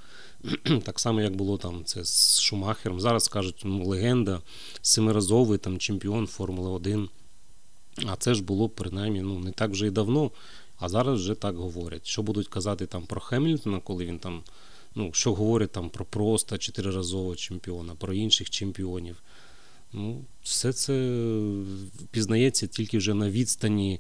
Так 0.83 0.99
само, 0.99 1.21
як 1.21 1.35
було 1.35 1.57
там 1.57 1.85
це 1.85 2.05
з 2.05 2.39
Шумахером. 2.39 3.01
Зараз 3.01 3.27
кажуть, 3.27 3.61
ну, 3.65 3.85
легенда, 3.85 4.41
семиразовий 4.81 5.57
там 5.57 5.77
чемпіон 5.77 6.27
Формули 6.27 6.69
1. 6.69 7.09
А 8.05 8.15
це 8.15 8.33
ж 8.33 8.43
було 8.43 8.69
принаймні 8.69 9.21
ну, 9.21 9.39
не 9.39 9.51
так 9.51 9.71
вже 9.71 9.87
і 9.87 9.91
давно, 9.91 10.31
а 10.79 10.89
зараз 10.89 11.19
вже 11.19 11.35
так 11.35 11.55
говорять. 11.55 12.07
Що 12.07 12.21
будуть 12.23 12.47
казати 12.47 12.85
там 12.85 13.05
про 13.05 13.21
Хемільтона, 13.21 13.79
коли 13.79 14.05
він 14.05 14.19
там, 14.19 14.41
ну, 14.95 15.09
що 15.13 15.33
говорять 15.33 15.71
там 15.71 15.89
про 15.89 16.05
просто 16.05 16.57
чотириразового 16.57 17.35
чемпіона, 17.35 17.95
про 17.95 18.13
інших 18.13 18.49
чемпіонів. 18.49 19.15
Ну, 19.93 20.25
все 20.43 20.73
це 20.73 21.23
пізнається 22.11 22.67
тільки 22.67 22.97
вже 22.97 23.13
на 23.13 23.29
відстані 23.29 23.99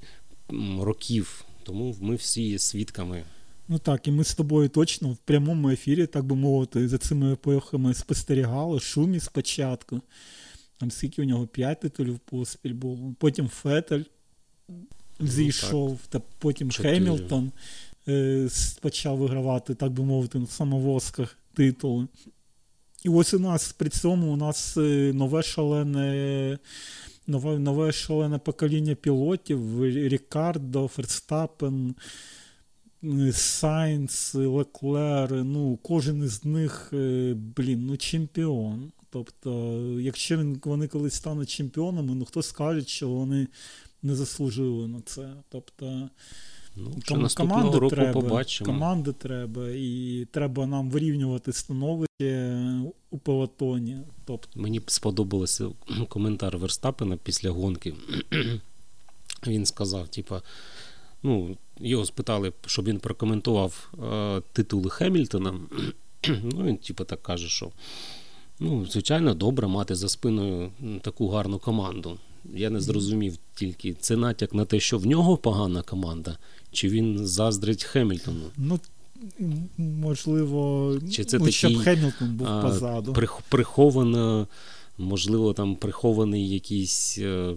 років. 0.79 1.45
Тому 1.63 1.95
ми 2.01 2.15
всі 2.15 2.43
є 2.43 2.59
свідками. 2.59 3.23
Ну 3.67 3.79
так, 3.79 4.07
і 4.07 4.11
ми 4.11 4.23
з 4.23 4.35
тобою 4.35 4.69
точно 4.69 5.09
в 5.11 5.17
прямому 5.17 5.69
ефірі, 5.69 6.07
так 6.07 6.25
би 6.25 6.35
мовити, 6.35 6.87
за 6.87 6.97
цими 6.97 7.33
епохами 7.33 7.93
спостерігали. 7.93 8.79
Шумі 8.79 9.19
спочатку. 9.19 10.01
Там 10.77 10.91
скільки 10.91 11.21
у 11.21 11.25
нього 11.25 11.47
п'ять 11.47 11.79
титулів 11.79 12.19
поспіль 12.19 12.73
було. 12.73 13.15
Потім 13.19 13.47
Фетель 13.47 14.03
зійшов, 15.19 15.99
та 16.09 16.21
потім 16.39 16.67
Ну, 16.67 16.71
Чотири. 16.71 16.95
Хемілтон 16.95 17.51
е, 18.07 18.49
почав 18.81 19.17
вигравати, 19.17 19.75
так 19.75 19.91
би 19.91 20.03
мовити, 20.03 20.39
на 20.39 20.47
самовозках 20.47 21.37
титули. 21.53 22.07
І 23.03 23.09
ось 23.09 23.33
у 23.33 23.39
нас 23.39 23.73
при 23.73 23.89
цьому 23.89 24.33
у 24.33 24.35
нас 24.35 24.77
е, 24.77 25.11
нове 25.13 25.43
шалене. 25.43 26.59
Нове, 27.27 27.59
нове 27.59 27.91
шалене 27.91 28.37
покоління 28.37 28.95
пілотів: 28.95 29.85
Рікардо, 29.85 30.87
Ферстапен, 30.87 31.95
е, 33.03 33.31
Сайнс, 33.33 34.35
Леклер. 34.35 35.31
Ну, 35.31 35.79
кожен 35.81 36.23
із 36.23 36.45
них, 36.45 36.89
е, 36.93 37.33
блін, 37.57 37.85
ну 37.85 37.97
чемпіон. 37.97 38.91
Тобто, 39.09 39.79
якщо 39.99 40.37
він, 40.37 40.61
вони 40.63 40.87
колись 40.87 41.13
стануть 41.13 41.49
чемпіонами, 41.49 42.15
ну 42.15 42.25
хто 42.25 42.41
скаже, 42.41 42.85
що 42.85 43.09
вони 43.09 43.47
не 44.03 44.15
заслужили 44.15 44.87
на 44.87 45.01
це. 45.01 45.33
Тобто, 45.49 46.09
Ну, 46.75 46.91
ком- 47.07 47.21
наступного 47.21 47.59
команди 47.59 47.79
року 47.79 47.95
треба, 47.95 48.21
побачимо. 48.21 48.65
команди 48.65 49.13
треба, 49.13 49.69
і 49.69 50.27
треба 50.31 50.65
нам 50.65 50.89
вирівнювати 50.89 51.53
становище 51.53 52.81
у 53.11 53.17
пелотоні. 53.17 53.97
Тобто, 54.25 54.59
Мені 54.59 54.81
сподобався 54.87 55.69
коментар 56.09 56.57
Верстапена 56.57 57.17
після 57.17 57.49
гонки. 57.49 57.93
Він 59.47 59.65
сказав, 59.65 60.07
типа, 60.07 60.41
ну, 61.23 61.57
його 61.79 62.05
спитали, 62.05 62.53
щоб 62.65 62.85
він 62.85 62.99
прокоментував 62.99 63.93
е, 64.03 64.41
титули 64.53 64.89
Хемільтона. 64.89 65.53
ну, 66.27 66.63
він, 66.63 66.77
типа, 66.77 67.03
так 67.03 67.23
каже, 67.23 67.49
що 67.49 67.71
ну, 68.59 68.85
звичайно, 68.85 69.33
добре 69.33 69.67
мати 69.67 69.95
за 69.95 70.09
спиною 70.09 70.71
таку 71.01 71.27
гарну 71.29 71.59
команду. 71.59 72.17
Я 72.55 72.69
не 72.69 72.81
зрозумів 72.81 73.37
тільки, 73.55 73.93
це 73.99 74.17
натяк 74.17 74.53
на 74.53 74.65
те, 74.65 74.79
що 74.79 74.97
в 74.97 75.05
нього 75.05 75.37
погана 75.37 75.81
команда, 75.81 76.37
чи 76.71 76.89
він 76.89 77.27
заздрить 77.27 77.83
Хемільтону. 77.83 78.43
ну, 78.57 78.79
можливо, 79.77 80.93
Чи 81.11 81.23
це 81.23 81.39
ну, 81.39 81.51
щоб 81.51 81.71
такий, 81.71 81.83
Хемілтон 81.85 82.35
був 82.35 82.47
а, 82.47 82.61
позаду. 82.61 83.13
прих- 83.13 83.41
приховано, 83.49 84.47
можливо, 84.97 85.53
там 85.53 85.75
прихований 85.75 86.49
якийсь 86.49 87.17
е, 87.17 87.53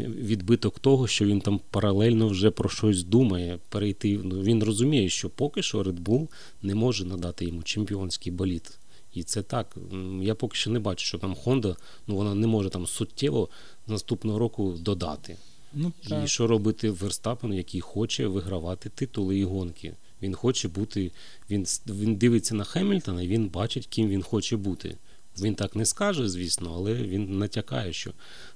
відбиток 0.00 0.78
того, 0.78 1.06
що 1.06 1.24
він 1.24 1.40
там 1.40 1.60
паралельно 1.70 2.28
вже 2.28 2.50
про 2.50 2.68
щось 2.68 3.04
думає. 3.04 3.58
Перейти. 3.68 4.20
Ну, 4.24 4.42
він 4.42 4.64
розуміє, 4.64 5.08
що 5.08 5.30
поки 5.30 5.62
що 5.62 5.82
Red 5.82 6.00
Bull 6.02 6.28
не 6.62 6.74
може 6.74 7.04
надати 7.04 7.44
йому 7.44 7.62
чемпіонський 7.62 8.32
боліт. 8.32 8.78
І 9.14 9.22
це 9.22 9.42
так. 9.42 9.76
Я 10.20 10.34
поки 10.34 10.56
що 10.56 10.70
не 10.70 10.78
бачу, 10.78 11.06
що 11.06 11.18
там 11.18 11.34
Honda, 11.44 11.76
ну 12.06 12.16
вона 12.16 12.34
не 12.34 12.46
може 12.46 12.70
там 12.70 12.86
суттєво 12.86 13.48
наступного 13.86 14.38
року 14.38 14.74
додати. 14.80 15.36
Ну, 15.74 15.92
так. 16.08 16.24
І 16.24 16.28
що 16.28 16.46
робити 16.46 16.90
Верстапен, 16.90 17.52
який 17.52 17.80
хоче 17.80 18.26
вигравати 18.26 18.88
титули 18.88 19.38
і 19.38 19.44
гонки. 19.44 19.94
Він 20.22 20.34
хоче 20.34 20.68
бути, 20.68 21.10
він, 21.50 21.66
він 21.88 22.16
дивиться 22.16 22.54
на 22.54 22.64
Хемільтона 22.64 23.22
і 23.22 23.28
він 23.28 23.48
бачить, 23.48 23.86
ким 23.86 24.08
він 24.08 24.22
хоче 24.22 24.56
бути. 24.56 24.96
Він 25.40 25.54
так 25.54 25.76
не 25.76 25.86
скаже, 25.86 26.28
звісно, 26.28 26.72
але 26.74 26.94
він 26.94 27.38
натякає, 27.38 27.92
що 27.92 28.12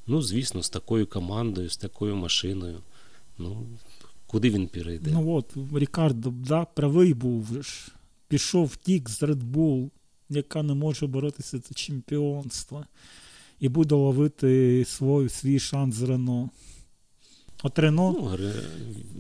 ну, 0.07 0.23
звісно, 0.23 0.63
з 0.63 0.71
такою 0.71 1.07
командою, 1.07 1.71
з 1.71 1.77
такою 1.77 2.17
машиною. 2.17 2.79
Ну, 3.39 3.67
Куди 4.27 4.51
він 4.51 4.69
перейде? 4.69 5.11
Ну 5.13 5.31
от, 5.35 5.55
Рікардо 5.75 6.31
да, 6.31 6.65
правий 6.65 7.15
був. 7.15 7.49
Пішов 8.29 8.67
втік 8.67 9.09
з 9.09 9.23
Red 9.23 9.53
Bull, 9.53 9.91
яка 10.31 10.63
не 10.63 10.75
може 10.75 11.07
боротися 11.07 11.59
за 11.59 11.75
чемпіонство. 11.75 12.85
І 13.61 13.69
буде 13.69 13.95
ловити 13.95 14.85
свій, 14.89 15.29
свій 15.29 15.59
шанс 15.59 15.95
з 15.95 16.03
Рено. 16.03 16.51
От 17.63 17.79
Рено. 17.79 18.17
Ну, 18.19 18.51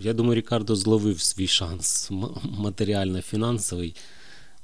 я 0.00 0.12
думаю, 0.12 0.34
Рікардо 0.34 0.76
зловив 0.76 1.20
свій 1.20 1.46
шанс 1.46 2.10
матеріально-фінансовий, 2.44 3.96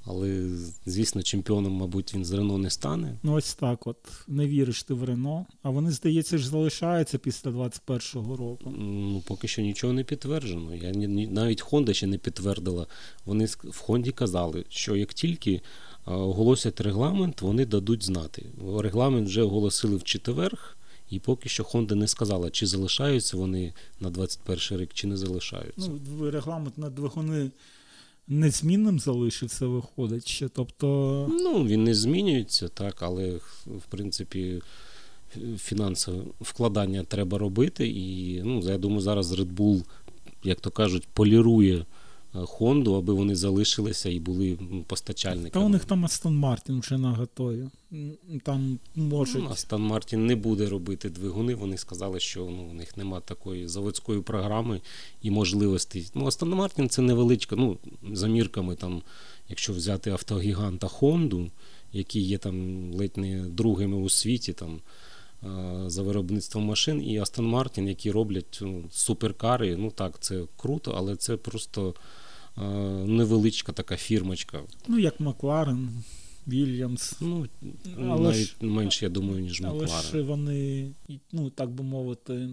але, 0.05 0.49
звісно, 0.87 1.23
чемпіоном, 1.23 1.73
мабуть, 1.73 2.15
він 2.15 2.25
з 2.25 2.33
Рено 2.33 2.59
не 2.59 2.71
стане. 2.71 3.19
Ну, 3.23 3.33
ось 3.33 3.55
так 3.55 3.87
от. 3.87 3.97
Не 4.29 4.47
віриш 4.47 4.83
ти 4.83 4.95
в 4.95 5.05
Рено. 5.05 5.47
А 5.63 5.71
вони, 5.71 5.91
здається, 5.91 6.39
ж 6.39 6.49
залишаються 6.49 7.19
після 7.19 7.51
21-го 7.51 8.37
року. 8.37 8.75
Ну, 8.79 9.23
поки 9.27 9.49
що 9.49 9.63
нічого 9.63 9.93
не 9.93 10.05
підтверджено. 10.05 10.75
Я 10.75 10.93
навіть 11.29 11.65
Honda 11.65 11.95
ще 11.95 12.07
не 12.07 12.19
підтвердила. 12.19 12.87
Вони 13.25 13.45
в 13.65 13.79
Хонді 13.79 14.11
казали, 14.11 14.65
що 14.69 14.97
як 14.97 15.15
тільки 15.15 15.61
оголосять 16.07 16.81
регламент, 16.81 17.43
вони 17.43 17.67
дадуть 17.67 18.05
знати. 18.05 18.47
Регламент 18.79 19.29
вже 19.29 19.43
оголосили 19.43 19.97
в 19.97 20.05
четверг, 20.05 20.77
і 21.11 21.19
поки 21.19 21.49
що 21.49 21.63
Honda 21.63 21.95
не 21.95 22.09
сказала, 22.09 22.51
чи 22.51 22.67
залишаються 22.67 23.37
вони 23.37 23.73
на 24.01 24.11
21 24.11 24.81
рік, 24.81 24.91
чи 24.95 25.07
не 25.07 25.17
залишаються. 25.17 25.91
Ну, 26.19 26.31
регламент 26.31 26.79
на 26.79 26.91
двигуни 26.91 27.51
незмінним 28.29 29.01
залишився, 29.01 29.67
виходить 29.67 30.29
ще. 30.29 30.49
Тобто, 30.49 30.87
Ну, 31.31 31.65
він 31.65 31.85
не 31.85 31.95
змінюється, 31.95 32.69
так, 32.69 33.03
але 33.03 33.31
в 33.67 33.83
принципі 33.89 34.63
фінансове 35.59 36.23
вкладання 36.41 37.05
треба 37.05 37.39
робити. 37.39 37.89
І 37.89 38.41
ну, 38.45 38.61
я 38.61 38.79
думаю, 38.79 39.01
зараз 39.01 39.33
Red 39.33 39.55
Bull, 39.55 39.85
як 40.45 40.61
то 40.61 40.71
кажуть, 40.71 41.09
полірує 41.13 41.85
Хонду, 42.35 42.95
аби 42.95 43.13
вони 43.13 43.37
залишилися 43.37 44.09
і 44.09 44.21
були 44.21 44.59
м, 44.61 44.85
та 45.51 45.61
у 45.61 45.69
них 45.69 45.85
там 45.85 46.05
Астон 46.05 46.37
Мартін 46.37 46.81
вже 46.81 46.99
на 46.99 47.13
готові. 47.13 47.69
Там 48.43 48.79
можуть. 48.95 49.43
Ну, 49.43 49.51
Астон 49.51 49.83
Мартін 49.83 50.27
не 50.27 50.37
буде 50.37 50.69
робити 50.69 51.11
двигуни. 51.11 51.55
Вони 51.55 51.79
сказали, 51.79 52.21
що 52.21 52.41
ну, 52.41 52.63
у 52.71 52.73
них 52.73 52.97
немає 52.97 53.23
такої 53.27 53.69
заводської 53.69 54.21
програми 54.21 54.81
і 55.23 55.31
можливостей. 55.31 56.11
Ну, 56.15 56.27
Астон 56.27 56.51
Мартін 56.51 56.89
це 56.89 57.03
невеличка, 57.03 57.57
ну, 57.57 57.79
за 58.13 58.29
мірками, 58.29 58.75
там, 58.75 59.03
якщо 59.49 59.73
взяти 59.73 60.11
автогіганта 60.11 60.89
Хонду, 60.89 61.51
які 61.93 62.21
є 62.21 62.39
там 62.39 62.91
ледь 62.93 63.17
не 63.17 63.49
другими 63.49 63.97
у 63.97 64.09
світі 64.09 64.53
там, 64.53 64.81
е, 65.45 65.91
за 65.91 66.03
виробництвом 66.03 66.65
машин, 66.65 67.03
і 67.03 67.19
Астон 67.19 67.47
Мартін, 67.47 67.89
які 67.89 68.11
роблять 68.11 68.59
ну, 68.63 68.85
суперкари. 68.91 69.77
Ну 69.77 69.91
так, 69.91 70.21
це 70.21 70.43
круто, 70.57 70.95
але 70.97 71.17
це 71.17 71.37
просто 71.37 71.89
е, 71.89 72.24
невеличка 73.07 73.73
така 73.73 73.97
фірмочка. 73.97 74.61
Ну, 74.89 74.99
як 74.99 75.21
Макларен, 75.21 75.89
Вільямс. 76.49 77.15
Ну, 77.21 77.47
Але 77.99 78.21
навіть 78.21 78.49
ж- 78.49 78.57
менше, 78.61 79.05
я 79.05 79.09
думаю, 79.09 79.41
ніж 79.41 79.63
Але 79.65 79.81
Макларен. 79.81 80.11
ж 80.11 80.23
вони, 80.23 80.91
ну, 81.33 81.51
так 81.51 81.71
би 81.71 81.85
мовити, 81.85 82.49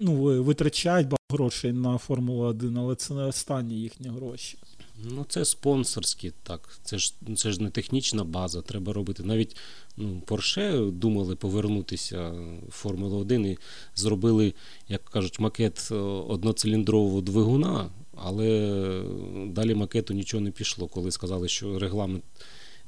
ну, 0.00 0.42
витрачають 0.42 1.06
багато 1.06 1.16
грошей 1.30 1.72
на 1.72 1.98
Формулу 1.98 2.42
1, 2.42 2.76
але 2.78 2.94
це 2.94 3.14
не 3.14 3.22
останні 3.22 3.80
їхні 3.80 4.08
гроші. 4.08 4.58
Ну, 5.04 5.26
це 5.28 5.44
спонсорські, 5.44 6.32
так. 6.42 6.78
Це 6.84 6.98
ж 6.98 7.14
це 7.36 7.52
ж 7.52 7.62
не 7.62 7.70
технічна 7.70 8.24
база, 8.24 8.62
треба 8.62 8.92
робити. 8.92 9.22
Навіть 9.22 9.56
ну, 9.96 10.22
Porsche 10.26 10.90
думали 10.90 11.36
повернутися 11.36 12.30
в 12.68 12.70
Формулу 12.70 13.16
1 13.18 13.46
і 13.46 13.58
зробили, 13.94 14.54
як 14.88 15.04
кажуть, 15.04 15.40
макет 15.40 15.88
е, 15.90 15.94
одноциліндрового 15.94 17.20
двигуна, 17.20 17.90
але 18.16 19.02
далі 19.46 19.74
макету 19.74 20.14
нічого 20.14 20.40
не 20.40 20.50
пішло, 20.50 20.86
коли 20.86 21.10
сказали, 21.10 21.48
що 21.48 21.78
регламент 21.78 22.24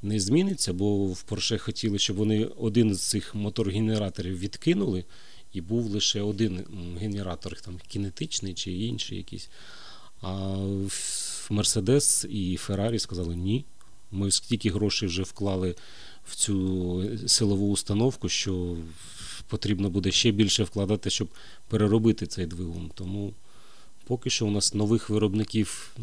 не 0.03 0.21
зміниться, 0.21 0.73
бо 0.73 1.07
в 1.07 1.25
Porsche 1.29 1.59
хотіли, 1.59 1.99
щоб 1.99 2.17
вони 2.17 2.45
один 2.45 2.95
з 2.95 3.09
цих 3.09 3.35
мотор-генераторів 3.35 4.39
відкинули, 4.39 5.05
і 5.53 5.61
був 5.61 5.91
лише 5.91 6.23
один 6.23 6.65
генератор, 7.01 7.61
там 7.61 7.81
кінетичний 7.89 8.55
чи 8.55 8.73
інший 8.73 9.19
якийсь. 9.19 9.51
А 10.23 10.57
Мерседес 11.51 12.27
і 12.31 12.57
Феррарі 12.57 12.99
сказали 12.99 13.37
ні. 13.37 13.65
Ми 14.11 14.31
стільки 14.31 14.71
грошей 14.71 15.09
вже 15.09 15.23
вклали 15.23 15.75
в 16.25 16.35
цю 16.35 17.05
силову 17.27 17.71
установку, 17.71 18.29
що 18.29 18.77
потрібно 19.49 19.91
буде 19.91 20.11
ще 20.11 20.31
більше 20.31 20.65
вкладати, 20.65 21.11
щоб 21.11 21.29
переробити 21.69 22.27
цей 22.27 22.47
двигун. 22.47 22.91
Тому 22.95 23.35
поки 24.09 24.31
що 24.31 24.47
у 24.47 24.51
нас 24.51 24.75
нових 24.75 25.11
виробників 25.11 25.97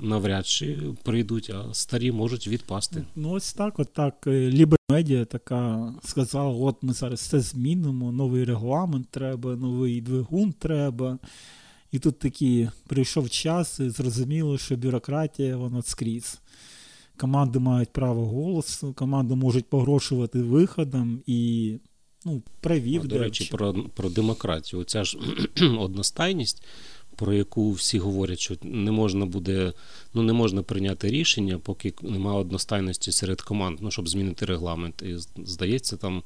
навряд 0.00 0.46
чи 0.46 0.78
прийдуть, 1.02 1.50
а 1.50 1.74
старі 1.74 2.12
можуть 2.12 2.48
відпасти. 2.48 3.04
Ну, 3.16 3.30
ось 3.30 3.52
так, 3.52 3.78
от 3.78 3.92
так. 3.92 4.26
Лібер 4.26 4.78
медіа 4.90 5.24
така 5.24 5.94
сказала: 6.04 6.50
от 6.50 6.82
ми 6.82 6.92
зараз 6.92 7.20
все 7.20 7.40
змінимо, 7.40 8.12
новий 8.12 8.44
регламент 8.44 9.08
треба, 9.10 9.56
новий 9.56 10.00
двигун 10.00 10.52
треба. 10.52 11.18
І 11.90 11.98
тут 11.98 12.18
такі 12.18 12.68
прийшов 12.88 13.30
час, 13.30 13.80
і 13.80 13.88
зрозуміло, 13.88 14.58
що 14.58 14.76
бюрократія 14.76 15.56
вона 15.56 15.82
скрізь. 15.82 16.40
Команди 17.16 17.58
мають 17.58 17.92
право 17.92 18.26
голосу, 18.26 18.92
команди 18.92 19.34
можуть 19.34 19.68
погрошувати 19.68 20.42
виходом 20.42 21.22
і 21.26 21.72
ну, 22.24 22.42
привів. 22.60 23.06
До 23.06 23.18
речі, 23.18 23.48
про, 23.50 23.74
про 23.74 24.10
демократію. 24.10 24.82
Оця 24.82 25.04
ж 25.04 25.18
одностайність, 25.78 26.62
про 27.16 27.32
яку 27.32 27.72
всі 27.72 27.98
говорять, 27.98 28.40
що 28.40 28.54
не 28.62 28.90
можна 28.90 29.26
буде, 29.26 29.72
ну 30.14 30.22
не 30.22 30.32
можна 30.32 30.62
прийняти 30.62 31.08
рішення, 31.08 31.58
поки 31.58 31.94
немає 32.02 32.38
одностайності 32.38 33.12
серед 33.12 33.40
команд, 33.42 33.78
ну 33.80 33.90
щоб 33.90 34.08
змінити 34.08 34.46
регламент. 34.46 35.02
І 35.02 35.16
здається, 35.44 35.96
там 35.96 36.22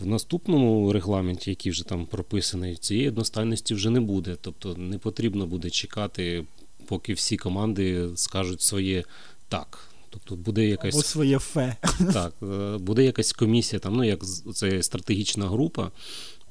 в 0.00 0.06
наступному 0.06 0.92
регламенті, 0.92 1.50
який 1.50 1.72
вже 1.72 1.84
там 1.84 2.06
прописаний, 2.06 2.76
цієї 2.76 3.08
одностайності 3.08 3.74
вже 3.74 3.90
не 3.90 4.00
буде. 4.00 4.36
Тобто 4.40 4.74
не 4.76 4.98
потрібно 4.98 5.46
буде 5.46 5.70
чекати, 5.70 6.44
поки 6.86 7.12
всі 7.14 7.36
команди 7.36 8.08
скажуть 8.14 8.62
своє 8.62 9.04
так. 9.48 9.88
Тобто 10.10 10.36
буде 10.36 10.66
якась 10.66 10.94
Або 10.94 11.02
своє 11.02 11.38
фе. 11.38 11.76
так, 12.12 12.34
буде 12.80 13.04
якась 13.04 13.32
комісія, 13.32 13.80
там, 13.80 13.96
ну, 13.96 14.04
як 14.04 14.24
це 14.54 14.82
стратегічна 14.82 15.48
група, 15.48 15.90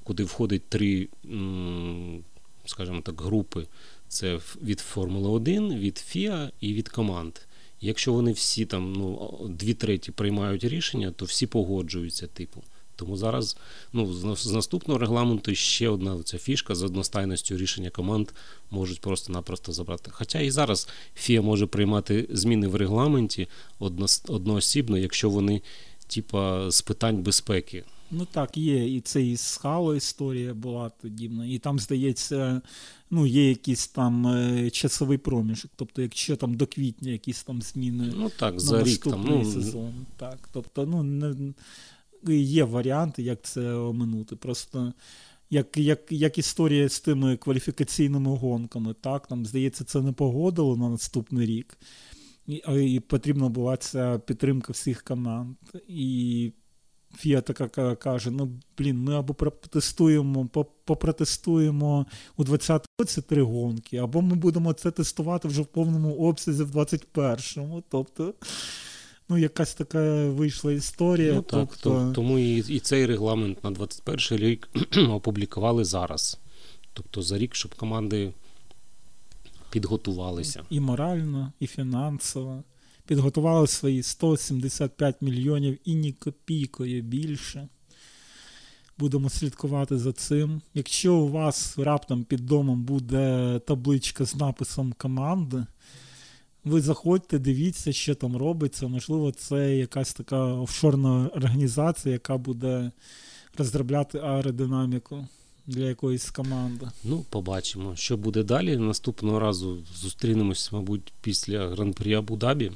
куди 0.04 0.24
входить 0.24 0.70
три, 0.70 1.08
м, 1.26 2.24
скажімо 2.66 3.02
так, 3.02 3.22
групи. 3.22 3.68
Це 4.08 4.40
від 4.62 4.80
Формули 4.80 5.30
1, 5.30 5.80
від 5.80 5.98
ФІА 5.98 6.52
і 6.60 6.74
від 6.74 6.90
команд. 6.90 7.34
Якщо 7.82 8.14
вони 8.14 8.32
всі 8.32 8.66
там, 8.66 8.94
ну, 8.94 9.38
дві 9.50 9.74
треті 9.74 10.12
приймають 10.12 10.64
рішення, 10.64 11.12
то 11.12 11.26
всі 11.26 11.48
погоджуються, 11.48 12.28
типу. 12.28 12.64
Тому 12.96 13.18
зараз 13.18 13.58
ну, 13.94 14.14
з, 14.36 14.52
наступного 14.52 15.00
регламенту 15.00 15.56
ще 15.56 15.90
одна 15.90 16.24
ця 16.24 16.38
фішка 16.38 16.76
з 16.76 16.84
одностайністю 16.84 17.58
рішення 17.58 17.90
команд 17.90 18.30
можуть 18.72 19.02
просто-напросто 19.02 19.72
забрати. 19.72 20.12
Хоча 20.14 20.40
і 20.40 20.52
зараз 20.52 20.88
ФІА 21.16 21.42
може 21.42 21.66
приймати 21.66 22.28
зміни 22.30 22.68
в 22.68 22.76
регламенті 22.76 23.48
одноосібно, 24.28 24.98
якщо 24.98 25.30
вони, 25.30 25.62
типа, 26.08 26.72
з 26.72 26.82
питань 26.82 27.24
безпеки. 27.24 27.84
Ну 28.14 28.26
так, 28.26 28.58
є. 28.58 28.96
І 28.96 29.02
це 29.02 29.24
і 29.24 29.38
з 29.38 29.58
Хало 29.58 29.96
історія 29.96 30.54
була 30.54 30.90
подібна. 30.90 31.46
І 31.46 31.60
там, 31.60 31.80
здається, 31.80 32.62
ну, 33.10 33.26
є 33.26 33.50
якийсь 33.50 33.88
там 33.88 34.28
е, 34.28 34.70
часовий 34.70 35.18
проміжок. 35.18 35.72
Тобто, 35.76 36.02
якщо 36.02 36.36
там 36.36 36.54
до 36.54 36.68
квітня 36.68 37.12
якісь 37.12 37.44
там 37.44 37.62
зміни 37.62 38.14
Ну 38.18 38.30
так, 38.30 38.54
на 38.54 38.60
за 38.60 38.84
рік 38.84 39.04
там. 39.04 39.12
наступний 39.14 39.44
Ну, 39.44 39.52
сезон. 39.52 39.94
Так, 40.18 40.50
тобто, 40.54 40.86
ну, 40.86 41.04
не, 41.04 41.54
є 42.36 42.64
варіанти, 42.64 43.24
як 43.24 43.42
це 43.42 43.74
оминути. 43.74 44.36
Просто 44.36 44.94
як, 45.50 45.78
як, 45.78 46.12
як 46.12 46.38
історія 46.38 46.90
з 46.90 47.00
тими 47.00 47.38
кваліфікаційними 47.38 48.38
гонками, 48.38 48.96
так, 49.02 49.28
там, 49.28 49.46
здається, 49.46 49.84
це 49.84 50.02
не 50.02 50.12
погодило 50.12 50.78
на 50.78 50.90
наступний 50.90 51.46
рік. 51.46 51.78
І, 52.48 52.56
і 52.94 53.00
потрібна 53.00 53.50
була 53.50 53.78
ця 53.78 54.20
підтримка 54.20 54.74
всіх 54.74 55.04
команд. 55.04 55.56
І 55.88 56.52
Фіа 57.18 57.42
така 57.42 57.96
каже: 57.96 58.32
ну 58.32 58.52
блін, 58.78 58.98
ми 58.98 59.16
або 59.16 59.34
протестуємо, 59.34 60.50
попротестуємо 60.86 62.06
у 62.38 62.44
20 62.44 62.86
році 63.00 63.22
три 63.22 63.44
гонки, 63.44 63.98
або 63.98 64.22
ми 64.22 64.36
будемо 64.36 64.74
це 64.74 64.92
тестувати 64.92 65.48
вже 65.48 65.62
в 65.62 65.66
повному 65.66 66.16
обсязі 66.16 66.64
в 66.64 66.78
21-му. 66.78 67.84
Тобто, 67.90 68.34
ну, 69.30 69.38
якась 69.38 69.74
така 69.74 70.26
вийшла 70.26 70.72
історія. 70.72 71.34
ну 71.34 71.42
так, 71.42 71.70
тобто, 71.70 71.90
то, 71.90 72.12
тому 72.16 72.40
і, 72.40 72.58
і 72.58 72.80
цей 72.80 73.06
регламент 73.06 73.64
на 73.64 73.72
21 73.72 74.40
рік 74.40 74.70
опублікували 75.10 75.86
зараз. 75.86 76.40
Тобто 76.94 77.22
за 77.22 77.38
рік, 77.38 77.56
щоб 77.56 77.76
команди 77.76 78.34
підготувалися. 79.70 80.64
і 80.70 80.80
морально, 80.80 81.54
і 81.60 81.68
фінансово. 81.68 82.64
Підготували 83.08 83.68
свої 83.68 84.04
175 84.04 85.22
мільйонів 85.22 85.78
і 85.86 85.96
ні 85.96 86.14
копійкою 86.14 87.02
більше. 87.02 87.68
Будемо 88.98 89.30
слідкувати 89.30 89.98
за 89.98 90.14
цим. 90.14 90.62
Якщо 90.74 91.16
у 91.16 91.30
вас 91.30 91.78
раптом 91.78 92.24
під 92.24 92.46
домом 92.46 92.84
буде 92.84 93.60
табличка 93.68 94.26
з 94.26 94.36
написом 94.36 94.94
команди, 94.98 95.66
ви 96.64 96.82
заходьте, 96.82 97.40
дивіться, 97.40 97.94
що 97.94 98.16
там 98.16 98.38
робиться. 98.38 98.88
Можливо, 98.88 99.32
це 99.32 99.76
якась 99.78 100.14
така 100.14 100.44
офшорна 100.44 101.28
організація, 101.28 102.14
яка 102.14 102.38
буде 102.38 102.92
розробляти 103.58 104.20
аеродинаміку 104.20 105.28
для 105.68 105.84
якоїсь 105.84 106.32
команди. 106.32 106.88
Ну, 107.04 107.26
побачимо, 107.30 107.96
що 107.96 108.18
буде 108.18 108.44
далі. 108.44 108.78
Наступного 108.78 109.40
разу 109.40 109.78
зустрінемось, 109.96 110.72
мабуть, 110.72 111.14
після 111.22 111.70
гран-прі 111.70 112.16
Абу-Дабі. 112.16 112.72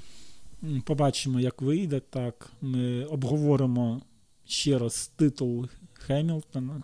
Побачимо, 0.83 1.39
як 1.39 1.61
вийде. 1.61 1.99
Так, 1.99 2.51
ми 2.61 3.05
обговоримо 3.05 4.01
ще 4.45 4.77
раз 4.77 5.11
титул 5.15 5.67
Хемілтона. 5.93 6.83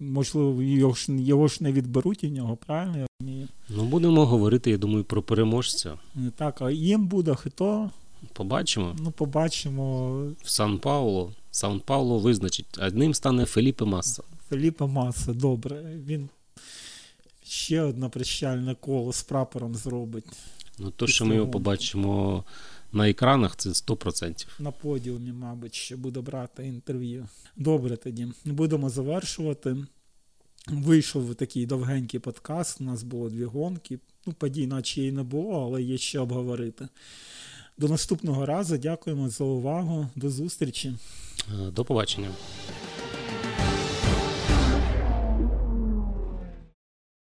Можливо, 0.00 0.62
його 0.62 0.94
ж, 0.94 1.12
його 1.12 1.48
ж 1.48 1.58
не 1.60 1.72
відберуть 1.72 2.24
у 2.24 2.28
нього, 2.28 2.56
правильно? 2.66 2.98
я 2.98 3.06
розумію? 3.20 3.48
Ну, 3.68 3.84
будемо 3.84 4.26
говорити, 4.26 4.70
я 4.70 4.78
думаю, 4.78 5.04
про 5.04 5.22
переможця. 5.22 5.98
Так, 6.36 6.62
а 6.62 6.70
їм 6.70 7.06
буде 7.06 7.34
хто? 7.34 7.90
Побачимо. 8.32 8.96
Ну, 8.98 9.10
побачимо. 9.10 10.10
В 10.42 10.50
Сан-Пауло. 10.50 11.32
Сан-Пауло 11.50 12.18
визначить, 12.18 12.66
а 12.78 12.90
ним 12.90 13.14
стане 13.14 13.44
Феліпе 13.44 13.84
Масса. 13.84 14.22
Феліпе 14.48 14.86
Маса, 14.86 15.32
добре. 15.32 15.82
Він 16.06 16.28
ще 17.44 17.82
одне 17.82 18.08
прощальне 18.08 18.74
коло 18.80 19.12
з 19.12 19.22
прапором 19.22 19.74
зробить 19.74 20.24
Ну, 20.78 20.90
то, 20.90 21.06
що 21.06 21.24
ми 21.24 21.34
його 21.34 21.50
побачимо 21.50 22.44
на 22.94 23.08
екранах, 23.08 23.56
це 23.56 23.68
100%. 23.68 24.46
на 24.58 24.70
подіумі, 24.70 25.32
мабуть, 25.32 25.74
ще 25.74 25.96
буде 25.96 26.20
брати 26.20 26.66
інтерв'ю. 26.66 27.28
Добре 27.56 27.96
тоді. 27.96 28.26
Будемо 28.44 28.90
завершувати. 28.90 29.76
Вийшов 30.68 31.34
такий 31.34 31.66
довгенький 31.66 32.20
подкаст. 32.20 32.80
У 32.80 32.84
нас 32.84 33.02
було 33.02 33.30
дві 33.30 33.44
гонки. 33.44 33.98
Ну, 34.26 34.32
подій, 34.32 34.66
наче 34.66 35.02
і 35.02 35.12
не 35.12 35.22
було, 35.22 35.64
але 35.64 35.82
є 35.82 35.98
що 35.98 36.22
обговорити. 36.22 36.88
До 37.78 37.88
наступного 37.88 38.46
разу. 38.46 38.76
Дякуємо 38.76 39.28
за 39.28 39.44
увагу. 39.44 40.08
До 40.16 40.30
зустрічі. 40.30 40.94
Е, 41.52 41.70
До 41.70 41.84
побачення. 41.84 42.30